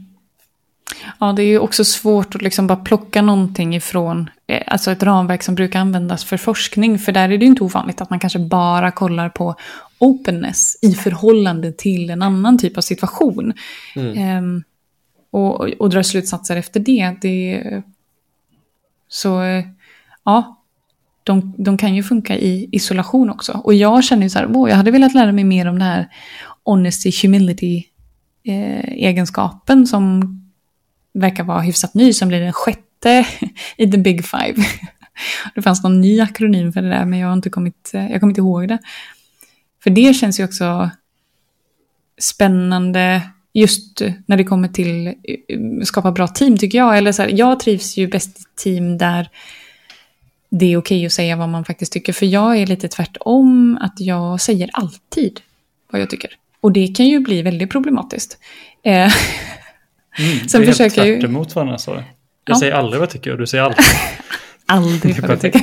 Ja, 1.20 1.34
det 1.34 1.44
är 1.44 1.48
ju 1.48 1.60
också 1.60 1.86
svårt 1.86 2.36
att 2.36 2.42
liksom 2.42 2.68
bara 2.68 2.80
plocka 2.80 3.22
någonting 3.22 3.76
ifrån 3.76 4.30
alltså 4.68 4.92
ett 4.92 5.04
ramverk 5.04 5.44
som 5.44 5.56
brukar 5.56 5.80
användas 5.80 6.24
för 6.24 6.38
forskning. 6.38 7.00
För 7.00 7.12
där 7.12 7.24
är 7.24 7.38
det 7.38 7.46
ju 7.46 7.52
inte 7.52 7.64
ovanligt 7.64 8.02
att 8.02 8.10
man 8.10 8.20
kanske 8.20 8.40
bara 8.40 8.92
kollar 8.92 9.30
på 9.30 9.56
openness 9.98 10.76
i 10.82 10.94
förhållande 10.94 11.72
till 11.72 12.10
en 12.10 12.22
annan 12.22 12.58
typ 12.58 12.78
av 12.78 12.82
situation. 12.82 13.54
Mm. 13.96 14.18
Ehm, 14.18 14.64
och, 15.32 15.62
och 15.62 15.90
drar 15.90 16.04
slutsatser 16.04 16.56
efter 16.56 16.80
det. 16.80 17.16
det 17.22 17.64
så 19.08 19.42
eh, 19.42 19.66
ja, 20.24 20.62
de, 21.24 21.54
de 21.58 21.78
kan 21.78 21.96
ju 21.96 22.04
funka 22.04 22.38
i 22.38 22.70
isolation 22.72 23.30
också. 23.30 23.62
Och 23.64 23.74
jag 23.74 24.04
känner 24.04 24.24
ju 24.24 24.30
så 24.30 24.40
här, 24.40 24.52
"Åh, 24.56 24.70
jag 24.70 24.78
hade 24.78 24.92
velat 24.92 25.14
lära 25.14 25.32
mig 25.32 25.44
mer 25.44 25.68
om 25.68 25.80
det 25.80 25.86
här 25.86 26.08
honesty, 26.64 27.12
humility 27.22 27.84
eh, 28.44 28.92
egenskapen 28.92 29.88
som 29.88 30.38
verkar 31.14 31.44
vara 31.44 31.62
hyfsat 31.62 31.94
ny, 31.94 32.14
som 32.14 32.28
blir 32.28 32.40
den 32.40 32.54
sjätte 32.54 32.82
i 33.78 33.92
the 33.92 33.98
big 33.98 34.26
five. 34.26 34.56
Det 35.56 35.62
fanns 35.62 35.84
någon 35.84 36.02
ny 36.02 36.20
akronym 36.20 36.74
för 36.74 36.82
det 36.82 36.90
där, 36.90 37.06
men 37.06 37.20
jag 37.20 37.28
har 37.28 37.34
inte 37.34 37.50
kommit, 37.50 37.92
eh, 37.94 38.12
jag 38.12 38.20
kommer 38.20 38.32
inte 38.32 38.42
ihåg 38.42 38.68
det. 38.68 38.78
För 39.84 39.90
det 39.90 40.14
känns 40.14 40.40
ju 40.40 40.44
också 40.44 40.90
spännande 42.20 43.22
just 43.54 44.02
när 44.26 44.38
det 44.38 44.44
kommer 44.44 44.68
till 44.68 45.08
eh, 45.08 45.14
skapa 45.84 46.12
bra 46.12 46.28
team 46.28 46.58
tycker 46.58 46.78
jag. 46.78 46.98
Eller 46.98 47.12
så 47.12 47.22
här, 47.22 47.30
jag 47.30 47.60
trivs 47.60 47.98
ju 47.98 48.08
bäst 48.08 48.40
i 48.40 48.44
team 48.56 48.98
där 48.98 49.30
det 50.50 50.66
är 50.66 50.78
okej 50.78 51.06
att 51.06 51.12
säga 51.12 51.36
vad 51.36 51.50
man 51.50 51.66
faktiskt 51.66 51.94
tycker. 51.94 52.14
För 52.14 52.26
jag 52.26 52.58
är 52.58 52.68
lite 52.68 52.88
tvärtom, 52.88 53.78
att 53.82 54.00
jag 54.00 54.42
säger 54.42 54.70
alltid 54.74 55.40
vad 55.92 56.02
jag 56.02 56.10
tycker. 56.10 56.32
Och 56.62 56.72
det 56.72 56.88
kan 56.88 57.08
ju 57.08 57.20
bli 57.20 57.42
väldigt 57.42 57.72
problematiskt. 57.72 58.38
Eh, 58.84 59.14
Mm, 60.20 60.48
Sen 60.48 60.62
det 60.62 60.68
är 60.68 60.72
försöker 60.72 61.04
helt 61.04 61.22
tvärt 61.22 61.30
emot 61.30 61.56
varandra 61.56 61.78
så. 61.78 62.04
Jag 62.46 62.56
Ja. 62.56 62.60
säger 62.60 62.74
aldrig 62.74 63.00
vad 63.00 63.08
jag 63.08 63.10
tycker 63.14 63.32
och 63.32 63.38
du 63.38 63.48
säger 63.48 63.64
alltid. 63.64 63.86
aldrig 64.66 65.22
vad 65.22 65.30
jag 65.32 65.42
tycker. 65.42 65.62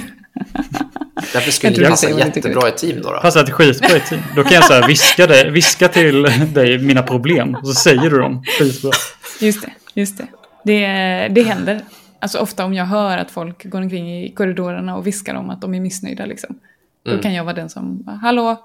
Därför 1.32 1.50
skulle 1.50 1.72
det 1.76 1.82
du 1.82 1.88
passa 1.88 2.10
jättebra 2.10 2.68
i 2.68 2.70
ett 2.70 2.76
team 2.76 3.02
då. 3.02 3.12
då. 3.12 3.20
Passar 3.20 3.44
ett 3.44 3.50
skitbra 3.50 3.96
i 3.96 4.00
team. 4.00 4.20
Då 4.36 4.42
kan 4.44 4.52
jag 4.52 4.64
så 4.64 4.72
här 4.72 4.86
viska, 4.86 5.26
det, 5.26 5.50
viska 5.50 5.88
till 5.88 6.22
dig 6.54 6.78
mina 6.78 7.02
problem 7.02 7.54
och 7.54 7.66
så 7.68 7.74
säger 7.74 8.10
du 8.10 8.18
dem 8.18 8.42
skitbra. 8.58 8.90
Just 9.40 9.62
det, 9.62 9.70
just 9.94 10.18
det. 10.18 10.26
Det, 10.64 10.86
det 11.34 11.42
händer. 11.42 11.80
alltså 12.20 12.38
ofta 12.38 12.64
om 12.64 12.74
jag 12.74 12.84
hör 12.84 13.18
att 13.18 13.30
folk 13.30 13.64
går 13.64 13.80
omkring 13.82 14.22
i 14.24 14.32
korridorerna 14.34 14.96
och 14.96 15.06
viskar 15.06 15.34
om 15.34 15.50
att 15.50 15.60
de 15.60 15.74
är 15.74 15.80
missnöjda 15.80 16.26
liksom. 16.26 16.58
Då 17.04 17.10
Mm. 17.10 17.22
kan 17.22 17.34
jag 17.34 17.44
vara 17.44 17.54
den 17.54 17.70
som, 17.70 18.02
bara, 18.02 18.16
hallå, 18.16 18.56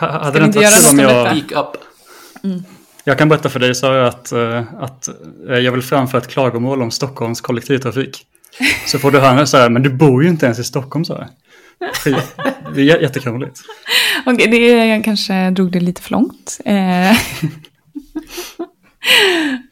Ha- 0.00 0.24
Hade 0.24 0.38
det 0.38 0.44
inte 0.44 0.58
varit 0.58 0.90
kul 0.90 0.98
om 0.98 0.98
jag... 0.98 1.36
Speak 1.38 1.52
up. 1.66 1.80
Jag 3.08 3.18
kan 3.18 3.28
berätta 3.28 3.48
för 3.48 3.60
dig 3.60 3.74
Sara 3.74 4.08
att, 4.08 4.32
eh, 4.32 4.62
att 4.78 5.08
eh, 5.48 5.58
jag 5.58 5.72
vill 5.72 5.82
framföra 5.82 6.20
ett 6.20 6.28
klagomål 6.28 6.82
om 6.82 6.90
Stockholms 6.90 7.40
kollektivtrafik. 7.40 8.26
Så 8.86 8.98
får 8.98 9.10
du 9.10 9.18
höra 9.18 9.46
så 9.46 9.56
här, 9.56 9.70
men 9.70 9.82
du 9.82 9.90
bor 9.90 10.22
ju 10.22 10.28
inte 10.28 10.46
ens 10.46 10.58
i 10.58 10.64
Stockholm 10.64 11.04
Sara. 11.04 11.28
Det 12.74 12.80
är 12.80 12.84
jä- 12.84 13.02
jättekrångligt. 13.02 13.60
Okej, 14.26 14.50
det 14.50 14.56
är, 14.56 14.84
jag 14.84 15.04
kanske 15.04 15.50
drog 15.50 15.72
det 15.72 15.80
lite 15.80 16.02
för 16.02 16.10
långt. 16.10 16.60
Eh. 16.64 17.12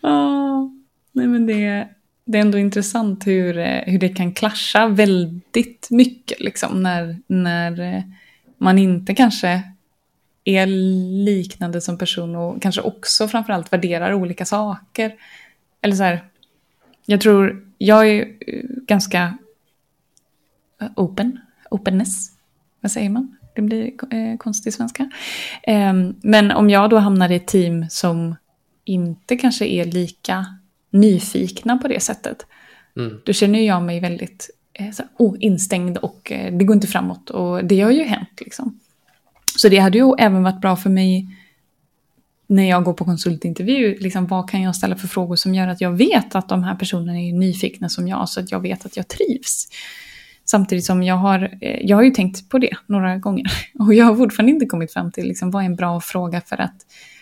Ah, 0.02 0.70
nej, 1.12 1.26
men 1.26 1.46
det, 1.46 1.88
det 2.26 2.38
är 2.38 2.42
ändå 2.42 2.58
intressant 2.58 3.26
hur, 3.26 3.54
hur 3.90 3.98
det 3.98 4.08
kan 4.08 4.32
klascha 4.32 4.88
väldigt 4.88 5.88
mycket. 5.90 6.40
Liksom, 6.40 6.82
när, 6.82 7.18
när 7.26 8.02
man 8.58 8.78
inte 8.78 9.14
kanske 9.14 9.62
är 10.44 10.66
liknande 11.24 11.80
som 11.80 11.98
person 11.98 12.36
och 12.36 12.62
kanske 12.62 12.80
också 12.80 13.28
framförallt 13.28 13.72
värderar 13.72 14.12
olika 14.12 14.44
saker. 14.44 15.14
Eller 15.80 15.96
så 15.96 16.02
här, 16.02 16.24
jag 17.06 17.20
tror, 17.20 17.66
jag 17.78 18.08
är 18.08 18.20
eh, 18.20 18.62
ganska 18.64 19.38
eh, 20.80 20.88
open, 20.96 21.40
openness, 21.70 22.30
vad 22.80 22.90
säger 22.92 23.10
man? 23.10 23.36
Det 23.54 23.62
blir 23.62 24.14
eh, 24.14 24.36
konstig 24.38 24.74
svenska. 24.74 25.10
Ehm, 25.62 26.14
men 26.22 26.50
om 26.50 26.70
jag 26.70 26.90
då 26.90 26.96
hamnar 26.96 27.30
i 27.32 27.34
ett 27.34 27.46
team 27.46 27.86
som 27.90 28.36
inte 28.84 29.36
kanske 29.36 29.66
är 29.66 29.84
lika 29.84 30.46
nyfikna 30.90 31.78
på 31.78 31.88
det 31.88 32.00
sättet, 32.00 32.46
Mm. 32.96 33.20
då 33.24 33.32
känner 33.32 33.60
jag 33.60 33.82
mig 33.82 34.00
väldigt 34.00 34.50
eh, 34.72 34.90
så 34.90 35.02
oh, 35.18 35.36
instängd 35.40 35.98
och 35.98 36.32
eh, 36.32 36.56
det 36.56 36.64
går 36.64 36.74
inte 36.74 36.86
framåt. 36.86 37.30
Och 37.30 37.64
det 37.64 37.80
har 37.80 37.90
ju 37.90 38.02
hänt 38.02 38.40
liksom. 38.40 38.80
Så 39.56 39.68
det 39.68 39.78
hade 39.78 39.98
ju 39.98 40.14
även 40.18 40.42
varit 40.42 40.60
bra 40.60 40.76
för 40.76 40.90
mig 40.90 41.28
när 42.46 42.68
jag 42.68 42.84
går 42.84 42.92
på 42.92 43.04
konsultintervju. 43.04 43.98
Liksom, 43.98 44.26
vad 44.26 44.50
kan 44.50 44.62
jag 44.62 44.76
ställa 44.76 44.96
för 44.96 45.08
frågor 45.08 45.36
som 45.36 45.54
gör 45.54 45.68
att 45.68 45.80
jag 45.80 45.90
vet 45.90 46.34
att 46.34 46.48
de 46.48 46.64
här 46.64 46.74
personerna 46.74 47.20
är 47.20 47.32
nyfikna 47.32 47.88
som 47.88 48.08
jag, 48.08 48.28
så 48.28 48.40
att 48.40 48.52
jag 48.52 48.60
vet 48.60 48.86
att 48.86 48.96
jag 48.96 49.08
trivs. 49.08 49.68
Samtidigt 50.44 50.84
som 50.84 51.02
jag 51.02 51.14
har, 51.14 51.58
eh, 51.60 51.80
jag 51.82 51.96
har 51.96 52.02
ju 52.02 52.10
tänkt 52.10 52.48
på 52.48 52.58
det 52.58 52.72
några 52.86 53.18
gånger. 53.18 53.46
Och 53.78 53.94
jag 53.94 54.04
har 54.04 54.16
fortfarande 54.16 54.52
inte 54.52 54.66
kommit 54.66 54.92
fram 54.92 55.12
till 55.12 55.28
liksom, 55.28 55.50
vad 55.50 55.62
är 55.62 55.66
en 55.66 55.76
bra 55.76 56.00
fråga 56.00 56.40
för 56.40 56.60
att 56.60 56.76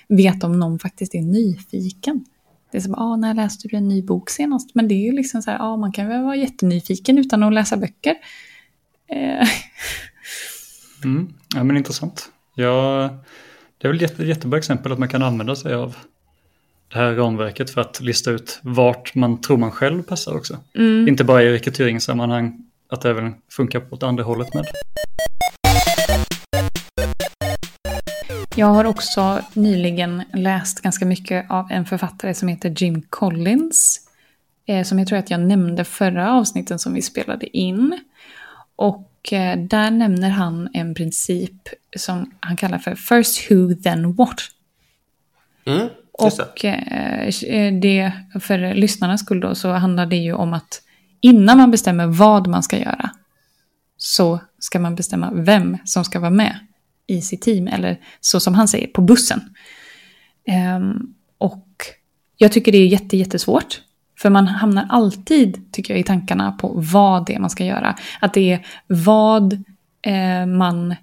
veta 0.09 0.47
om 0.47 0.61
någon 0.61 0.79
faktiskt 0.79 1.15
är 1.15 1.23
nyfiken. 1.23 2.25
Det 2.73 2.79
är 2.79 2.83
som, 2.83 2.95
ah, 2.95 3.17
när 3.17 3.35
läste 3.35 3.69
du 3.69 3.77
en 3.77 3.89
ny 3.89 4.03
bok 4.03 4.31
senast? 4.31 4.75
Men 4.75 4.89
det 4.89 4.95
är 4.95 5.03
ju 5.03 5.13
liksom 5.13 5.43
så 5.43 5.51
här, 5.51 5.59
ah, 5.61 5.77
man 5.77 5.93
kan 5.93 6.09
väl 6.09 6.23
vara 6.23 6.37
jättenyfiken 6.37 7.19
utan 7.19 7.43
att 7.43 7.53
läsa 7.53 7.77
böcker. 7.77 8.15
Eh, 9.09 9.49
Mm. 11.05 11.35
Ja, 11.55 11.65
men 11.65 11.77
intressant. 11.77 12.29
Ja, 12.55 13.09
det 13.79 13.87
är 13.87 13.93
väl 13.93 13.97
ett 13.97 14.11
jätte, 14.11 14.25
jättebra 14.25 14.59
exempel 14.59 14.93
att 14.93 14.99
man 14.99 15.09
kan 15.09 15.23
använda 15.23 15.57
sig 15.57 15.75
av 15.75 15.97
det 16.89 16.99
här 16.99 17.15
ramverket 17.15 17.71
för 17.71 17.81
att 17.81 18.01
lista 18.01 18.31
ut 18.31 18.61
vart 18.63 19.15
man 19.15 19.41
tror 19.41 19.57
man 19.57 19.71
själv 19.71 20.03
passar 20.03 20.35
också. 20.37 20.59
mm. 20.75 21.09
Inte 21.09 21.25
bara 21.25 21.43
i 21.43 21.53
rekryteringssammanhang, 21.53 22.65
att 22.89 23.01
det 23.01 23.11
även 23.11 23.35
funkar 23.51 23.83
åt 23.91 24.03
andra 24.03 24.25
hållet 24.25 24.55
med. 24.55 24.67
Jag 28.57 28.67
har 28.67 28.85
också 28.85 29.41
nyligen 29.55 30.23
läst 30.33 30.81
ganska 30.81 31.07
mycket 31.07 31.51
av 31.51 31.71
en 31.71 31.85
författare 31.85 32.35
som 32.35 32.49
heter 32.49 32.75
Jim 32.77 33.03
Collins. 33.03 34.01
Eh, 34.67 34.85
som 34.85 34.99
jag 34.99 35.09
tror 35.09 35.19
att 35.19 35.31
jag 35.31 35.41
nämnde 35.41 35.85
förra 35.85 36.33
avsnitten 36.33 36.79
som 36.79 36.95
vi 36.95 37.03
spelade 37.03 37.57
in. 37.57 37.99
Och 38.77 39.12
eh, 39.31 39.59
där 39.59 39.91
nämner 39.91 40.31
han 40.31 40.69
en 40.73 40.95
princip 40.95 41.69
som 41.97 42.31
han 42.41 42.57
kallar 42.57 42.79
för 42.79 42.95
First 42.95 43.51
Who 43.51 43.75
Then 43.75 44.15
What. 44.15 44.41
Mm. 45.65 45.89
Och 46.13 46.65
eh, 46.65 47.73
det, 47.81 48.13
för 48.41 48.75
lyssnarnas 48.75 49.21
skull 49.21 49.41
då, 49.41 49.55
så 49.55 49.73
handlar 49.73 50.07
det 50.07 50.17
ju 50.17 50.33
om 50.33 50.53
att 50.53 50.83
innan 51.21 51.59
man 51.59 51.71
bestämmer 51.71 52.07
vad 52.07 52.47
man 52.47 52.63
ska 52.63 52.79
göra 52.79 53.11
så 53.97 54.41
ska 54.59 54.79
man 54.79 54.95
bestämma 54.95 55.33
vem 55.35 55.79
som 55.85 56.05
ska 56.05 56.21
vara 56.21 56.31
med 56.31 56.59
i 57.07 57.23
sitt 57.23 57.43
team, 57.43 57.67
eller 57.67 58.01
så 58.21 58.41
som 58.41 58.55
han 58.55 58.69
säger, 58.69 58.87
på 58.87 59.01
bussen. 59.01 59.41
Ehm, 60.47 61.15
och 61.39 61.67
jag 62.37 62.53
tycker 62.53 62.73
det 62.73 62.79
är 62.79 62.87
jätte, 62.87 63.17
jättesvårt. 63.17 63.81
För 64.23 64.31
man 64.31 64.47
hamnar 64.47 64.87
alltid, 64.89 65.73
tycker 65.73 65.95
jag, 65.95 66.01
i 66.01 66.05
tankarna 66.05 66.53
på 66.53 66.73
vad 66.77 67.27
det 67.27 67.35
är 67.35 67.39
man 67.39 67.51
ska 67.51 67.65
göra. 67.65 67.97
Att 68.21 68.35
det 68.35 68.53
är 68.53 68.67
vad 68.87 69.53
eh, 70.03 70.47
man 70.47 70.95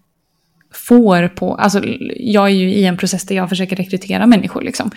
får 0.73 1.27
på... 1.27 1.55
Alltså, 1.55 1.81
jag 2.15 2.45
är 2.45 2.53
ju 2.53 2.73
i 2.73 2.85
en 2.85 2.97
process 2.97 3.25
där 3.25 3.35
jag 3.35 3.49
försöker 3.49 3.75
rekrytera 3.75 4.25
människor. 4.25 4.61
Liksom. 4.61 4.91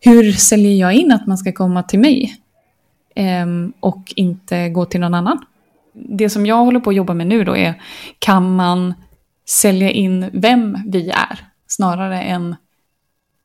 Hur 0.00 0.32
säljer 0.32 0.80
jag 0.80 0.94
in 0.94 1.12
att 1.12 1.26
man 1.26 1.38
ska 1.38 1.52
komma 1.52 1.82
till 1.82 1.98
mig? 1.98 2.36
Eh, 3.14 3.46
och 3.80 4.12
inte 4.16 4.68
gå 4.68 4.84
till 4.84 5.00
någon 5.00 5.14
annan? 5.14 5.44
Det 5.94 6.30
som 6.30 6.46
jag 6.46 6.64
håller 6.64 6.80
på 6.80 6.90
att 6.90 6.96
jobba 6.96 7.14
med 7.14 7.26
nu 7.26 7.44
då 7.44 7.56
är, 7.56 7.82
kan 8.18 8.56
man 8.56 8.94
sälja 9.48 9.90
in 9.90 10.30
vem 10.32 10.78
vi 10.86 11.10
är? 11.10 11.38
Snarare 11.66 12.22
än 12.22 12.56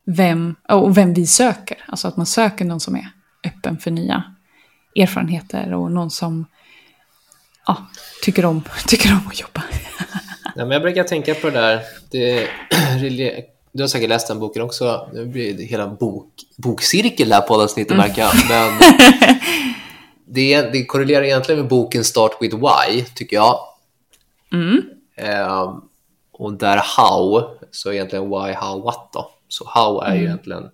vem, 0.05 0.55
och 0.69 0.97
vem 0.97 1.13
vi 1.13 1.25
söker. 1.25 1.77
Alltså 1.85 2.07
att 2.07 2.17
man 2.17 2.25
söker 2.25 2.65
någon 2.65 2.79
som 2.79 2.95
är 2.95 3.16
öppen 3.43 3.77
för 3.77 3.91
nya 3.91 4.23
erfarenheter 4.95 5.73
och 5.73 5.91
någon 5.91 6.11
som 6.11 6.45
ja, 7.67 7.85
tycker, 8.23 8.45
om, 8.45 8.63
tycker 8.87 9.11
om 9.11 9.27
att 9.27 9.39
jobba. 9.39 9.63
Ja, 10.55 10.65
men 10.65 10.71
jag 10.71 10.81
brukar 10.81 11.03
tänka 11.03 11.35
på 11.35 11.49
det 11.49 11.59
där. 11.59 11.81
Det, 12.11 12.47
du 13.71 13.83
har 13.83 13.87
säkert 13.87 14.09
läst 14.09 14.27
den 14.27 14.39
boken 14.39 14.61
också. 14.61 15.09
Det 15.13 15.25
blir 15.25 15.67
hela 15.67 15.87
bok, 15.87 16.33
bokcirkel 16.57 17.33
här 17.33 17.41
på 17.41 17.47
poddavsnittet 17.47 17.97
märker 17.97 18.21
jag. 18.21 18.31
Men 18.49 18.79
det, 20.25 20.61
det 20.61 20.85
korrelerar 20.85 21.23
egentligen 21.23 21.61
med 21.61 21.69
boken 21.69 22.03
Start 22.03 22.31
with 22.41 22.55
Why, 22.55 23.05
tycker 23.15 23.35
jag. 23.35 23.59
Mm. 24.53 24.81
Ehm, 25.15 25.81
och 26.31 26.53
där 26.53 26.81
how, 26.97 27.43
så 27.71 27.91
egentligen 27.91 28.29
why, 28.29 28.53
how, 28.53 28.81
what 28.81 29.09
då. 29.13 29.31
Så 29.47 29.67
how 29.67 30.01
är 30.01 30.15
ju 30.15 30.23
egentligen 30.23 30.69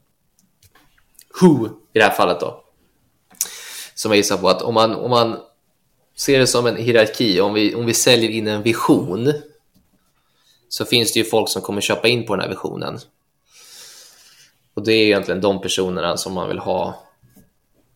who 1.42 1.68
i 1.94 2.00
det 2.00 2.04
här 2.04 2.12
fallet 2.12 2.40
då. 2.40 2.64
Som 3.96 4.12
jag 4.12 4.18
gissar 4.18 4.38
på 4.38 4.50
att 4.50 4.62
om 4.62 4.74
man, 4.74 4.96
om 4.96 5.10
man 5.10 5.40
ser 6.16 6.40
det 6.40 6.48
som 6.48 6.66
en 6.66 6.78
hierarki, 6.78 7.42
om 7.42 7.54
vi, 7.54 7.76
om 7.76 7.86
vi 7.86 7.94
säljer 7.94 8.30
in 8.30 8.48
en 8.48 8.64
vision 8.64 9.34
så 10.70 10.86
finns 10.86 11.14
det 11.14 11.20
ju 11.20 11.26
folk 11.26 11.50
som 11.50 11.62
kommer 11.62 11.82
köpa 11.82 12.08
in 12.08 12.26
på 12.26 12.36
den 12.36 12.44
här 12.44 12.50
visionen. 12.50 13.00
Och 14.74 14.84
det 14.84 14.94
är 14.94 15.06
egentligen 15.06 15.42
de 15.42 15.62
personerna 15.62 16.18
som 16.18 16.34
man 16.34 16.48
vill 16.48 16.60
ha 16.60 17.04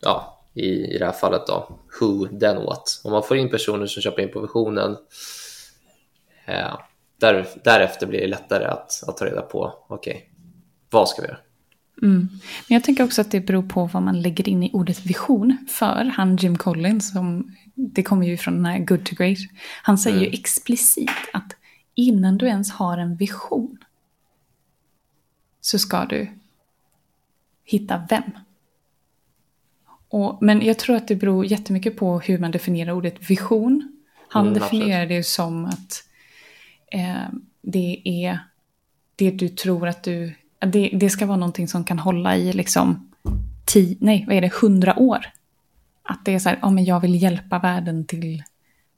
ja, 0.00 0.44
i, 0.54 0.94
i 0.94 0.98
det 0.98 1.04
här 1.04 1.12
fallet 1.12 1.46
då, 1.46 1.78
who, 2.00 2.38
then 2.40 2.64
what. 2.64 3.00
Om 3.04 3.12
man 3.12 3.22
får 3.22 3.36
in 3.36 3.50
personer 3.50 3.86
som 3.86 4.02
köper 4.02 4.22
in 4.22 4.32
på 4.32 4.40
visionen 4.40 4.96
eh, 6.46 6.78
där, 7.20 7.48
därefter 7.64 8.06
blir 8.06 8.20
det 8.20 8.26
lättare 8.26 8.64
att, 8.64 9.02
att 9.06 9.16
ta 9.16 9.26
reda 9.26 9.42
på, 9.42 9.84
okej, 9.88 10.30
vad 10.90 11.08
ska 11.08 11.22
vi 11.22 11.28
göra? 11.28 11.38
Mm. 12.02 12.28
Men 12.68 12.74
jag 12.74 12.84
tänker 12.84 13.04
också 13.04 13.20
att 13.20 13.30
det 13.30 13.40
beror 13.40 13.62
på 13.62 13.86
vad 13.86 14.02
man 14.02 14.20
lägger 14.20 14.48
in 14.48 14.62
i 14.62 14.70
ordet 14.72 15.06
vision. 15.06 15.56
För 15.68 16.04
han 16.04 16.36
Jim 16.36 16.58
Collins, 16.58 17.12
som, 17.12 17.56
det 17.74 18.02
kommer 18.02 18.26
ju 18.26 18.36
från 18.36 18.54
den 18.54 18.64
här 18.64 18.78
Good 18.78 19.04
to 19.04 19.14
Great, 19.14 19.38
han 19.82 19.98
säger 19.98 20.20
ju 20.20 20.26
explicit 20.26 21.10
att 21.32 21.56
innan 21.94 22.38
du 22.38 22.46
ens 22.46 22.70
har 22.70 22.98
en 22.98 23.16
vision 23.16 23.78
så 25.60 25.78
ska 25.78 26.04
du 26.04 26.28
hitta 27.64 28.06
vem. 28.10 28.22
Och, 30.08 30.38
men 30.42 30.62
jag 30.62 30.78
tror 30.78 30.96
att 30.96 31.08
det 31.08 31.16
beror 31.16 31.46
jättemycket 31.46 31.96
på 31.96 32.20
hur 32.20 32.38
man 32.38 32.50
definierar 32.50 32.92
ordet 32.92 33.30
vision. 33.30 33.98
Han 34.28 34.46
Mm, 34.46 34.58
definierar 34.58 35.06
det 35.06 35.22
som 35.22 35.64
att 35.64 36.04
eh, 36.92 37.28
det 37.62 38.02
är 38.04 38.38
det 39.16 39.30
du 39.30 39.48
tror 39.48 39.88
att 39.88 40.02
du... 40.02 40.34
Det, 40.66 40.90
det 40.92 41.10
ska 41.10 41.26
vara 41.26 41.36
någonting 41.36 41.68
som 41.68 41.84
kan 41.84 41.98
hålla 41.98 42.36
i 42.36 42.52
liksom... 42.52 43.10
Ti, 43.64 43.98
nej, 44.00 44.24
vad 44.26 44.36
är 44.36 44.40
det? 44.40 44.54
Hundra 44.54 44.98
år. 44.98 45.26
Att 46.02 46.24
det 46.24 46.34
är 46.34 46.38
så 46.38 46.48
här, 46.48 46.58
ja 46.62 46.70
men 46.70 46.84
jag 46.84 47.00
vill 47.00 47.22
hjälpa 47.22 47.58
världen 47.58 48.06
till 48.06 48.42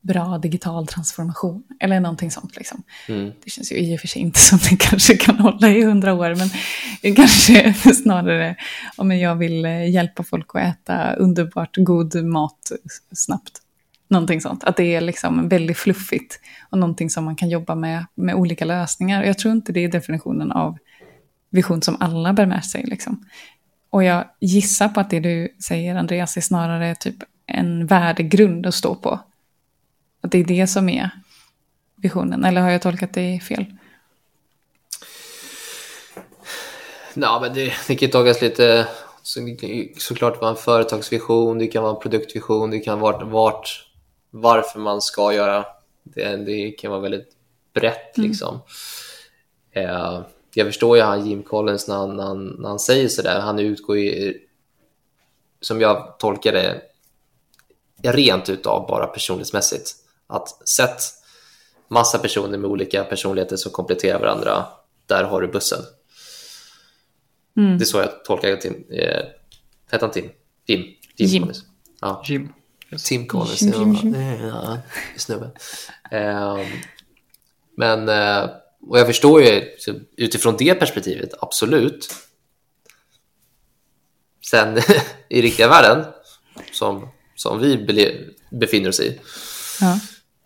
bra 0.00 0.38
digital 0.38 0.86
transformation. 0.86 1.62
Eller 1.80 2.00
någonting 2.00 2.30
sånt 2.30 2.56
liksom. 2.56 2.82
Mm. 3.08 3.32
Det 3.44 3.50
känns 3.50 3.72
ju 3.72 3.76
i 3.76 3.96
och 3.96 4.00
för 4.00 4.08
sig 4.08 4.22
inte 4.22 4.40
som 4.50 4.58
det 4.70 4.76
kanske 4.76 5.16
kan 5.16 5.38
hålla 5.38 5.70
i 5.70 5.84
hundra 5.84 6.14
år, 6.14 6.34
men 6.34 7.14
kanske 7.14 7.74
snarare 7.94 8.56
om 8.96 9.12
jag 9.12 9.36
vill 9.36 9.64
eh, 9.64 9.90
hjälpa 9.90 10.22
folk 10.22 10.46
att 10.54 10.62
äta 10.62 11.14
underbart 11.14 11.76
god 11.76 12.24
mat 12.24 12.72
snabbt. 13.12 13.62
Någonting 14.08 14.40
sånt. 14.40 14.64
Att 14.64 14.76
det 14.76 14.94
är 14.94 15.00
liksom 15.00 15.48
väldigt 15.48 15.78
fluffigt 15.78 16.40
och 16.70 16.78
någonting 16.78 17.10
som 17.10 17.24
man 17.24 17.36
kan 17.36 17.50
jobba 17.50 17.74
med 17.74 18.06
med 18.14 18.34
olika 18.34 18.64
lösningar. 18.64 19.22
Jag 19.24 19.38
tror 19.38 19.52
inte 19.52 19.72
det 19.72 19.84
är 19.84 19.88
definitionen 19.88 20.52
av 20.52 20.78
vision 21.50 21.82
som 21.82 21.96
alla 22.00 22.32
bär 22.32 22.46
med 22.46 22.64
sig. 22.64 22.84
Liksom. 22.84 23.24
Och 23.90 24.04
jag 24.04 24.24
gissar 24.40 24.88
på 24.88 25.00
att 25.00 25.10
det 25.10 25.20
du 25.20 25.56
säger 25.64 25.96
Andreas 25.96 26.36
är 26.36 26.40
snarare 26.40 26.94
typ 26.94 27.16
en 27.46 27.86
värdegrund 27.86 28.66
att 28.66 28.74
stå 28.74 28.94
på. 28.94 29.20
Att 30.20 30.30
det 30.30 30.38
är 30.38 30.44
det 30.44 30.66
som 30.66 30.88
är 30.88 31.10
visionen, 31.96 32.44
eller 32.44 32.60
har 32.60 32.70
jag 32.70 32.82
tolkat 32.82 33.14
det 33.14 33.40
fel? 33.40 33.64
Ja, 37.14 37.38
men 37.42 37.54
det, 37.54 37.72
det 37.86 37.96
kan 37.96 38.10
tolkas 38.10 38.42
lite, 38.42 38.86
så, 39.22 39.40
såklart 39.96 40.40
vara 40.40 40.50
en 40.50 40.56
företagsvision, 40.56 41.58
det 41.58 41.66
kan 41.66 41.82
vara 41.82 41.94
en 41.94 42.00
produktvision, 42.00 42.70
det 42.70 42.78
kan 42.78 43.00
vara 43.00 43.24
vart, 43.24 43.90
varför 44.30 44.78
man 44.78 45.00
ska 45.00 45.32
göra 45.32 45.64
det. 46.02 46.36
Det 46.36 46.70
kan 46.70 46.90
vara 46.90 47.00
väldigt 47.00 47.28
brett 47.74 48.18
liksom. 48.18 48.60
Eh, 49.72 50.20
jag 50.54 50.66
förstår 50.66 50.96
ju 50.96 51.02
han 51.02 51.26
Jim 51.26 51.42
Collins 51.42 51.88
när 51.88 51.96
han, 51.96 52.16
när 52.16 52.24
han, 52.24 52.46
när 52.46 52.68
han 52.68 52.78
säger 52.78 53.08
sådär. 53.08 53.40
Han 53.40 53.58
utgår 53.58 53.98
ju, 53.98 54.38
som 55.60 55.80
jag 55.80 56.18
tolkar 56.18 56.52
det, 56.52 56.82
rent 58.02 58.48
utav 58.48 58.86
bara 58.86 59.06
personlighetsmässigt. 59.06 59.90
Att 60.26 60.68
sätt 60.68 61.00
massa 61.88 62.18
personer 62.18 62.58
med 62.58 62.70
olika 62.70 63.04
personligheter 63.04 63.56
som 63.56 63.72
kompletterar 63.72 64.20
varandra. 64.20 64.66
Där 65.06 65.24
har 65.24 65.40
du 65.40 65.48
bussen. 65.48 65.80
Mm. 67.56 67.78
Det 67.78 67.84
är 67.84 67.86
så 67.86 67.98
jag 67.98 68.24
tolkar 68.24 68.56
Tim. 68.56 68.84
Eh, 68.90 69.24
hette 69.90 70.04
han 70.04 70.10
Tim? 70.10 70.30
Jim. 70.66 70.80
Jim. 71.16 71.28
Jim. 71.28 71.42
Collins. 71.42 71.64
Ja. 72.00 72.22
Jim. 72.26 72.52
Tim 73.04 73.26
Collins. 73.26 73.62
Jim, 73.62 73.72
Jim, 73.72 73.94
Jim. 73.94 74.14
Ja, 74.14 74.46
ja, 74.46 74.78
snubbe. 75.16 75.50
Ehm, 76.10 76.66
men, 77.76 78.08
eh, 78.08 78.50
och 78.82 78.98
jag 78.98 79.06
förstår 79.06 79.42
ju 79.42 79.76
utifrån 80.16 80.56
det 80.58 80.74
perspektivet, 80.74 81.30
absolut. 81.38 82.14
Sen 84.50 84.78
i 85.28 85.42
riktiga 85.42 85.68
världen, 85.68 86.04
som, 86.72 87.08
som 87.34 87.60
vi 87.60 87.86
befinner 88.50 88.88
oss 88.88 89.00
i, 89.00 89.20
Ja. 89.80 90.00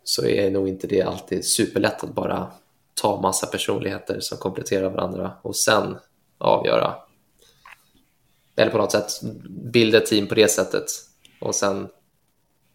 så 0.04 0.26
är 0.26 0.50
nog 0.50 0.68
inte 0.68 0.86
det 0.86 1.02
alltid 1.02 1.44
superlätt 1.44 2.04
att 2.04 2.14
bara 2.14 2.52
ta 2.94 3.20
massa 3.20 3.46
personligheter 3.46 4.20
som 4.20 4.38
kompletterar 4.38 4.90
varandra 4.90 5.32
och 5.42 5.56
sen 5.56 5.96
avgöra. 6.38 6.94
Eller 8.56 8.70
på 8.70 8.78
något 8.78 8.92
sätt 8.92 9.20
bilda 9.72 9.98
ett 9.98 10.06
team 10.06 10.26
på 10.26 10.34
det 10.34 10.48
sättet 10.48 10.84
och 11.40 11.54
sen 11.54 11.88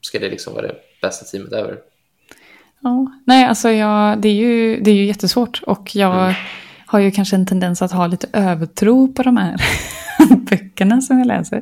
ska 0.01 0.19
det 0.19 0.29
liksom 0.29 0.53
vara 0.53 0.67
det 0.67 0.75
bästa 1.01 1.25
teamet 1.25 1.53
ever. 1.53 1.81
Ja, 2.81 3.11
nej, 3.25 3.45
alltså 3.45 3.69
jag, 3.69 4.21
det, 4.21 4.29
är 4.29 4.33
ju, 4.33 4.79
det 4.79 4.91
är 4.91 4.95
ju 4.95 5.05
jättesvårt 5.05 5.61
och 5.67 5.95
jag 5.95 6.23
Mm. 6.23 6.33
har 6.85 6.99
ju 6.99 7.11
kanske 7.11 7.35
en 7.35 7.45
tendens 7.45 7.81
att 7.81 7.91
ha 7.91 8.07
lite 8.07 8.27
övertro 8.33 9.13
på 9.13 9.23
de 9.23 9.37
här 9.37 9.55
böckerna 10.49 11.01
som 11.01 11.17
jag 11.19 11.27
läser. 11.27 11.57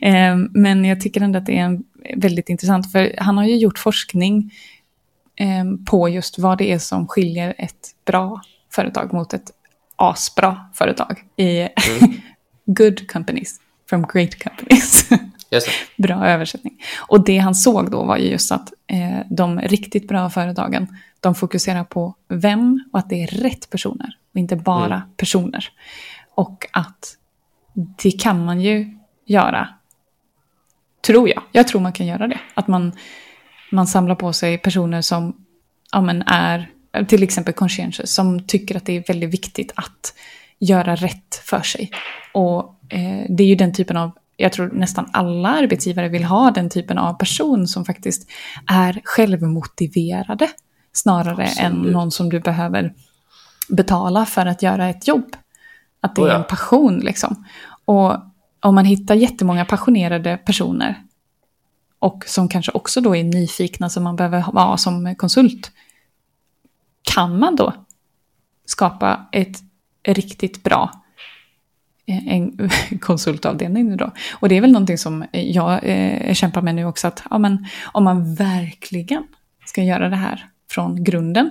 Eh, 0.00 0.36
men 0.50 0.84
jag 0.84 1.00
tycker 1.00 1.20
ändå 1.20 1.38
att 1.38 1.46
det 1.46 1.58
är 1.58 1.64
en, 1.64 1.84
väldigt 2.16 2.48
intressant 2.48 2.92
för 2.92 3.14
han 3.18 3.36
har 3.36 3.44
ju 3.44 3.56
gjort 3.56 3.78
forskning 3.78 4.50
eh, 5.36 5.64
på 5.86 6.08
just 6.08 6.38
vad 6.38 6.58
det 6.58 6.72
är 6.72 6.78
som 6.78 7.08
skiljer 7.08 7.54
ett 7.58 7.88
bra 8.06 8.40
företag 8.70 9.12
mot 9.12 9.34
ett 9.34 9.50
asbra 9.96 10.66
företag 10.74 11.18
i 11.36 11.68
good 12.66 13.10
companies 13.10 13.60
from 13.90 14.06
great 14.12 14.42
companies. 14.44 15.08
Bra 15.96 16.26
översättning. 16.26 16.82
Och 17.08 17.24
det 17.24 17.38
han 17.38 17.54
såg 17.54 17.90
då 17.90 18.04
var 18.04 18.16
ju 18.16 18.30
just 18.30 18.52
att 18.52 18.72
eh, 18.86 19.18
de 19.30 19.60
riktigt 19.60 20.08
bra 20.08 20.30
företagen, 20.30 20.86
de 21.20 21.34
fokuserar 21.34 21.84
på 21.84 22.14
vem 22.28 22.84
och 22.92 22.98
att 22.98 23.10
det 23.10 23.22
är 23.22 23.26
rätt 23.26 23.70
personer 23.70 24.16
och 24.32 24.40
inte 24.40 24.56
bara 24.56 25.02
personer. 25.16 25.68
Och 26.34 26.66
att 26.72 27.16
det 27.74 28.10
kan 28.10 28.44
man 28.44 28.60
ju 28.60 28.98
göra, 29.26 29.68
tror 31.06 31.28
jag. 31.28 31.42
Jag 31.52 31.68
tror 31.68 31.80
man 31.80 31.92
kan 31.92 32.06
göra 32.06 32.28
det. 32.28 32.38
Att 32.54 32.68
man, 32.68 32.92
man 33.72 33.86
samlar 33.86 34.14
på 34.14 34.32
sig 34.32 34.58
personer 34.58 35.00
som 35.00 35.36
ja, 35.92 36.00
men 36.00 36.22
är 36.22 36.70
till 37.08 37.22
exempel 37.22 37.54
conscientious, 37.54 38.14
som 38.14 38.46
tycker 38.46 38.76
att 38.76 38.86
det 38.86 38.96
är 38.96 39.04
väldigt 39.08 39.30
viktigt 39.30 39.72
att 39.74 40.14
göra 40.58 40.96
rätt 40.96 41.34
för 41.44 41.60
sig. 41.60 41.90
Och 42.32 42.78
eh, 42.88 43.26
det 43.28 43.42
är 43.42 43.48
ju 43.48 43.54
den 43.54 43.72
typen 43.72 43.96
av, 43.96 44.10
jag 44.42 44.52
tror 44.52 44.70
nästan 44.72 45.10
alla 45.12 45.48
arbetsgivare 45.48 46.08
vill 46.08 46.24
ha 46.24 46.50
den 46.50 46.70
typen 46.70 46.98
av 46.98 47.14
person 47.14 47.68
som 47.68 47.84
faktiskt 47.84 48.30
är 48.66 49.00
självmotiverade. 49.04 50.48
Snarare 50.92 51.44
än 51.44 51.72
Absolut. 51.72 51.92
någon 51.92 52.10
som 52.10 52.28
du 52.28 52.40
behöver 52.40 52.94
betala 53.68 54.26
för 54.26 54.46
att 54.46 54.62
göra 54.62 54.88
ett 54.88 55.08
jobb. 55.08 55.36
Att 56.00 56.16
det 56.16 56.22
Oh 56.22 56.28
är 56.28 56.32
ja. 56.32 56.38
en 56.38 56.44
passion 56.44 56.98
liksom. 56.98 57.44
Och 57.84 58.16
om 58.60 58.74
man 58.74 58.84
hittar 58.84 59.14
jättemånga 59.14 59.64
passionerade 59.64 60.36
personer 60.36 61.02
och 61.98 62.24
som 62.26 62.48
kanske 62.48 62.72
också 62.72 63.00
då 63.00 63.16
är 63.16 63.24
nyfikna 63.24 63.90
som 63.90 64.02
man 64.02 64.16
behöver 64.16 64.44
vara 64.52 64.76
som 64.76 65.14
konsult. 65.16 65.72
Kan 67.02 67.38
man 67.38 67.56
då 67.56 67.72
skapa 68.66 69.26
ett 69.32 69.58
riktigt 70.08 70.62
bra 70.62 71.01
Eh, 72.06 72.28
en 72.28 72.70
konsultavdelning 73.00 73.88
nu 73.88 73.96
då. 73.96 74.12
Och 74.32 74.48
det 74.48 74.56
är 74.56 74.60
väl 74.60 74.72
någonting 74.72 74.98
som 74.98 75.24
jag 75.32 75.80
eh, 75.82 76.34
kämpar 76.34 76.62
med 76.62 76.74
nu 76.74 76.84
också 76.84 77.08
att 77.08 77.22
ja, 77.30 77.38
men, 77.38 77.66
om 77.84 78.04
man 78.04 78.34
verkligen 78.34 79.24
ska 79.66 79.82
göra 79.82 80.08
det 80.08 80.16
här 80.16 80.46
från 80.70 81.04
grunden 81.04 81.50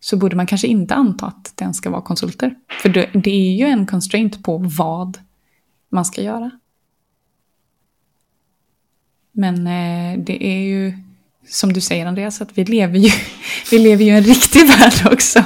så 0.00 0.16
borde 0.16 0.36
man 0.36 0.46
kanske 0.46 0.66
inte 0.66 0.94
anta 0.94 1.26
att 1.26 1.52
den 1.54 1.74
ska 1.74 1.90
vara 1.90 2.02
konsulter. 2.02 2.54
För 2.82 2.88
det, 2.88 3.10
det 3.12 3.30
är 3.30 3.56
ju 3.56 3.64
en 3.64 3.86
constraint 3.86 4.42
på 4.42 4.58
vad 4.58 5.18
man 5.88 6.04
ska 6.04 6.22
göra. 6.22 6.50
Men 9.32 9.66
eh, 9.66 10.18
det 10.18 10.46
är 10.46 10.58
ju, 10.58 10.98
som 11.48 11.72
du 11.72 11.80
säger 11.80 12.06
Andreas, 12.06 12.40
att 12.40 12.58
vi 12.58 12.64
lever 12.64 12.98
ju, 12.98 13.10
vi 13.70 13.78
lever 13.78 14.04
ju 14.04 14.10
i 14.10 14.16
en 14.16 14.22
riktig 14.22 14.68
värld 14.78 15.12
också 15.12 15.44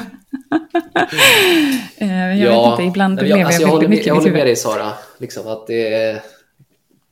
eh, 1.97 2.41
jag 2.43 2.51
vet 2.51 2.71
inte, 2.71 2.83
ibland 2.83 3.15
men 3.15 3.25
lever 3.25 3.39
jag, 3.39 3.47
alltså, 3.47 3.61
väldigt 3.61 3.73
håller 3.75 3.89
mycket 3.89 4.07
jag 4.07 4.15
håller 4.15 4.31
med 4.33 4.47
dig 4.47 4.57
Sara. 4.57 4.93
Liksom 5.19 5.49
att 5.49 5.67
det, 5.67 5.95
är, 5.95 6.23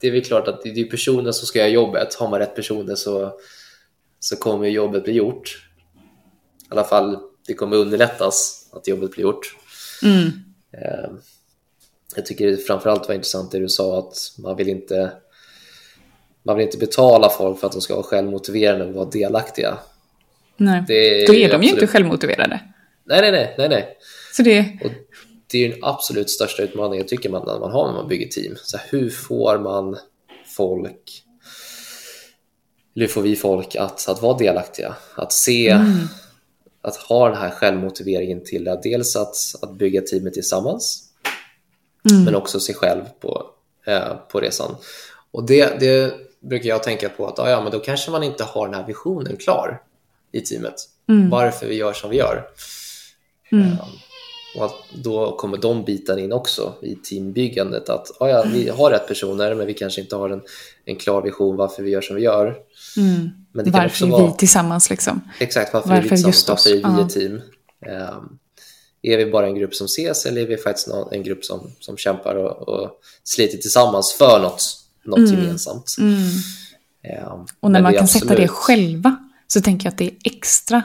det 0.00 0.06
är 0.06 0.10
väl 0.12 0.24
klart 0.24 0.48
att 0.48 0.62
det 0.62 0.68
är 0.80 0.84
personen 0.84 1.32
som 1.32 1.46
ska 1.46 1.58
göra 1.58 1.68
jobbet. 1.68 2.14
Har 2.14 2.28
man 2.28 2.38
rätt 2.38 2.54
personer 2.54 2.94
så, 2.94 3.32
så 4.20 4.36
kommer 4.36 4.66
jobbet 4.68 5.04
bli 5.04 5.12
gjort. 5.12 5.64
I 6.62 6.72
alla 6.72 6.84
fall, 6.84 7.18
det 7.46 7.54
kommer 7.54 7.76
underlättas 7.76 8.66
att 8.72 8.88
jobbet 8.88 9.10
blir 9.10 9.22
gjort. 9.22 9.56
Mm. 10.02 10.26
Eh, 10.72 11.10
Jag 12.16 12.26
tycker 12.26 12.46
det 12.46 12.56
framförallt 12.56 13.08
var 13.08 13.14
intressant 13.14 13.52
det 13.52 13.58
du 13.58 13.68
sa 13.68 13.98
att 13.98 14.14
man 14.38 14.56
vill 14.56 14.68
inte 14.68 15.12
man 16.42 16.56
vill 16.56 16.66
inte 16.66 16.78
betala 16.78 17.30
folk 17.30 17.60
för 17.60 17.66
att 17.66 17.72
de 17.72 17.80
ska 17.80 17.94
vara 17.94 18.04
självmotiverade 18.04 18.84
och 18.84 18.94
vara 18.94 19.04
delaktiga. 19.10 19.78
Nej. 20.56 20.84
Det 20.88 21.26
Då 21.26 21.34
är 21.34 21.36
de 21.36 21.42
ju 21.42 21.44
inte 21.48 21.56
absolut- 21.74 21.90
självmotiverade. 21.90 22.60
Nej, 23.08 23.20
nej, 23.20 23.30
nej, 23.32 23.54
nej, 23.58 23.68
nej. 23.68 23.96
Så 24.36 24.42
det, 24.42 24.78
Och 24.84 24.90
det 25.46 25.58
är 25.58 25.62
ju 25.62 25.68
den 25.68 25.84
absolut 25.84 26.30
största 26.30 26.62
utmaningen 26.62 27.06
tycker 27.06 27.30
man 27.30 27.46
när 27.46 27.58
man 27.58 27.72
har 27.72 27.86
när 27.86 27.94
man 27.94 28.08
bygger 28.08 28.28
team. 28.28 28.56
Så 28.62 28.76
här, 28.76 28.86
hur 28.90 29.10
får 29.10 29.58
man 29.58 29.96
folk, 30.56 31.22
eller 32.96 33.06
hur 33.06 33.12
får 33.12 33.22
vi 33.22 33.36
folk 33.36 33.76
att, 33.76 34.08
att 34.08 34.22
vara 34.22 34.38
delaktiga? 34.38 34.96
Att 35.14 35.32
se, 35.32 35.70
att 36.82 36.96
ha 36.96 37.28
den 37.28 37.38
här 37.38 37.50
självmotiveringen 37.50 38.44
till 38.44 38.68
att 38.68 38.82
dels 38.82 39.16
att, 39.16 39.36
att 39.62 39.74
bygga 39.74 40.00
teamet 40.00 40.34
tillsammans, 40.34 41.04
men 42.24 42.34
också 42.34 42.60
sig 42.60 42.74
själv 42.74 43.04
på, 43.20 43.46
eh, 43.86 44.14
på 44.32 44.40
resan. 44.40 44.76
Och 45.30 45.46
det, 45.46 45.80
det 45.80 46.14
brukar 46.40 46.68
jag 46.68 46.82
tänka 46.82 47.08
på 47.08 47.26
att 47.26 47.38
ah, 47.38 47.50
ja, 47.50 47.62
men 47.62 47.72
då 47.72 47.78
kanske 47.78 48.10
man 48.10 48.22
inte 48.22 48.44
har 48.44 48.66
den 48.66 48.74
här 48.74 48.86
visionen 48.86 49.36
klar 49.36 49.82
i 50.32 50.40
teamet. 50.40 50.74
Varför 51.30 51.66
vi 51.66 51.74
gör 51.74 51.92
som 51.92 52.10
vi 52.10 52.16
gör. 52.16 52.44
Eh, 53.52 53.88
och 54.56 54.64
att 54.64 54.74
då 54.94 55.36
kommer 55.36 55.56
de 55.58 55.84
bitarna 55.84 56.20
in 56.20 56.32
också 56.32 56.74
i 56.82 56.94
teambyggandet. 56.94 57.88
Att 57.88 58.06
ah, 58.20 58.28
ja, 58.28 58.44
vi 58.52 58.68
har 58.68 58.90
rätt 58.90 59.08
personer, 59.08 59.54
men 59.54 59.66
vi 59.66 59.74
kanske 59.74 60.00
inte 60.00 60.16
har 60.16 60.30
en, 60.30 60.42
en 60.84 60.96
klar 60.96 61.22
vision 61.22 61.56
varför 61.56 61.82
vi 61.82 61.90
gör 61.90 62.00
som 62.00 62.16
vi 62.16 62.22
gör. 62.22 62.56
Men 63.52 63.64
det 63.64 63.70
kan 63.70 63.72
varför 63.72 63.86
också 63.88 64.04
är 64.06 64.10
vara... 64.10 64.26
vi 64.26 64.32
tillsammans 64.36 64.90
liksom? 64.90 65.20
Exakt, 65.40 65.74
varför, 65.74 65.88
Varför 65.88 65.98
är 65.98 66.02
vi 66.16 66.22
tillsammans? 66.22 66.48
Varför 66.48 66.70
är 66.70 66.74
vi 66.74 66.80
Ja. 66.80 67.06
ett 67.06 67.10
team? 67.12 67.40
Ehm, 67.86 68.38
är 69.02 69.16
vi 69.16 69.30
bara 69.30 69.46
en 69.46 69.54
grupp 69.54 69.74
som 69.74 69.84
ses 69.84 70.26
eller 70.26 70.40
är 70.42 70.46
vi 70.46 70.56
faktiskt 70.56 70.88
en 71.12 71.22
grupp 71.22 71.44
som, 71.44 71.70
som 71.80 71.96
kämpar 71.96 72.34
och, 72.34 72.68
och 72.68 72.90
sliter 73.24 73.58
tillsammans 73.58 74.12
för 74.12 74.40
något, 74.42 74.62
något 75.04 75.30
gemensamt? 75.30 75.96
Ehm, 76.00 76.26
Mm. 77.02 77.46
Och 77.60 77.70
när 77.70 77.82
man 77.82 77.94
kan 77.94 78.08
sätta 78.08 78.26
det 78.26 78.32
absolut- 78.32 78.50
själva 78.50 79.16
så 79.46 79.60
tänker 79.60 79.86
jag 79.86 79.92
att 79.92 79.98
det 79.98 80.04
är 80.04 80.16
extra 80.24 80.82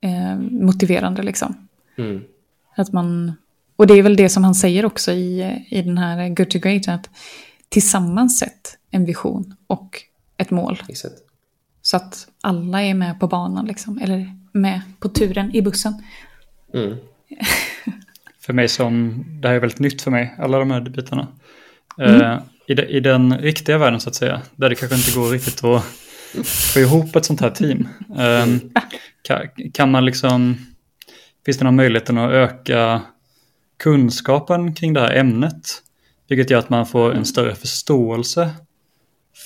eh, 0.00 0.38
motiverande 0.50 1.22
liksom. 1.22 1.67
Mm. 1.98 2.22
Att 2.76 2.92
man, 2.92 3.32
och 3.76 3.86
det 3.86 3.94
är 3.94 4.02
väl 4.02 4.16
det 4.16 4.28
som 4.28 4.44
han 4.44 4.54
säger 4.54 4.84
också 4.84 5.12
i, 5.12 5.64
i 5.68 5.82
den 5.82 5.98
här 5.98 6.28
Good 6.28 6.50
to 6.50 6.58
Great, 6.58 6.88
att 6.88 7.10
tillsammans 7.68 8.38
sätt 8.38 8.78
en 8.90 9.04
vision 9.04 9.56
och 9.66 10.02
ett 10.36 10.50
mål. 10.50 10.82
Exakt. 10.88 11.14
Så 11.82 11.96
att 11.96 12.28
alla 12.40 12.82
är 12.82 12.94
med 12.94 13.20
på 13.20 13.26
banan 13.26 13.66
liksom, 13.66 13.98
eller 13.98 14.34
med 14.52 14.80
på 15.00 15.08
turen 15.08 15.54
i 15.54 15.62
bussen. 15.62 16.02
Mm. 16.74 16.96
För 18.40 18.52
mig 18.52 18.68
som, 18.68 19.24
det 19.40 19.48
här 19.48 19.54
är 19.54 19.60
väldigt 19.60 19.78
nytt 19.78 20.02
för 20.02 20.10
mig, 20.10 20.34
alla 20.38 20.58
de 20.58 20.70
här 20.70 20.80
bitarna. 20.80 21.28
Mm. 21.98 22.38
I, 22.66 22.74
de, 22.74 22.82
I 22.82 23.00
den 23.00 23.38
riktiga 23.38 23.78
världen 23.78 24.00
så 24.00 24.08
att 24.08 24.14
säga, 24.14 24.42
där 24.56 24.68
det 24.68 24.74
kanske 24.74 24.96
inte 24.96 25.18
går 25.18 25.30
riktigt 25.30 25.64
att 25.64 25.84
få 26.44 26.80
ihop 26.80 27.16
ett 27.16 27.24
sånt 27.24 27.40
här 27.40 27.50
team. 27.50 27.88
Mm. 28.16 28.60
Kan, 29.22 29.48
kan 29.72 29.90
man 29.90 30.04
liksom, 30.04 30.56
finns 31.48 31.58
det 31.58 31.64
någon 31.64 31.76
möjlighet 31.76 32.10
att 32.10 32.30
öka 32.30 33.02
kunskapen 33.78 34.74
kring 34.74 34.92
det 34.92 35.00
här 35.00 35.16
ämnet? 35.16 35.82
Vilket 36.28 36.50
gör 36.50 36.58
att 36.58 36.70
man 36.70 36.86
får 36.86 37.14
en 37.14 37.24
större 37.24 37.54
förståelse 37.54 38.50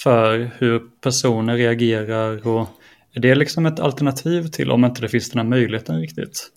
för 0.02 0.50
hur 0.58 0.82
personer 1.00 1.56
reagerar 1.56 2.46
och 2.46 2.68
är 3.12 3.20
det 3.20 3.34
liksom 3.34 3.66
ett 3.66 3.80
alternativ 3.80 4.46
till 4.46 4.70
om 4.70 4.84
inte 4.84 5.00
det 5.00 5.08
finns 5.08 5.30
den 5.30 5.38
här 5.38 5.46
möjligheten 5.46 6.00
riktigt? 6.00 6.48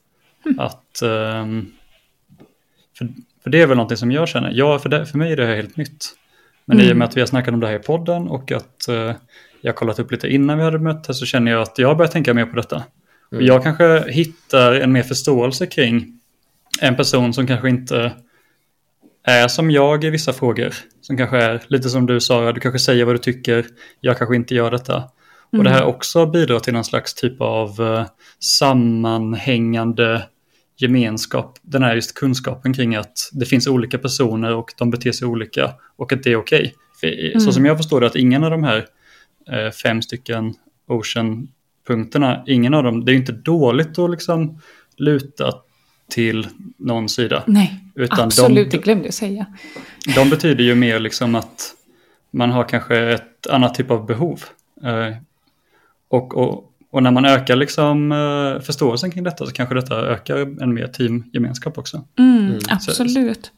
Mm. 0.45 0.59
Att, 0.59 1.01
um, 1.03 1.73
för, 2.97 3.07
för 3.43 3.49
det 3.49 3.61
är 3.61 3.67
väl 3.67 3.77
någonting 3.77 3.97
som 3.97 4.11
jag 4.11 4.27
känner, 4.27 4.51
ja 4.53 4.79
för, 4.79 4.89
det, 4.89 5.05
för 5.05 5.17
mig 5.17 5.31
är 5.31 5.37
det 5.37 5.45
här 5.45 5.55
helt 5.55 5.77
nytt. 5.77 6.05
Men 6.65 6.77
mm. 6.77 6.89
i 6.89 6.93
och 6.93 6.97
med 6.97 7.07
att 7.07 7.17
vi 7.17 7.21
har 7.21 7.27
snackat 7.27 7.53
om 7.53 7.59
det 7.59 7.67
här 7.67 7.75
i 7.75 7.83
podden 7.83 8.27
och 8.27 8.51
att 8.51 8.85
uh, 8.89 9.11
jag 9.61 9.71
har 9.71 9.73
kollat 9.73 9.99
upp 9.99 10.11
lite 10.11 10.27
innan 10.27 10.57
vi 10.57 10.63
hade 10.63 10.79
möttes 10.79 11.19
så 11.19 11.25
känner 11.25 11.51
jag 11.51 11.61
att 11.61 11.77
jag 11.77 11.97
börjar 11.97 12.11
tänka 12.11 12.33
mer 12.33 12.45
på 12.45 12.55
detta. 12.55 12.83
Mm. 13.35 13.47
Jag 13.47 13.63
kanske 13.63 14.11
hittar 14.11 14.73
en 14.73 14.91
mer 14.91 15.03
förståelse 15.03 15.65
kring 15.65 16.19
en 16.81 16.95
person 16.95 17.33
som 17.33 17.47
kanske 17.47 17.69
inte 17.69 18.11
är 19.23 19.47
som 19.47 19.71
jag 19.71 20.03
i 20.03 20.09
vissa 20.09 20.33
frågor. 20.33 20.73
Som 21.01 21.17
kanske 21.17 21.37
är 21.37 21.61
lite 21.67 21.89
som 21.89 22.05
du 22.05 22.19
sa, 22.19 22.51
du 22.51 22.59
kanske 22.59 22.79
säger 22.79 23.05
vad 23.05 23.15
du 23.15 23.19
tycker, 23.19 23.65
jag 23.99 24.17
kanske 24.17 24.35
inte 24.35 24.55
gör 24.55 24.71
detta. 24.71 24.95
Mm. 24.95 25.09
Och 25.57 25.63
det 25.63 25.69
här 25.69 25.81
mm. 25.81 25.89
också 25.89 26.25
bidrar 26.25 26.59
till 26.59 26.73
någon 26.73 26.83
slags 26.83 27.13
typ 27.13 27.41
av 27.41 27.81
uh, 27.81 28.05
sammanhängande 28.39 30.23
gemenskap. 30.77 31.59
Den 31.61 31.83
här 31.83 31.95
just 31.95 32.15
kunskapen 32.15 32.73
kring 32.73 32.95
att 32.95 33.29
det 33.31 33.45
finns 33.45 33.67
olika 33.67 33.97
personer 33.97 34.55
och 34.55 34.73
de 34.77 34.91
beter 34.91 35.11
sig 35.11 35.27
olika 35.27 35.73
och 35.95 36.13
att 36.13 36.23
det 36.23 36.31
är 36.31 36.35
okej. 36.35 36.73
Okay. 36.97 37.27
Mm. 37.27 37.39
Så 37.39 37.51
som 37.51 37.65
jag 37.65 37.77
förstår 37.77 38.01
det 38.01 38.07
att 38.07 38.15
ingen 38.15 38.43
av 38.43 38.51
de 38.51 38.63
här 38.63 38.77
uh, 38.77 39.71
fem 39.71 40.01
stycken 40.01 40.53
Ocean-punkterna, 41.85 42.43
ingen 42.47 42.73
av 42.73 42.83
dem, 42.83 43.05
det 43.05 43.11
är 43.11 43.15
inte 43.15 43.31
dåligt 43.31 43.99
att 43.99 44.11
liksom 44.11 44.61
luta 44.97 45.53
till 46.09 46.47
någon 46.77 47.09
sida. 47.09 47.43
Nej, 47.47 47.79
Utan 47.95 48.25
absolut, 48.25 48.71
de, 48.71 48.77
det 48.77 48.83
glömde 48.83 49.05
jag 49.05 49.13
säga. 49.13 49.45
De 50.15 50.29
betyder 50.29 50.63
ju 50.63 50.75
mer 50.75 50.99
liksom 50.99 51.35
att 51.35 51.73
man 52.31 52.51
har 52.51 52.69
kanske 52.69 52.97
ett 52.97 53.47
annat 53.47 53.75
typ 53.75 53.91
av 53.91 54.05
behov. 54.05 54.43
Eh, 54.83 55.17
och, 56.07 56.37
och, 56.37 56.71
och 56.91 57.03
när 57.03 57.11
man 57.11 57.25
ökar 57.25 57.55
liksom 57.55 58.11
eh, 58.11 58.61
förståelsen 58.61 59.11
kring 59.11 59.23
detta 59.23 59.45
så 59.45 59.51
kanske 59.51 59.75
detta 59.75 59.95
ökar 59.95 60.63
en 60.63 60.73
mer 60.73 60.87
teamgemenskap 60.87 61.77
också. 61.77 62.03
Mm, 62.19 62.45
mm. 62.47 62.59
Absolut. 62.69 63.51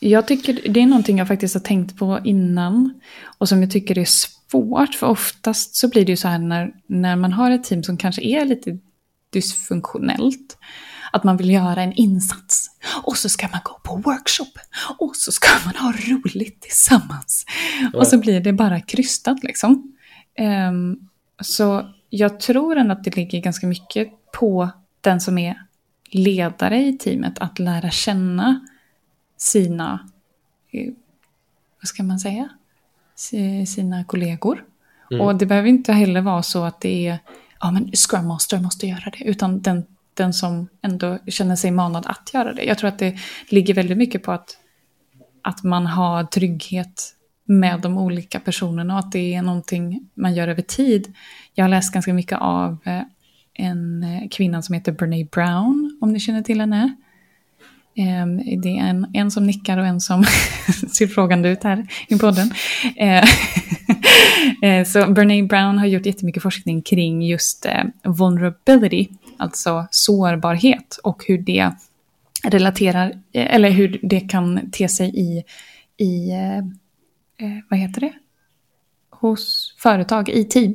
Jag 0.00 0.28
tycker 0.28 0.72
det 0.72 0.80
är 0.80 0.86
någonting 0.86 1.18
jag 1.18 1.28
faktiskt 1.28 1.54
har 1.54 1.60
tänkt 1.60 1.98
på 1.98 2.20
innan 2.24 3.00
och 3.38 3.48
som 3.48 3.62
jag 3.62 3.70
tycker 3.70 3.98
är 3.98 4.04
svårt. 4.50 4.94
För 4.94 5.06
oftast 5.06 5.76
så 5.76 5.88
blir 5.88 6.04
det 6.04 6.12
ju 6.12 6.16
så 6.16 6.28
här 6.28 6.38
när, 6.38 6.72
när 6.86 7.16
man 7.16 7.32
har 7.32 7.50
ett 7.50 7.64
team 7.64 7.82
som 7.82 7.96
kanske 7.96 8.22
är 8.22 8.44
lite 8.44 8.78
dysfunktionellt 9.30 10.58
att 11.12 11.24
man 11.24 11.36
vill 11.36 11.50
göra 11.50 11.82
en 11.82 11.92
insats. 11.92 12.70
Och 13.02 13.16
så 13.16 13.28
ska 13.28 13.48
man 13.48 13.60
gå 13.64 13.80
på 13.82 13.96
workshop. 13.96 14.52
Och 14.98 15.16
så 15.16 15.32
ska 15.32 15.48
man 15.64 15.76
ha 15.76 15.92
roligt 15.92 16.60
tillsammans. 16.60 17.44
Ja. 17.92 17.98
Och 17.98 18.06
så 18.06 18.18
blir 18.18 18.40
det 18.40 18.52
bara 18.52 18.80
krystat 18.80 19.44
liksom. 19.44 19.96
Um, 20.70 21.08
så 21.40 21.94
jag 22.10 22.40
tror 22.40 22.76
ändå 22.76 22.92
att 22.92 23.04
det 23.04 23.16
ligger 23.16 23.40
ganska 23.40 23.66
mycket 23.66 24.08
på 24.32 24.70
den 25.00 25.20
som 25.20 25.38
är 25.38 25.62
ledare 26.10 26.78
i 26.78 26.98
teamet 26.98 27.38
att 27.38 27.58
lära 27.58 27.90
känna 27.90 28.66
sina, 29.36 30.08
eh, 30.70 30.92
vad 31.80 31.88
ska 31.88 32.02
man 32.02 32.20
säga, 32.20 32.48
sina 33.66 34.04
kollegor. 34.04 34.64
Mm. 35.10 35.20
Och 35.20 35.36
det 35.36 35.46
behöver 35.46 35.68
inte 35.68 35.92
heller 35.92 36.20
vara 36.20 36.42
så 36.42 36.64
att 36.64 36.80
det 36.80 37.06
är, 37.08 37.18
ja 37.60 37.70
men 37.70 37.92
Scrum 37.92 38.26
Master 38.26 38.60
måste 38.60 38.86
göra 38.86 39.12
det, 39.18 39.24
utan 39.24 39.60
den 39.60 39.84
den 40.18 40.32
som 40.32 40.68
ändå 40.82 41.18
känner 41.26 41.56
sig 41.56 41.70
manad 41.70 42.06
att 42.06 42.30
göra 42.34 42.52
det. 42.52 42.64
Jag 42.64 42.78
tror 42.78 42.88
att 42.88 42.98
det 42.98 43.18
ligger 43.48 43.74
väldigt 43.74 43.98
mycket 43.98 44.22
på 44.22 44.32
att, 44.32 44.56
att 45.42 45.64
man 45.64 45.86
har 45.86 46.24
trygghet 46.24 47.14
med 47.44 47.80
de 47.80 47.98
olika 47.98 48.40
personerna 48.40 48.94
och 48.94 49.00
att 49.00 49.12
det 49.12 49.34
är 49.34 49.42
någonting 49.42 50.08
man 50.14 50.34
gör 50.34 50.48
över 50.48 50.62
tid. 50.62 51.14
Jag 51.54 51.64
har 51.64 51.68
läst 51.68 51.92
ganska 51.92 52.14
mycket 52.14 52.38
av 52.40 52.78
eh, 52.84 53.02
en 53.54 54.02
eh, 54.02 54.28
kvinna 54.30 54.62
som 54.62 54.74
heter 54.74 54.92
Brene 54.92 55.24
Brown, 55.24 55.98
om 56.00 56.12
ni 56.12 56.20
känner 56.20 56.42
till 56.42 56.60
henne. 56.60 56.96
Ehm, 57.98 58.60
det 58.62 58.78
är 58.78 58.82
en, 58.82 59.06
en 59.12 59.30
som 59.30 59.46
nickar 59.46 59.78
och 59.78 59.86
en 59.86 60.00
som 60.00 60.24
ser 60.92 61.06
frågande 61.06 61.48
ut 61.48 61.64
här 61.64 61.86
i 62.08 62.18
podden. 62.18 62.50
Ehm, 62.96 63.24
eh, 64.62 64.84
så 64.84 65.10
Brene 65.10 65.42
Brown 65.42 65.78
har 65.78 65.86
gjort 65.86 66.06
jättemycket 66.06 66.42
forskning 66.42 66.82
kring 66.82 67.22
just 67.22 67.66
eh, 67.66 67.84
vulnerability 68.04 69.08
alltså 69.36 69.86
sårbarhet 69.90 70.98
och 71.02 71.24
hur 71.26 71.38
det 71.38 71.70
relaterar, 72.44 73.10
eh, 73.32 73.54
eller 73.54 73.70
hur 73.70 74.00
det 74.02 74.20
kan 74.20 74.70
te 74.70 74.88
sig 74.88 75.10
i, 75.14 75.44
i 76.04 76.30
eh, 76.30 76.64
vad 77.70 77.78
heter 77.78 78.00
det? 78.00 78.12
Hos 79.10 79.74
företag, 79.78 80.28
i 80.28 80.44
team. 80.44 80.74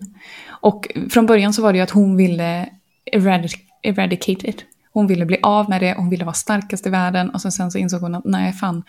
Och 0.50 0.88
från 1.10 1.26
början 1.26 1.54
så 1.54 1.62
var 1.62 1.74
det 1.74 1.78
ju 1.78 1.84
att 1.84 1.90
hon 1.90 2.18
ville 2.18 2.70
eradic 3.06 3.56
eradicate 3.82 4.50
it. 4.50 4.66
Hon 4.94 5.08
ville 5.08 5.26
bli 5.26 5.38
av 5.44 5.70
med 5.70 5.82
det, 5.82 5.94
hon 5.98 6.10
ville 6.10 6.26
vara 6.26 6.34
starkast 6.34 6.88
i 6.88 6.90
världen 6.90 7.30
och 7.30 7.42
sen 7.42 7.72
så 7.72 7.78
insåg 7.78 8.02
hon 8.02 8.16
att 8.16 8.26
nej 8.26 8.54
fan, 8.54 8.84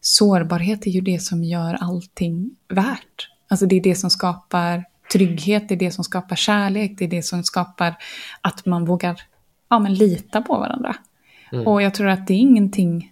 sårbarhet 0.00 0.86
är 0.86 0.90
ju 0.90 1.00
det 1.00 1.18
som 1.18 1.44
gör 1.44 1.74
allting 1.80 2.50
värt. 2.68 3.28
Alltså 3.48 3.66
det 3.66 3.76
är 3.76 3.82
det 3.82 3.94
som 3.94 4.10
skapar 4.10 4.84
trygghet, 5.12 5.68
det 5.68 5.74
är 5.74 5.78
det 5.78 5.90
som 5.90 6.04
skapar 6.04 6.36
kärlek, 6.36 6.98
det 6.98 7.04
är 7.04 7.08
det 7.08 7.22
som 7.22 7.42
skapar 7.42 7.94
att 8.40 8.66
man 8.66 8.84
vågar 8.84 9.20
ja, 9.70 9.78
men 9.78 9.94
lita 9.94 10.42
på 10.42 10.58
varandra. 10.58 10.96
Mm. 11.52 11.66
Och 11.66 11.82
jag 11.82 11.94
tror 11.94 12.08
att 12.08 12.26
det 12.26 12.34
är 12.34 12.38
ingenting 12.38 13.10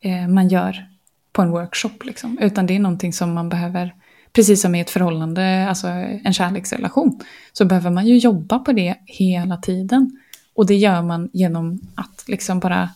eh, 0.00 0.28
man 0.28 0.48
gör 0.48 0.86
på 1.32 1.42
en 1.42 1.50
workshop, 1.50 1.94
liksom, 2.02 2.38
utan 2.38 2.66
det 2.66 2.76
är 2.76 2.78
någonting 2.78 3.12
som 3.12 3.34
man 3.34 3.48
behöver, 3.48 3.94
precis 4.32 4.62
som 4.62 4.74
i 4.74 4.80
ett 4.80 4.90
förhållande, 4.90 5.68
alltså 5.68 5.88
en 5.88 6.32
kärleksrelation, 6.32 7.20
så 7.52 7.64
behöver 7.64 7.90
man 7.90 8.06
ju 8.06 8.18
jobba 8.18 8.58
på 8.58 8.72
det 8.72 8.96
hela 9.06 9.56
tiden. 9.56 10.20
Och 10.58 10.66
det 10.66 10.76
gör 10.76 11.02
man 11.02 11.30
genom 11.32 11.80
att 11.94 12.24
liksom 12.28 12.60
bara 12.60 12.90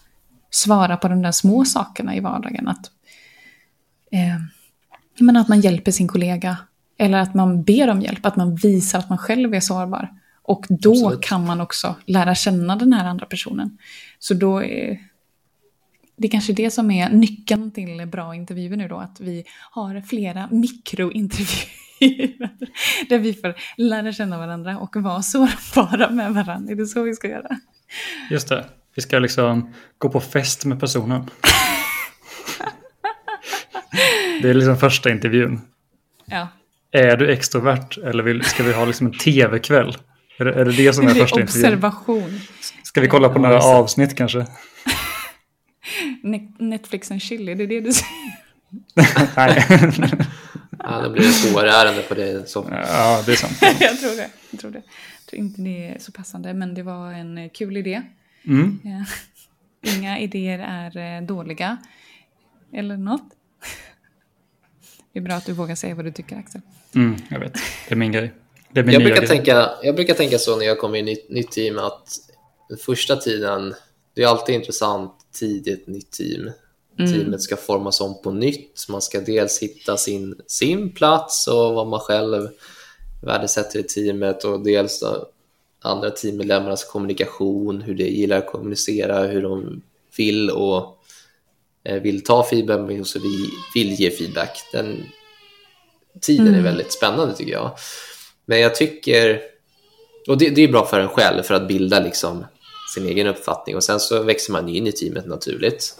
svara 0.51 0.97
på 0.97 1.09
de 1.09 1.23
där 1.23 1.33
små 1.33 1.65
sakerna 1.65 2.17
i 2.17 2.21
vardagen. 2.21 2.69
Att, 2.69 2.91
eh, 4.13 4.43
men 5.19 5.37
att 5.37 5.49
man 5.49 5.61
hjälper 5.61 5.93
sin 5.93 6.09
kollega 6.09 6.57
eller 6.99 7.19
att 7.19 7.35
man 7.35 7.63
ber 7.63 7.91
om 7.91 8.01
hjälp, 8.01 8.27
att 8.27 8.37
man 8.37 8.57
visar 8.57 8.99
att 8.99 9.09
man 9.09 9.19
själv 9.19 9.55
är 9.55 9.61
sårbar. 9.61 10.09
Och 10.43 10.67
då 10.69 10.91
Absolut. 10.91 11.21
kan 11.21 11.47
man 11.47 11.61
också 11.61 11.95
lära 12.07 12.35
känna 12.35 12.77
den 12.77 12.93
här 12.93 13.05
andra 13.05 13.27
personen. 13.27 13.79
Så 14.19 14.35
då 14.35 14.63
är 14.63 14.99
det 16.17 16.27
är 16.27 16.31
kanske 16.31 16.53
det 16.53 16.71
som 16.71 16.91
är 16.91 17.11
nyckeln 17.11 17.71
till 17.71 18.07
bra 18.07 18.35
intervjuer 18.35 18.77
nu 18.77 18.89
då, 18.89 18.97
att 18.97 19.21
vi 19.21 19.45
har 19.71 20.01
flera 20.01 20.49
mikrointervjuer 20.51 21.82
där 23.09 23.19
vi 23.19 23.35
får 23.35 23.55
lära 23.77 24.13
känna 24.13 24.39
varandra 24.39 24.79
och 24.79 24.97
vara 24.97 25.23
sårbara 25.23 26.11
med 26.11 26.35
varandra. 26.35 26.73
Är 26.73 26.77
det 26.77 26.87
så 26.87 27.03
vi 27.03 27.15
ska 27.15 27.29
göra? 27.29 27.49
Just 28.31 28.49
det. 28.49 28.65
Vi 28.95 29.03
ska 29.03 29.19
liksom 29.19 29.75
gå 29.99 30.09
på 30.09 30.21
fest 30.21 30.65
med 30.65 30.81
personen. 30.81 31.31
det 34.43 34.51
är 34.51 34.55
liksom 34.55 34.77
första 34.77 35.11
intervjun. 35.11 35.61
Ja. 36.27 36.49
Är 36.93 37.17
du 37.17 37.33
extrovert 37.33 37.99
eller 38.05 38.23
vill, 38.23 38.45
ska 38.45 38.63
vi 38.63 38.73
ha 38.73 38.85
liksom 38.85 39.07
en 39.07 39.19
tv-kväll? 39.19 39.97
Är 40.39 40.45
det, 40.45 40.53
är 40.53 40.65
det 40.65 40.73
det 40.73 40.93
som 40.93 41.07
är 41.07 41.15
första 41.15 41.43
observation. 41.43 42.17
intervjun? 42.17 42.41
Ska 42.83 43.01
vi 43.01 43.09
kolla 43.09 43.29
på 43.29 43.39
några 43.39 43.59
avsnitt 43.63 44.17
kanske? 44.17 44.47
Netflix 46.59 47.11
and 47.11 47.23
chili, 47.23 47.55
det 47.55 47.63
är 47.63 47.69
det 47.69 47.81
du 47.81 47.93
säger? 47.93 48.43
Nej. 49.37 50.27
Ja, 50.83 51.01
det 51.01 51.11
blir 51.11 51.23
ett 51.23 51.55
HR-ärende 51.55 52.03
på 52.03 52.15
det. 52.15 52.49
Så. 52.49 52.67
Ja, 52.71 53.23
det 53.27 53.33
är 53.33 53.37
sant. 53.37 53.59
jag 53.81 54.01
tror 54.01 54.17
det. 54.17 54.31
Jag 54.51 54.61
tror 54.61 54.71
det. 54.71 54.83
Jag 55.19 55.27
tror 55.27 55.41
inte 55.41 55.63
det 55.63 55.89
är 55.89 55.99
så 55.99 56.13
passande, 56.13 56.55
men 56.55 56.75
det 56.75 56.83
var 56.83 57.13
en 57.13 57.51
kul 57.51 57.77
idé. 57.77 58.03
Mm. 58.45 58.81
Inga 59.83 60.19
idéer 60.19 60.59
är 60.59 61.17
eh, 61.17 61.27
dåliga. 61.27 61.79
Eller 62.73 62.97
något. 62.97 63.29
Det 65.13 65.19
är 65.19 65.23
bra 65.23 65.35
att 65.35 65.47
du 65.47 65.53
vågar 65.53 65.75
säga 65.75 65.95
vad 65.95 66.05
du 66.05 66.13
tycker, 66.13 66.37
Axel. 66.37 66.61
Mm, 66.95 67.17
jag 67.31 67.41
vet. 67.41 67.53
Det 67.89 67.95
är 67.95 67.97
min 67.97 68.13
grej. 68.13 68.33
Det 68.73 68.81
är 68.81 68.85
min 68.85 68.93
jag, 68.93 69.03
brukar 69.03 69.27
tänka, 69.27 69.71
jag 69.83 69.95
brukar 69.95 70.15
tänka 70.15 70.39
så 70.39 70.57
när 70.57 70.67
jag 70.67 70.79
kommer 70.79 71.09
i 71.09 71.13
ett 71.13 71.31
nytt 71.31 71.51
team 71.51 71.79
att 71.79 72.09
den 72.69 72.79
första 72.79 73.17
tiden, 73.17 73.75
det 74.15 74.23
är 74.23 74.27
alltid 74.27 74.55
intressant 74.55 75.13
tid 75.33 75.69
i 75.69 75.71
ett 75.73 75.87
nytt 75.87 76.11
team. 76.11 76.51
Mm. 77.03 77.13
Teamet 77.13 77.43
ska 77.43 77.57
formas 77.57 78.01
om 78.01 78.23
på 78.23 78.31
nytt. 78.31 78.89
Man 78.89 79.03
ska 79.03 79.21
dels 79.21 79.59
hitta 79.59 79.97
sin, 79.97 80.35
sin 80.47 80.95
plats 80.95 81.47
och 81.49 81.75
vad 81.75 81.87
man 81.87 82.01
själv 82.01 82.49
värdesätter 83.23 83.79
i 83.79 83.83
teamet 83.83 84.45
och 84.45 84.65
dels 84.65 85.03
andra 85.83 86.11
teammedlemmarnas 86.11 86.85
kommunikation, 86.85 87.81
hur 87.81 87.95
de 87.95 88.05
gillar 88.05 88.39
att 88.39 88.47
kommunicera, 88.47 89.27
hur 89.27 89.43
de 89.43 89.83
vill 90.17 90.51
och 90.51 90.99
eh, 91.85 92.03
vill 92.03 92.25
ta 92.25 92.45
feedback 92.45 92.81
men 92.81 93.01
också 93.01 93.19
vill 93.75 93.93
ge 93.93 94.11
feedback. 94.11 94.59
Den 94.73 95.05
tiden 96.21 96.47
mm. 96.47 96.61
är 96.61 96.63
väldigt 96.63 96.93
spännande 96.93 97.35
tycker 97.35 97.53
jag. 97.53 97.71
Men 98.47 98.61
jag 98.61 98.75
tycker, 98.75 99.41
och 100.29 100.39
det, 100.39 100.51
det 100.51 100.63
är 100.63 100.69
bra 100.69 100.87
för 100.87 101.01
en 101.01 101.09
själv 101.09 101.43
för 101.43 101.55
att 101.55 101.69
bilda 101.69 102.01
liksom 102.01 102.45
sin 102.95 103.07
egen 103.07 103.27
uppfattning 103.27 103.77
och 103.77 103.85
sen 103.85 104.01
så 104.01 104.23
växer 104.23 104.53
man 104.53 104.69
in 104.69 104.87
i 104.87 104.93
teamet 104.93 105.27
naturligt. 105.27 105.97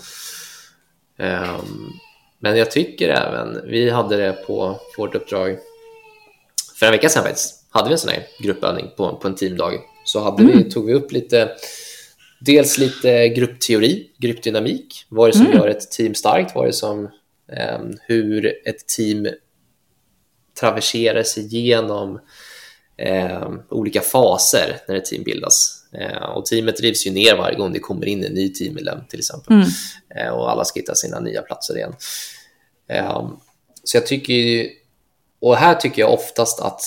Um, 1.19 1.93
men 2.39 2.57
jag 2.57 2.71
tycker 2.71 3.09
även, 3.09 3.61
vi 3.67 3.91
hade 3.91 4.17
det 4.17 4.33
på 4.33 4.81
vårt 4.99 5.15
uppdrag 5.15 5.59
för 6.79 6.87
en 6.87 6.93
vecka 6.93 7.09
sedan 7.09 7.23
faktiskt, 7.23 7.67
hade 7.71 7.89
vi 7.89 7.93
en 7.93 7.99
sån 7.99 8.11
här 8.11 8.27
gruppövning 8.39 8.91
på, 8.97 9.17
på 9.17 9.29
en 9.29 9.35
teamdag. 9.35 9.81
Så 10.05 10.21
hade 10.21 10.43
mm. 10.43 10.59
vi, 10.59 10.71
tog 10.71 10.87
vi 10.87 10.95
upp 10.95 11.13
lite, 11.13 11.51
dels 12.41 12.79
lite 12.79 13.29
gruppteori, 13.29 14.11
gruppdynamik. 14.19 15.07
Vad 15.09 15.29
är 15.29 15.33
det 15.33 15.39
som 15.39 15.47
mm. 15.47 15.59
gör 15.59 15.69
ett 15.69 15.91
team 15.91 16.15
starkt? 16.15 16.55
Vad 16.55 16.65
är 16.65 16.67
det 16.67 16.73
som, 16.73 16.99
um, 17.79 17.99
hur 18.07 18.47
ett 18.69 18.87
team 18.87 19.29
traverserar 20.61 21.23
sig 21.23 21.45
igenom 21.45 22.21
um, 23.47 23.63
olika 23.69 24.01
faser 24.01 24.77
när 24.89 24.95
ett 24.95 25.05
team 25.05 25.23
bildas. 25.23 25.82
Uh, 26.01 26.23
och 26.23 26.47
teamet 26.47 26.77
drivs 26.77 27.07
ju 27.07 27.11
ner 27.11 27.37
varje 27.37 27.57
gång 27.57 27.73
det 27.73 27.79
kommer 27.79 28.07
in 28.07 28.25
en 28.25 28.33
ny 28.33 28.49
teammedlem 28.49 28.99
till 29.09 29.19
exempel. 29.19 29.55
Mm. 29.57 29.69
Uh, 30.27 30.33
och 30.33 30.51
alla 30.51 30.65
ska 30.65 30.81
hitta 30.81 30.95
sina 30.95 31.21
nya 31.21 31.43
platser 31.43 31.77
igen. 31.77 31.95
Um, 32.89 33.41
så 33.85 33.97
jag 33.97 34.07
tycker 34.07 34.69
och 35.43 35.57
här 35.57 35.75
tycker 35.75 36.03
jag 36.03 36.13
oftast 36.13 36.61
att, 36.61 36.83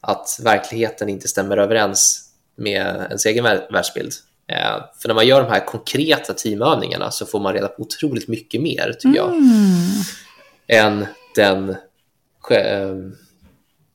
att 0.00 0.38
verkligheten 0.42 1.08
inte 1.08 1.28
stämmer 1.28 1.56
överens 1.56 2.30
med 2.56 3.06
ens 3.08 3.26
egen 3.26 3.44
världsbild. 3.44 4.12
Eh, 4.46 4.84
för 5.02 5.08
när 5.08 5.14
man 5.14 5.26
gör 5.26 5.42
de 5.42 5.50
här 5.50 5.66
konkreta 5.66 6.34
teamövningarna 6.34 7.10
så 7.10 7.26
får 7.26 7.40
man 7.40 7.54
reda 7.54 7.68
på 7.68 7.82
otroligt 7.82 8.28
mycket 8.28 8.62
mer, 8.62 8.92
tycker 8.92 9.16
jag, 9.16 9.28
mm. 9.28 10.02
än 10.66 11.06
den, 11.34 11.70
eh, 12.50 12.96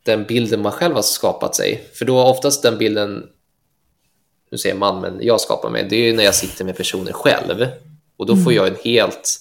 den 0.04 0.24
bilden 0.24 0.62
man 0.62 0.72
själv 0.72 0.96
har 0.96 1.02
skapat 1.02 1.56
sig. 1.56 1.90
För 1.94 2.06
då 2.06 2.24
oftast 2.24 2.64
den 2.64 2.78
bilden, 2.78 3.24
nu 4.56 4.60
säger 4.60 4.76
man, 4.76 5.02
men 5.02 5.20
jag 5.22 5.42
skapar 5.42 5.70
mig, 5.70 5.88
det 5.90 5.96
är 5.96 6.14
när 6.14 6.24
jag 6.24 6.36
sitter 6.36 6.66
med 6.66 6.78
personer 6.78 7.12
själv. 7.12 7.68
Och 8.18 8.26
då 8.26 8.36
får 8.36 8.52
mm. 8.52 8.56
jag 8.56 8.68
en 8.68 8.76
helt, 8.84 9.40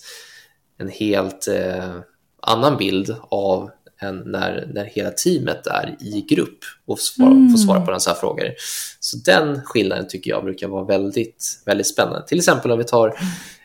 en 0.79 0.89
helt 0.89 1.49
eh, 1.49 1.97
annan 2.43 2.77
bild 2.77 3.17
av 3.29 3.71
än 4.01 4.17
när, 4.17 4.69
när 4.75 4.85
hela 4.85 5.11
teamet 5.11 5.67
är 5.67 5.97
i 6.01 6.27
grupp 6.29 6.59
och 6.87 6.99
svara, 6.99 7.31
mm. 7.31 7.51
får 7.51 7.59
svara 7.59 7.81
på 7.81 7.91
dessa 7.91 8.11
här 8.11 8.17
frågor. 8.17 8.55
Så 9.01 9.17
den 9.17 9.61
skillnaden 9.65 10.09
tycker 10.09 10.31
jag 10.31 10.45
brukar 10.45 10.69
vara 10.69 10.85
väldigt, 10.85 11.63
väldigt 11.67 11.87
spännande. 11.87 12.27
Till 12.27 12.39
exempel 12.39 12.71
om 12.71 12.79
vi 12.79 12.85
tar 12.85 13.19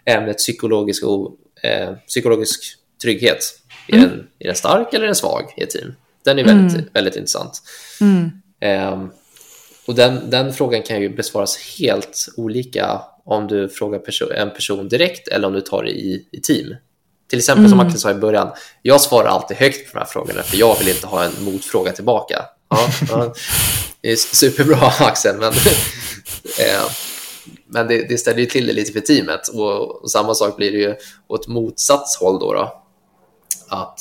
ämnet 0.06 0.38
psykologisk, 0.38 1.04
och, 1.04 1.36
eh, 1.64 1.93
psykologisk 2.08 2.62
trygghet. 3.02 3.39
Är, 3.88 3.97
mm. 3.97 4.10
den, 4.10 4.28
är 4.39 4.45
den 4.47 4.56
stark 4.56 4.93
eller 4.93 5.04
är 5.04 5.08
den 5.08 5.16
svag 5.16 5.54
i 5.58 5.64
ett 5.64 5.70
team? 5.70 5.93
Den 6.26 6.39
är 6.39 6.43
väldigt, 6.43 6.74
mm. 6.74 6.89
väldigt 6.93 7.16
intressant. 7.16 7.62
Eh, 8.62 9.06
och 9.89 9.95
den, 9.95 10.29
den 10.29 10.53
frågan 10.53 10.81
kan 10.81 11.01
ju 11.01 11.09
besvaras 11.09 11.57
helt 11.79 12.27
olika 12.37 13.01
om 13.25 13.47
du 13.47 13.69
frågar 13.69 13.99
perso 13.99 14.31
en 14.31 14.53
person 14.53 14.89
direkt 14.89 15.27
eller 15.27 15.47
om 15.47 15.53
du 15.53 15.61
tar 15.61 15.83
det 15.83 15.89
i, 15.89 16.27
i 16.31 16.41
team. 16.41 16.75
Till 17.29 17.39
exempel 17.39 17.65
mm. 17.65 17.69
som 17.69 17.79
Axel 17.79 17.99
sa 17.99 18.11
i 18.11 18.13
början, 18.13 18.51
jag 18.81 19.01
svarar 19.01 19.27
alltid 19.27 19.57
högt 19.57 19.91
på 19.91 19.97
de 19.97 19.99
här 19.99 20.05
frågorna 20.05 20.43
för 20.43 20.57
jag 20.57 20.79
vill 20.79 20.87
inte 20.87 21.07
ha 21.07 21.23
en 21.23 21.31
motfråga 21.39 21.91
tillbaka. 21.91 22.45
Ja, 22.69 22.89
ja. 23.09 23.33
Det 24.01 24.11
är 24.11 24.15
superbra 24.15 24.77
Axel, 24.99 25.37
men, 25.37 25.53
eh, 26.59 26.91
men 27.65 27.87
det, 27.87 28.09
det 28.09 28.17
ställer 28.17 28.39
ju 28.39 28.45
till 28.45 28.67
det 28.67 28.73
lite 28.73 28.91
för 28.91 28.99
teamet. 28.99 29.47
Och, 29.47 30.01
och, 30.01 30.11
samma 30.11 30.33
sak 30.35 30.57
blir 30.57 30.71
det 30.71 30.77
ju 30.77 30.95
åt 31.27 31.47
motsatt 31.47 32.15
håll 32.19 32.39
då. 32.39 32.53
då 32.53 32.83
att 33.67 33.99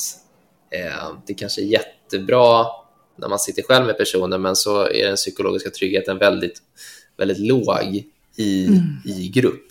eh, 0.71 1.09
det 1.27 1.33
kanske 1.33 1.61
är 1.61 1.65
jättebra 1.65 2.65
när 3.19 3.29
man 3.29 3.39
sitter 3.39 3.63
själv 3.63 3.85
med 3.85 3.97
personen, 3.97 4.41
men 4.41 4.55
så 4.55 4.87
är 4.87 5.05
den 5.05 5.15
psykologiska 5.15 5.69
tryggheten 5.69 6.17
väldigt, 6.17 6.61
väldigt 7.17 7.39
låg 7.39 8.05
i, 8.35 8.67
mm. 8.67 8.81
i 9.05 9.29
grupp. 9.29 9.67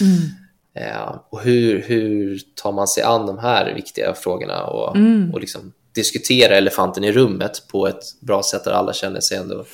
Mm. 0.00 0.28
Eh, 0.74 1.18
och 1.30 1.40
hur, 1.40 1.82
hur 1.82 2.40
tar 2.54 2.72
man 2.72 2.88
sig 2.88 3.02
an 3.02 3.26
de 3.26 3.38
här 3.38 3.74
viktiga 3.74 4.14
frågorna 4.14 4.64
och, 4.64 4.96
mm. 4.96 5.34
och 5.34 5.40
liksom 5.40 5.72
diskutera 5.94 6.56
elefanten 6.56 7.04
i 7.04 7.12
rummet 7.12 7.62
på 7.68 7.86
ett 7.86 8.20
bra 8.20 8.42
sätt 8.42 8.64
där 8.64 8.72
alla 8.72 8.92
känner 8.92 9.20
sig 9.20 9.38
ändå 9.38 9.64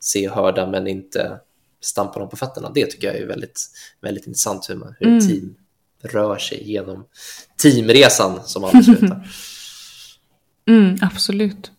se 0.00 0.28
och 0.28 0.34
hörda 0.34 0.66
men 0.66 0.86
inte 0.86 1.40
stampa 1.80 2.18
dem 2.18 2.28
på 2.28 2.36
fötterna. 2.36 2.70
Det 2.74 2.86
tycker 2.86 3.06
jag 3.06 3.16
är 3.16 3.26
väldigt, 3.26 3.60
väldigt 4.00 4.26
intressant 4.26 4.70
hur, 4.70 4.74
man, 4.74 4.94
hur 5.00 5.06
mm. 5.08 5.28
team 5.28 5.54
rör 6.02 6.38
sig 6.38 6.72
genom 6.72 7.04
teamresan 7.62 8.40
som 8.44 8.64
aldrig 8.64 8.84
slutar. 8.98 9.28
Mm, 10.68 10.98
absolut. 11.02 11.70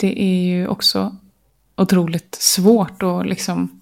Det 0.00 0.22
är 0.22 0.44
ju 0.44 0.68
också 0.68 1.16
otroligt 1.76 2.34
svårt 2.34 3.02
att 3.02 3.26
liksom 3.26 3.80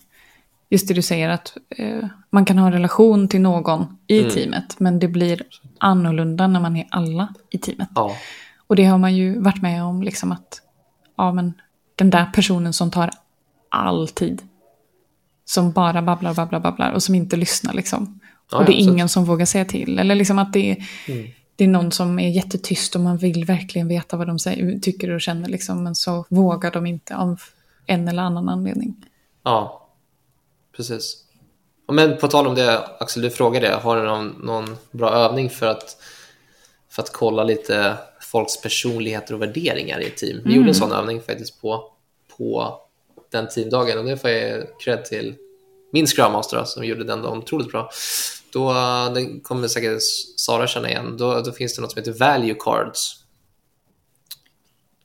just 0.70 0.88
det 0.88 0.94
du 0.94 1.02
säger 1.02 1.28
att 1.28 1.56
eh, 1.70 2.04
man 2.30 2.44
kan 2.44 2.58
ha 2.58 2.66
en 2.66 2.72
relation 2.72 3.28
till 3.28 3.40
någon 3.40 3.98
i 4.06 4.18
mm. 4.20 4.30
teamet, 4.30 4.80
men 4.80 4.98
det 4.98 5.08
blir 5.08 5.42
annorlunda 5.78 6.46
när 6.46 6.60
man 6.60 6.76
är 6.76 6.86
alla 6.90 7.34
i 7.50 7.58
teamet. 7.58 7.88
Ja. 7.94 8.16
Och 8.66 8.76
det 8.76 8.84
har 8.84 8.98
man 8.98 9.16
ju 9.16 9.40
varit 9.40 9.62
med 9.62 9.84
om, 9.84 10.02
liksom 10.02 10.32
att 10.32 10.60
ja, 11.16 11.32
men 11.32 11.52
den 11.94 12.10
där 12.10 12.26
personen 12.34 12.72
som 12.72 12.90
tar 12.90 13.10
all 13.68 14.08
tid, 14.08 14.42
som 15.44 15.72
bara 15.72 16.02
babblar, 16.02 16.34
babblar, 16.34 16.60
babblar 16.60 16.92
och 16.92 17.02
som 17.02 17.14
inte 17.14 17.36
lyssnar 17.36 17.72
liksom. 17.74 18.20
Ja, 18.50 18.58
och 18.58 18.64
det 18.64 18.72
är 18.72 18.84
ja, 18.84 18.92
ingen 18.92 19.08
som 19.08 19.24
vågar 19.24 19.46
säga 19.46 19.64
till. 19.64 19.98
Eller 19.98 20.14
liksom 20.14 20.38
att 20.38 20.52
det 20.52 20.70
är, 20.70 20.86
mm. 21.08 21.30
Det 21.58 21.64
är 21.64 21.68
någon 21.68 21.92
som 21.92 22.18
är 22.18 22.28
jättetyst 22.28 22.94
och 22.94 23.00
man 23.00 23.16
vill 23.16 23.44
verkligen 23.44 23.88
veta 23.88 24.16
vad 24.16 24.26
de 24.26 24.38
säger, 24.38 24.78
tycker 24.78 25.10
och 25.10 25.20
känner, 25.20 25.48
liksom, 25.48 25.84
men 25.84 25.94
så 25.94 26.26
vågar 26.28 26.70
de 26.70 26.86
inte 26.86 27.16
av 27.16 27.40
en 27.86 28.08
eller 28.08 28.22
annan 28.22 28.48
anledning. 28.48 28.96
Ja, 29.42 29.88
precis. 30.76 31.24
Men 31.92 32.16
på 32.16 32.28
tal 32.28 32.46
om 32.46 32.54
det, 32.54 32.78
Axel, 33.00 33.22
du 33.22 33.30
frågade, 33.30 33.68
har 33.68 33.96
du 33.96 34.02
någon, 34.02 34.28
någon 34.28 34.76
bra 34.90 35.10
övning 35.10 35.50
för 35.50 35.66
att, 35.66 35.96
för 36.90 37.02
att 37.02 37.12
kolla 37.12 37.44
lite 37.44 37.96
folks 38.20 38.62
personligheter 38.62 39.34
och 39.34 39.42
värderingar 39.42 40.00
i 40.00 40.06
ett 40.06 40.16
team? 40.16 40.36
Vi 40.36 40.42
mm. 40.42 40.56
gjorde 40.56 40.68
en 40.68 40.74
sån 40.74 40.92
övning 40.92 41.20
faktiskt 41.22 41.60
på, 41.60 41.92
på 42.36 42.80
den 43.30 43.48
teamdagen 43.48 43.98
och 43.98 44.04
det 44.04 44.16
får 44.16 44.30
jag 44.30 44.64
cred 44.80 45.04
till 45.04 45.34
min 45.92 46.06
Scrum 46.06 46.32
Master 46.32 46.64
som 46.64 46.84
gjorde 46.84 47.04
den 47.04 47.26
otroligt 47.26 47.72
bra. 47.72 47.90
Då, 48.52 48.72
den 49.14 49.40
kommer 49.40 49.68
säkert 49.68 50.02
Sara 50.36 50.66
känna 50.66 50.90
igen. 50.90 51.16
Då, 51.16 51.40
då 51.40 51.52
finns 51.52 51.76
det 51.76 51.82
något 51.82 51.92
som 51.92 51.98
heter 51.98 52.12
value 52.12 52.54
cards. 52.54 53.14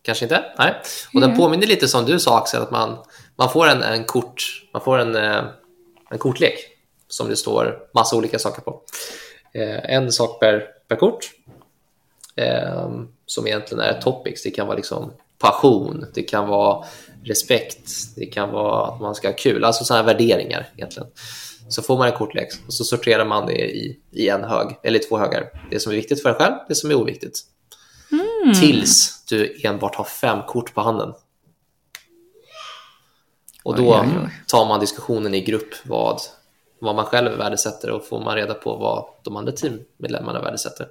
Kanske 0.01 0.25
inte? 0.25 0.43
Nej. 0.57 0.81
Och 1.07 1.15
mm. 1.15 1.29
den 1.29 1.37
påminner 1.37 1.67
lite 1.67 1.87
som 1.87 2.05
du 2.05 2.19
sa 2.19 2.37
Axel, 2.37 2.61
att 2.61 2.71
man, 2.71 2.97
man 3.35 3.49
får 3.49 3.67
en, 3.67 3.83
en 3.83 4.03
kort, 4.03 4.43
man 4.73 4.81
får 4.81 4.99
en 4.99 5.15
eh, 5.15 5.43
en 6.13 6.19
kortlek 6.19 6.59
som 7.07 7.29
det 7.29 7.35
står 7.35 7.79
massa 7.93 8.15
olika 8.15 8.39
saker 8.39 8.61
på. 8.61 8.81
Eh, 9.53 9.95
en 9.95 10.11
sak 10.11 10.39
per, 10.39 10.65
per 10.87 10.95
kort 10.95 11.31
eh, 12.35 12.89
som 13.25 13.47
egentligen 13.47 13.83
är 13.83 14.01
topics. 14.01 14.43
Det 14.43 14.51
kan 14.51 14.67
vara 14.67 14.77
liksom 14.77 15.11
passion, 15.39 16.05
det 16.13 16.23
kan 16.23 16.47
vara 16.47 16.85
respekt, 17.23 17.91
det 18.15 18.25
kan 18.25 18.51
vara 18.51 18.87
att 18.87 19.01
man 19.01 19.15
ska 19.15 19.27
ha 19.27 19.35
kul, 19.35 19.63
alltså 19.63 19.83
sådana 19.83 20.03
värderingar 20.03 20.69
egentligen. 20.75 21.09
Så 21.73 21.81
får 21.81 21.97
man 21.97 22.07
en 22.07 22.17
kortlek 22.17 22.47
och 22.67 22.73
så 22.73 22.83
sorterar 22.83 23.25
man 23.25 23.45
det 23.45 23.75
i, 23.75 23.99
i 24.11 24.29
en 24.29 24.43
hög, 24.43 24.79
eller 24.83 24.99
två 24.99 25.17
högar. 25.17 25.49
Det 25.71 25.79
som 25.79 25.91
är 25.91 25.95
viktigt 25.95 26.21
för 26.21 26.29
en 26.29 26.35
själv, 26.35 26.53
det 26.67 26.75
som 26.75 26.91
är 26.91 26.95
oviktigt. 26.95 27.39
Mm. 28.11 28.53
Tills 28.53 29.25
du 29.25 29.59
enbart 29.63 29.95
har 29.95 30.03
fem 30.03 30.39
kort 30.47 30.73
på 30.73 30.81
handen. 30.81 31.13
Och 33.63 33.75
då 33.75 34.05
tar 34.47 34.65
man 34.65 34.79
diskussionen 34.79 35.33
i 35.33 35.41
grupp 35.41 35.73
vad, 35.85 36.19
vad 36.79 36.95
man 36.95 37.05
själv 37.05 37.37
värdesätter 37.37 37.91
och 37.91 38.05
får 38.05 38.19
man 38.19 38.35
reda 38.35 38.53
på 38.53 38.75
vad 38.75 39.05
de 39.23 39.35
andra 39.35 39.51
teammedlemmarna 39.51 40.41
värdesätter. 40.41 40.87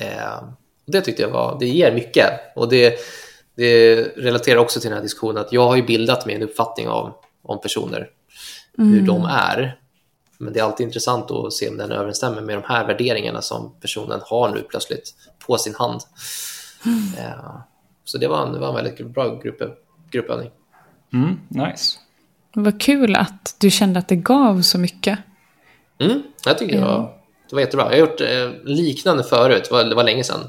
Eh, 0.00 0.48
det 0.86 1.00
tyckte 1.00 1.22
jag 1.22 1.30
var, 1.30 1.56
det 1.60 1.66
ger 1.66 1.92
mycket 1.92 2.26
och 2.56 2.68
det, 2.68 2.98
det 3.54 4.02
relaterar 4.16 4.58
också 4.58 4.80
till 4.80 4.88
den 4.88 4.96
här 4.96 5.02
diskussionen 5.02 5.38
att 5.38 5.52
jag 5.52 5.66
har 5.66 5.76
ju 5.76 5.82
bildat 5.82 6.26
mig 6.26 6.34
en 6.34 6.42
uppfattning 6.42 6.88
av, 6.88 7.12
om 7.42 7.60
personer, 7.60 8.10
mm. 8.78 8.92
hur 8.92 9.06
de 9.06 9.24
är. 9.24 9.78
Men 10.38 10.52
det 10.52 10.60
är 10.60 10.64
alltid 10.64 10.86
intressant 10.86 11.30
att 11.30 11.52
se 11.52 11.68
om 11.68 11.76
den 11.76 11.92
överensstämmer 11.92 12.40
med 12.40 12.56
de 12.56 12.62
här 12.64 12.86
värderingarna 12.86 13.42
som 13.42 13.72
personen 13.80 14.20
har 14.24 14.54
nu 14.54 14.62
plötsligt 14.62 15.14
på 15.46 15.58
sin 15.58 15.74
hand. 15.74 16.00
Mm. 16.86 16.98
Eh, 17.18 17.56
så 18.04 18.18
det 18.18 18.28
var 18.28 18.46
en, 18.46 18.52
det 18.52 18.58
var 18.58 18.68
en 18.68 18.74
väldigt 18.74 19.06
bra 19.06 19.34
grupp, 19.34 19.62
gruppövning. 20.10 20.50
Mm, 21.12 21.40
nice. 21.48 21.98
Vad 22.52 22.80
kul 22.80 23.16
att 23.16 23.56
du 23.58 23.70
kände 23.70 23.98
att 23.98 24.08
det 24.08 24.16
gav 24.16 24.62
så 24.62 24.78
mycket. 24.78 25.18
Mm, 25.98 26.22
jag 26.44 26.58
tycker 26.58 26.76
det 26.76 26.84
var, 26.84 27.12
det 27.48 27.54
var 27.54 27.60
jättebra. 27.60 27.84
Jag 27.84 27.92
har 27.92 28.10
gjort 28.10 28.20
eh, 28.20 28.64
liknande 28.64 29.24
förut, 29.24 29.66
det 29.68 29.74
var, 29.74 29.84
det 29.84 29.94
var 29.94 30.04
länge 30.04 30.24
sedan. 30.24 30.40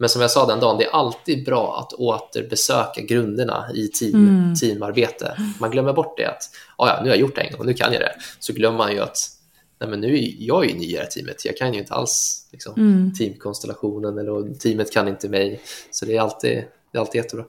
Men 0.00 0.08
som 0.08 0.22
jag 0.22 0.30
sa 0.30 0.46
den 0.46 0.60
dagen, 0.60 0.78
det 0.78 0.84
är 0.84 0.90
alltid 0.90 1.44
bra 1.44 1.78
att 1.78 1.92
återbesöka 1.92 3.00
grunderna 3.00 3.66
i 3.74 3.88
team, 3.88 4.28
mm. 4.28 4.54
teamarbete. 4.54 5.36
Man 5.60 5.70
glömmer 5.70 5.92
bort 5.92 6.16
det 6.16 6.24
att 6.24 6.42
ah, 6.76 6.88
ja, 6.88 6.94
nu 7.02 7.08
har 7.08 7.16
jag 7.16 7.20
gjort 7.20 7.34
det 7.34 7.40
en 7.40 7.56
gång, 7.56 7.66
nu 7.66 7.74
kan 7.74 7.92
jag 7.92 8.02
det. 8.02 8.12
Så 8.38 8.52
glömmer 8.52 8.78
man 8.78 8.92
ju 8.92 9.00
att 9.00 9.16
nej 9.80 9.90
men 9.90 10.00
nu 10.00 10.18
är 10.18 10.34
jag 10.38 10.66
ju 10.66 10.74
ny 10.74 10.86
i 10.86 10.92
det 10.92 10.98
här 10.98 11.06
teamet, 11.06 11.44
jag 11.44 11.56
kan 11.56 11.74
ju 11.74 11.80
inte 11.80 11.94
alls 11.94 12.48
liksom, 12.52 12.74
Mm. 12.76 13.12
teamkonstellationen 13.14 14.18
eller 14.18 14.54
teamet 14.54 14.92
kan 14.92 15.08
inte 15.08 15.28
mig. 15.28 15.60
Så 15.90 16.04
det 16.04 16.16
är 16.16 16.20
alltid, 16.20 16.64
det 16.92 16.98
är 16.98 17.00
alltid 17.00 17.18
jättebra. 17.22 17.44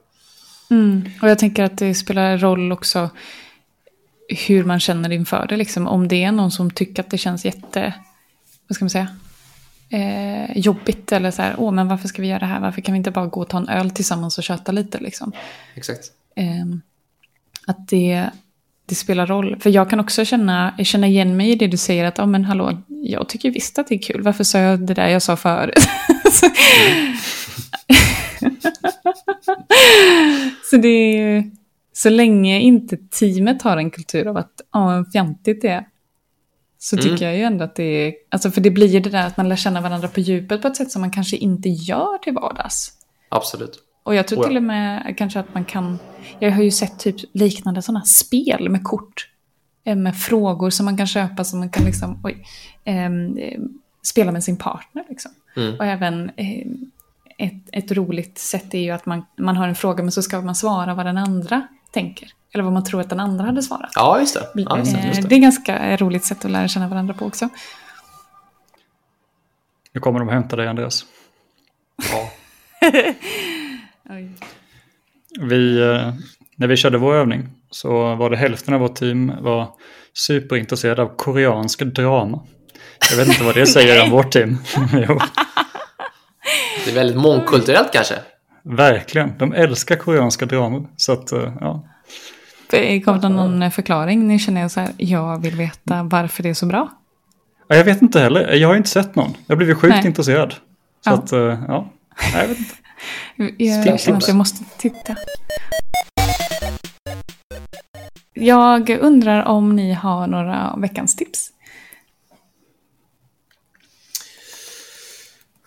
Mm. 0.70 1.10
Och 1.22 1.28
jag 1.28 1.38
tänker 1.38 1.62
att 1.62 1.78
det 1.78 1.94
spelar 1.94 2.38
roll 2.38 2.72
också 2.72 3.10
hur 4.28 4.64
man 4.64 4.80
känner 4.80 5.12
inför 5.12 5.46
det. 5.46 5.56
Liksom. 5.56 5.86
Om 5.86 6.08
det 6.08 6.24
är 6.24 6.32
någon 6.32 6.50
som 6.50 6.70
tycker 6.70 7.02
att 7.02 7.10
det 7.10 7.18
känns 7.18 7.44
jätte, 7.44 7.94
vad 8.68 8.76
ska 8.76 8.84
man 8.84 8.90
säga, 8.90 9.08
eh, 9.92 10.58
jobbigt 10.58 11.12
eller 11.12 11.30
så 11.30 11.42
här, 11.42 11.54
åh 11.58 11.72
men 11.72 11.88
varför 11.88 12.08
ska 12.08 12.22
vi 12.22 12.28
göra 12.28 12.38
det 12.38 12.46
här, 12.46 12.60
varför 12.60 12.80
kan 12.80 12.92
vi 12.92 12.96
inte 12.98 13.10
bara 13.10 13.26
gå 13.26 13.40
och 13.40 13.48
ta 13.48 13.56
en 13.58 13.68
öl 13.68 13.90
tillsammans 13.90 14.38
och 14.38 14.44
köta 14.44 14.72
lite 14.72 14.98
liksom. 14.98 15.32
Exakt. 15.74 16.04
Eh, 16.36 16.64
att 17.66 17.88
det, 17.88 18.30
det 18.86 18.94
spelar 18.94 19.26
roll. 19.26 19.56
För 19.60 19.70
jag 19.70 19.90
kan 19.90 20.00
också 20.00 20.24
känna, 20.24 20.74
känna 20.84 21.06
igen 21.06 21.36
mig 21.36 21.50
i 21.50 21.54
det 21.54 21.66
du 21.66 21.76
säger 21.76 22.04
att, 22.04 22.18
ja 22.18 22.26
men 22.26 22.44
hallå, 22.44 22.78
jag 22.88 23.28
tycker 23.28 23.50
visst 23.50 23.78
att 23.78 23.88
det 23.88 23.94
är 23.94 24.02
kul, 24.02 24.22
varför 24.22 24.44
sa 24.44 24.58
jag 24.58 24.86
det 24.86 24.94
där 24.94 25.08
jag 25.08 25.22
sa 25.22 25.36
förut? 25.36 25.74
Så- 26.32 26.50
så 30.70 30.76
det 30.76 30.88
är 30.88 31.16
ju, 31.16 31.50
så 31.92 32.10
länge 32.10 32.60
inte 32.60 32.96
teamet 32.96 33.62
har 33.62 33.76
en 33.76 33.90
kultur 33.90 34.26
av 34.26 34.36
att, 34.36 34.52
ja 34.72 34.84
vad 34.86 35.12
fjantigt 35.12 35.62
det 35.62 35.68
är. 35.68 35.84
Så 36.84 36.96
Mm. 36.96 37.04
tycker 37.10 37.24
jag 37.24 37.36
ju 37.36 37.42
ändå 37.42 37.64
att 37.64 37.74
det 37.76 37.82
är, 37.84 38.14
alltså 38.30 38.50
för 38.50 38.60
det 38.60 38.70
blir 38.70 38.86
ju 38.88 39.00
det 39.00 39.10
där 39.10 39.26
att 39.26 39.36
man 39.36 39.48
lär 39.48 39.56
känna 39.56 39.80
varandra 39.80 40.08
på 40.08 40.20
djupet 40.20 40.62
på 40.62 40.68
ett 40.68 40.76
sätt 40.76 40.90
som 40.90 41.00
man 41.00 41.10
kanske 41.10 41.36
inte 41.36 41.68
gör 41.68 42.18
till 42.18 42.32
vardags. 42.32 42.92
Absolut. 43.28 43.78
Och 44.02 44.14
jag 44.14 44.28
tror 44.28 44.38
Oh 44.38 44.42
ja. 44.42 44.48
till 44.48 44.56
och 44.56 44.62
med 44.62 45.14
kanske 45.18 45.40
att 45.40 45.54
man 45.54 45.64
kan... 45.64 45.98
Jag 46.38 46.52
har 46.52 46.62
ju 46.62 46.70
sett 46.70 46.98
typ 46.98 47.16
liknande 47.32 47.82
sådana 47.82 48.04
spel 48.04 48.68
med 48.68 48.84
kort. 48.84 49.28
eh, 49.84 49.96
Med 49.96 50.16
frågor 50.16 50.70
som 50.70 50.84
man 50.84 50.96
kan 50.96 51.06
köpa 51.06 51.44
som 51.44 51.58
man 51.58 51.70
kan 51.70 51.84
liksom... 51.84 52.20
Oj, 52.24 52.44
eh, 52.84 53.10
spela 54.02 54.32
med 54.32 54.44
sin 54.44 54.56
partner 54.56 55.04
liksom. 55.08 55.30
Mm. 55.56 55.74
Och 55.78 55.84
även 55.86 56.30
eh, 56.36 56.66
ett, 57.42 57.68
ett 57.72 57.92
roligt 57.92 58.38
sätt 58.38 58.74
är 58.74 58.78
ju 58.78 58.90
att 58.90 59.06
man, 59.06 59.24
man 59.38 59.56
har 59.56 59.68
en 59.68 59.74
fråga 59.74 60.02
men 60.02 60.12
så 60.12 60.22
ska 60.22 60.40
man 60.40 60.54
svara 60.54 60.94
vad 60.94 61.06
den 61.06 61.18
andra 61.18 61.62
tänker. 61.90 62.28
Eller 62.54 62.64
vad 62.64 62.72
man 62.72 62.84
tror 62.84 63.00
att 63.00 63.10
den 63.10 63.20
andra 63.20 63.44
hade 63.46 63.62
svarat. 63.62 63.92
Ja, 63.94 64.20
just 64.20 64.34
det. 64.34 64.48
Ja, 64.54 64.78
just 64.78 64.92
det, 64.92 64.98
Eh, 64.98 65.06
just 65.06 65.22
det 65.22 65.28
det. 65.28 65.34
är 65.34 65.38
ganska 65.38 65.96
roligt 65.96 66.24
sätt 66.24 66.44
att 66.44 66.50
lära 66.50 66.68
känna 66.68 66.88
varandra 66.88 67.14
på 67.14 67.26
också. 67.26 67.48
Nu 69.92 70.00
kommer 70.00 70.18
de 70.18 70.28
och 70.28 70.34
hämtar 70.34 70.56
dig 70.56 70.68
Andreas. 70.68 71.04
Ja. 72.12 72.30
Vi, 75.40 75.80
eh, 75.82 76.14
när 76.56 76.66
vi 76.66 76.76
körde 76.76 76.98
vår 76.98 77.14
övning 77.14 77.48
så 77.70 78.14
var 78.14 78.30
det 78.30 78.36
hälften 78.36 78.74
av 78.74 78.80
vårt 78.80 78.94
team 78.94 79.32
var 79.40 79.68
superintresserade 80.14 81.02
av 81.02 81.16
koreansk 81.16 81.82
drama. 81.82 82.40
Jag 83.10 83.16
vet 83.16 83.28
inte 83.28 83.44
vad 83.44 83.54
det 83.54 83.66
säger 83.66 84.02
om 84.04 84.10
vårt 84.16 84.32
team. 84.32 84.58
Det 86.84 86.90
är 86.90 86.94
väldigt 86.94 87.16
mångkulturellt 87.16 87.92
kanske. 87.92 88.14
verkligen, 88.64 89.32
de 89.38 89.52
älskar 89.52 89.96
koreanska 89.96 90.46
dramer. 90.46 90.86
Så 90.96 91.12
att, 91.12 91.32
eh, 91.32 91.52
ja. 91.60 91.84
Kom 93.04 93.20
det 93.20 93.28
någon 93.28 93.70
förklaring? 93.70 94.28
Nu 94.28 94.38
känner 94.38 94.60
jag 94.60 94.70
så 94.70 94.80
här, 94.80 94.90
jag 94.96 95.42
vill 95.42 95.54
veta 95.56 96.02
varför 96.02 96.42
det 96.42 96.48
är 96.48 96.54
så 96.54 96.66
bra. 96.66 96.88
Ja, 97.68 97.76
Jag 97.76 97.84
vet 97.84 98.02
inte 98.02 98.20
heller, 98.20 98.52
jag 98.52 98.68
har 98.68 98.76
inte 98.76 98.88
sett 98.88 99.14
någon. 99.14 99.34
Jag 99.46 99.54
har 99.54 99.56
blivit 99.56 99.76
sjukt 99.78 99.94
Nej. 99.94 100.06
intresserad. 100.06 100.52
Så 100.54 101.10
Ja. 101.10 101.12
att, 101.12 101.32
eh, 101.32 101.38
ja, 101.68 101.90
Nej, 102.34 102.42
jag 102.42 102.48
vet 102.48 102.58
inte. 102.58 102.74
Jag 103.90 104.00
känner 104.00 104.18
att 104.18 104.28
jag 104.28 104.36
måste 104.36 104.64
titta. 104.78 105.16
Jag 108.34 108.90
undrar 108.90 109.44
om 109.44 109.76
ni 109.76 109.92
har 109.92 110.26
några 110.26 110.74
veckans 110.78 111.16
tips? 111.16 111.48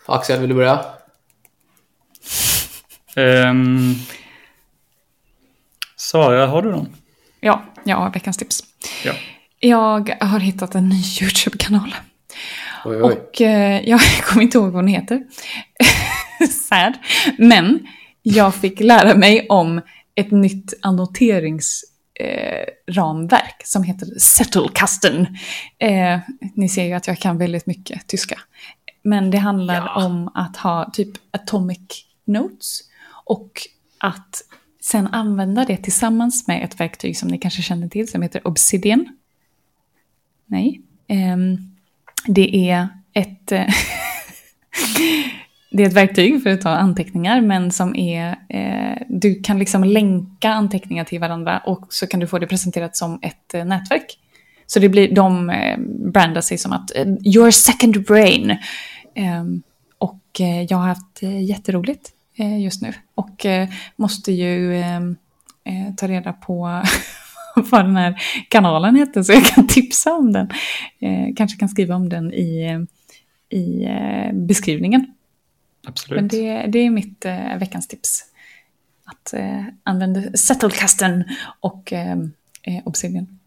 Axel, 0.06 0.40
vill 0.40 0.48
du 0.48 0.54
börja? 0.54 0.84
Ehm, 3.16 3.94
Sara, 5.96 6.46
har 6.46 6.62
du 6.62 6.70
någon? 6.70 6.96
Ja, 7.40 7.64
jag 7.84 7.96
har 7.96 8.10
veckans 8.10 8.36
tips. 8.36 8.60
Ja. 9.04 9.12
Jag 9.60 10.16
har 10.20 10.40
hittat 10.40 10.74
en 10.74 10.88
ny 10.88 11.02
YouTube-kanal. 11.20 11.94
Oj, 12.84 12.96
oj. 12.96 13.02
Och 13.02 13.40
eh, 13.40 13.88
jag 13.88 14.00
kommer 14.24 14.42
inte 14.42 14.58
ihåg 14.58 14.66
vad 14.66 14.74
hon 14.74 14.88
heter. 14.88 15.22
Sad. 16.68 16.92
Men 17.38 17.86
jag 18.22 18.54
fick 18.54 18.80
lära 18.80 19.14
mig 19.14 19.46
om 19.48 19.80
ett 20.14 20.30
nytt 20.30 20.74
annoteringsramverk 20.82 23.60
eh, 23.60 23.64
som 23.64 23.82
heter 23.82 24.06
Zettelkasten. 24.18 25.26
Eh, 25.78 26.18
ni 26.54 26.68
ser 26.68 26.84
ju 26.84 26.92
att 26.92 27.06
jag 27.06 27.18
kan 27.18 27.38
väldigt 27.38 27.66
mycket 27.66 28.06
tyska. 28.06 28.40
Men 29.06 29.30
det 29.30 29.38
handlar 29.38 29.74
Ja. 29.74 30.06
om 30.06 30.30
att 30.34 30.56
ha 30.56 30.90
typ 30.92 31.08
atomic 31.30 31.80
notes 32.24 32.80
och 33.24 33.50
att 33.98 34.42
sen 34.82 35.06
använda 35.06 35.64
det 35.64 35.76
tillsammans 35.76 36.46
med 36.46 36.64
ett 36.64 36.80
verktyg 36.80 37.18
som 37.18 37.28
ni 37.28 37.38
kanske 37.38 37.62
känner 37.62 37.88
till 37.88 38.08
som 38.08 38.22
heter 38.22 38.46
Obsidian. 38.48 39.08
Nej. 40.46 40.80
Ehm, 41.08 41.56
det 42.26 42.70
är 42.70 42.88
ett... 43.12 43.52
eh, 43.52 43.66
det 45.70 45.82
är 45.82 45.86
ett 45.86 45.92
verktyg 45.92 46.42
för 46.42 46.50
att 46.50 46.60
ta 46.60 46.70
anteckningar, 46.70 47.40
men 47.40 47.70
som 47.70 47.96
är... 47.96 48.36
Eh, 48.48 49.02
du 49.08 49.42
kan 49.42 49.58
liksom 49.58 49.84
länka 49.84 50.50
anteckningar 50.50 51.04
till 51.04 51.20
varandra 51.20 51.58
och 51.58 51.86
så 51.90 52.06
kan 52.06 52.20
du 52.20 52.26
få 52.26 52.38
det 52.38 52.46
presenterat 52.46 52.96
som 52.96 53.18
ett 53.22 53.54
eh, 53.54 53.64
nätverk. 53.64 54.18
Så 54.68 54.78
det 54.78 54.88
blir, 54.88 55.14
de 55.14 55.52
brandar 56.12 56.40
sig 56.40 56.58
som 56.58 56.72
att 56.72 56.90
your 57.24 57.50
second 57.50 58.04
brain. 58.06 58.56
Ehm, 59.16 59.62
och 59.98 60.40
eh, 60.40 60.62
jag 60.62 60.76
har 60.76 60.88
haft 60.88 61.22
eh, 61.22 61.44
jätteroligt 61.44 62.12
eh, 62.34 62.62
just 62.62 62.82
nu. 62.82 62.92
Och 63.14 63.46
måste 63.96 64.32
ju 64.32 64.76
ehm, 64.76 65.16
eh, 65.64 65.94
ta 65.96 66.08
reda 66.08 66.32
på 66.32 66.82
vad 67.56 67.84
den 67.84 67.96
här 67.96 68.22
kanalen 68.48 68.96
heter 68.96 69.22
så 69.22 69.32
jag 69.32 69.44
kan 69.44 69.66
tipsa 69.68 70.12
om 70.12 70.32
den. 70.32 70.50
Kanske 71.36 71.58
kan 71.58 71.68
skriva 71.68 71.94
om 71.94 72.08
den 72.08 72.32
i, 72.32 72.86
i 73.48 73.88
beskrivningen. 74.32 75.14
Absolut. 75.86 76.20
Men 76.20 76.28
det, 76.28 76.66
det 76.66 76.78
är 76.78 76.90
mitt 76.90 77.26
veckans 77.58 77.88
tips. 77.88 78.24
Att 79.04 79.34
använda 79.82 80.32
Settlecasten 80.32 81.24
och 81.60 81.92
eh, 81.92 82.16
eh, 82.62 82.82
Obsidian. 82.84 83.38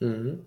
Mm. 0.00 0.38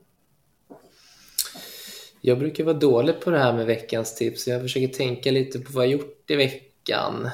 Jag 2.21 2.39
brukar 2.39 2.63
vara 2.63 2.77
dålig 2.77 3.21
på 3.21 3.29
det 3.31 3.39
här 3.39 3.53
med 3.53 3.65
veckans 3.65 4.15
tips. 4.15 4.47
Jag 4.47 4.61
försöker 4.61 4.87
tänka 4.87 5.31
lite 5.31 5.59
på 5.59 5.71
vad 5.71 5.85
jag 5.85 5.91
gjort 5.91 6.31
i 6.31 6.35
veckan. 6.35 7.29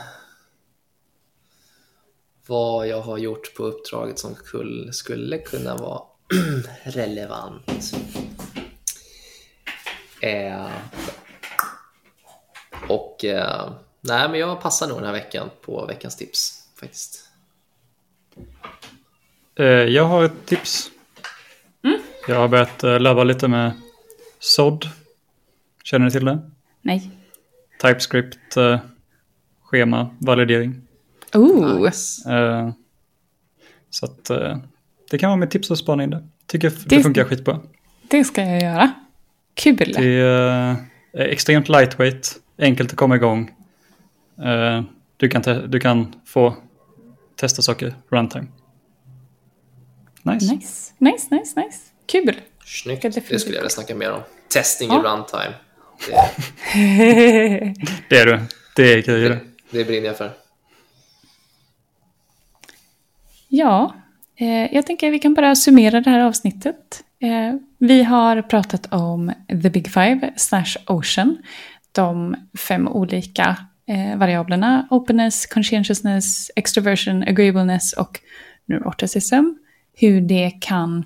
Vad 2.47 2.87
jag 2.87 3.01
har 3.01 3.17
gjort 3.17 3.55
på 3.55 3.63
uppdraget 3.63 4.19
som 4.19 4.35
skulle, 4.35 4.93
skulle 4.93 5.37
kunna 5.37 5.75
vara 5.75 6.01
relevant. 6.83 7.93
Eh, 10.21 10.67
och 12.89 13.25
eh, 13.25 13.71
nej, 14.01 14.29
men 14.29 14.39
jag 14.39 14.61
passar 14.61 14.87
nog 14.87 14.97
den 14.97 15.05
här 15.05 15.13
veckan 15.13 15.49
på 15.61 15.85
veckans 15.85 16.17
tips 16.17 16.67
faktiskt. 16.79 17.29
Eh, 19.55 19.65
Jag 19.65 20.03
har 20.03 20.23
ett 20.23 20.45
tips. 20.45 20.91
Jag 22.27 22.35
har 22.35 22.47
börjat 22.47 22.83
eh, 22.83 22.99
labba 22.99 23.23
lite 23.23 23.47
med 23.47 23.71
SOD. 24.45 24.85
Känner 25.83 26.05
ni 26.05 26.11
till 26.11 26.25
det? 26.25 26.51
Nej. 26.81 27.09
TypeScript, 27.81 28.57
eh, 28.57 28.79
schema, 29.63 30.15
validering. 30.19 30.81
Oh, 31.33 31.85
Nice. 31.85 32.33
Eh, 32.33 32.69
Så 33.89 34.05
att 34.05 34.29
eh, 34.29 34.57
det 35.11 35.17
kan 35.17 35.29
vara 35.29 35.37
mitt 35.39 35.51
tips 35.51 35.67
spana 35.79 36.03
in 36.03 36.09
det. 36.09 36.27
Tycker 36.47 36.69
det, 36.69 36.75
Det- 36.95 37.03
funkar 37.03 37.23
skitbra. 37.23 37.59
det 38.07 38.23
ska 38.23 38.41
jag 38.41 38.61
göra. 38.61 38.91
Kul. 39.53 39.75
Det 39.77 40.19
är 40.19 40.69
eh, 41.13 41.21
extremt 41.21 41.69
lightweight, 41.69 42.35
enkelt 42.57 42.91
att 42.91 42.97
komma 42.97 43.15
igång. 43.15 43.51
Eh, 44.43 44.83
Du 45.17 45.29
kan, 45.29 45.41
du 45.71 45.79
kan 45.79 46.15
få 46.25 46.55
testa 47.35 47.61
saker 47.61 47.95
runtime. 48.09 48.47
Nice. 50.23 50.53
Nice, 50.53 50.93
nice, 50.99 51.27
nice, 51.35 51.59
nice. 51.61 51.79
Kul. 52.05 52.35
Snyggt. 52.65 53.01
Det 53.01 53.11
skulle 53.39 53.55
jag 53.55 53.61
vilja 53.61 53.69
snacka 53.69 53.95
mer 53.95 54.11
om. 54.11 54.21
Testing 54.55 54.89
Ja. 54.89 54.95
runtime. 55.05 55.53
Det, 56.73 57.73
Det 58.09 58.17
är 58.19 58.25
du. 58.25 58.39
Det 58.75 58.93
är 58.93 59.01
grejer 59.01 59.29
det. 59.29 59.39
det 59.71 59.85
brinner 59.85 60.07
jag 60.07 60.17
för. 60.17 60.31
Ja, 63.47 63.95
eh, 64.35 64.73
jag 64.75 64.85
tänker 64.85 65.07
att 65.07 65.13
vi 65.13 65.19
kan 65.19 65.33
bara 65.33 65.55
summera 65.55 66.01
det 66.01 66.09
här 66.09 66.19
avsnittet. 66.19 67.03
Eh, 67.19 67.55
vi 67.77 68.03
har 68.03 68.41
pratat 68.41 68.93
om 68.93 69.31
the 69.63 69.69
big 69.69 69.91
five 69.91 70.33
slash 70.37 70.75
ocean. 70.87 71.37
De 71.91 72.35
fem 72.57 72.87
olika 72.87 73.57
eh, 73.87 74.17
variablerna. 74.17 74.87
Openness, 74.89 75.45
conscientiousness, 75.45 76.51
extroversion, 76.55 77.23
agreeableness 77.23 77.93
och 77.93 78.19
neuroticism. 78.65 79.43
Hur 79.93 80.21
det 80.21 80.51
kan 80.61 81.05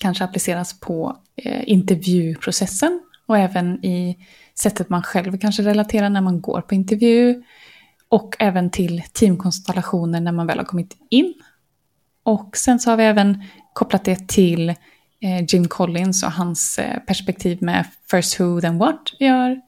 kanske 0.00 0.24
appliceras 0.24 0.80
på 0.80 1.16
Eh, 1.44 1.62
intervjuprocessen 1.66 3.00
och 3.26 3.38
även 3.38 3.84
i 3.84 4.16
sättet 4.54 4.88
man 4.88 5.02
själv 5.02 5.38
kanske 5.38 5.62
relaterar 5.62 6.10
när 6.10 6.20
man 6.20 6.40
går 6.40 6.60
på 6.60 6.74
intervju 6.74 7.42
och 8.08 8.36
även 8.38 8.70
till 8.70 9.02
teamkonstellationer 9.12 10.20
när 10.20 10.32
man 10.32 10.46
väl 10.46 10.58
har 10.58 10.64
kommit 10.64 10.96
in. 11.10 11.34
Och 12.22 12.56
sen 12.56 12.80
så 12.80 12.90
har 12.90 12.96
vi 12.96 13.04
även 13.04 13.42
kopplat 13.72 14.04
det 14.04 14.28
till 14.28 14.68
eh, 15.20 15.44
Jim 15.48 15.68
Collins 15.68 16.22
och 16.22 16.32
hans 16.32 16.78
eh, 16.78 16.98
perspektiv 16.98 17.62
med 17.62 17.86
First 18.10 18.40
Who 18.40 18.60
Then 18.60 18.78
What. 18.78 19.12
Vi 19.18 19.26
har 19.26 19.60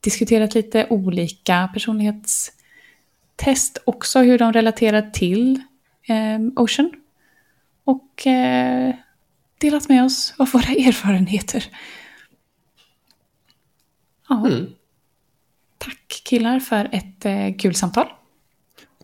diskuterat 0.00 0.54
lite 0.54 0.86
olika 0.90 1.70
personlighetstest 1.72 3.78
också, 3.84 4.18
hur 4.18 4.38
de 4.38 4.52
relaterar 4.52 5.10
till 5.10 5.60
eh, 6.08 6.38
Ocean. 6.56 6.92
Och 7.84 8.26
eh, 8.26 8.94
delat 9.62 9.88
med 9.88 10.04
oss 10.04 10.34
av 10.38 10.48
våra 10.50 10.62
erfarenheter. 10.88 11.64
Ja. 14.28 14.46
Mm. 14.46 14.66
Tack 15.78 16.22
killar 16.24 16.60
för 16.60 16.88
ett 16.92 17.24
eh, 17.24 17.56
kul 17.58 17.74
samtal. 17.74 18.06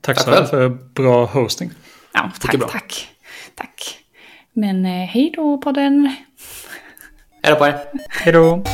Tack 0.01 0.17
Tack 0.17 0.25
så 0.25 0.31
mycket 0.31 0.51
själv. 0.51 0.79
för 0.79 0.85
bra 0.95 1.25
hosting. 1.27 1.71
Ja, 2.13 2.31
tack, 2.41 2.59
bra. 2.59 2.69
tack. 2.69 3.09
Tack. 3.55 3.99
Men 4.53 4.87
eh, 4.87 5.07
hej 5.07 5.33
då 5.37 5.59
podden. 5.59 6.17
Hej 7.43 7.53
då 7.53 7.57
på 7.59 7.67
er! 7.67 7.79
Hej 8.09 8.33
då! 8.33 8.65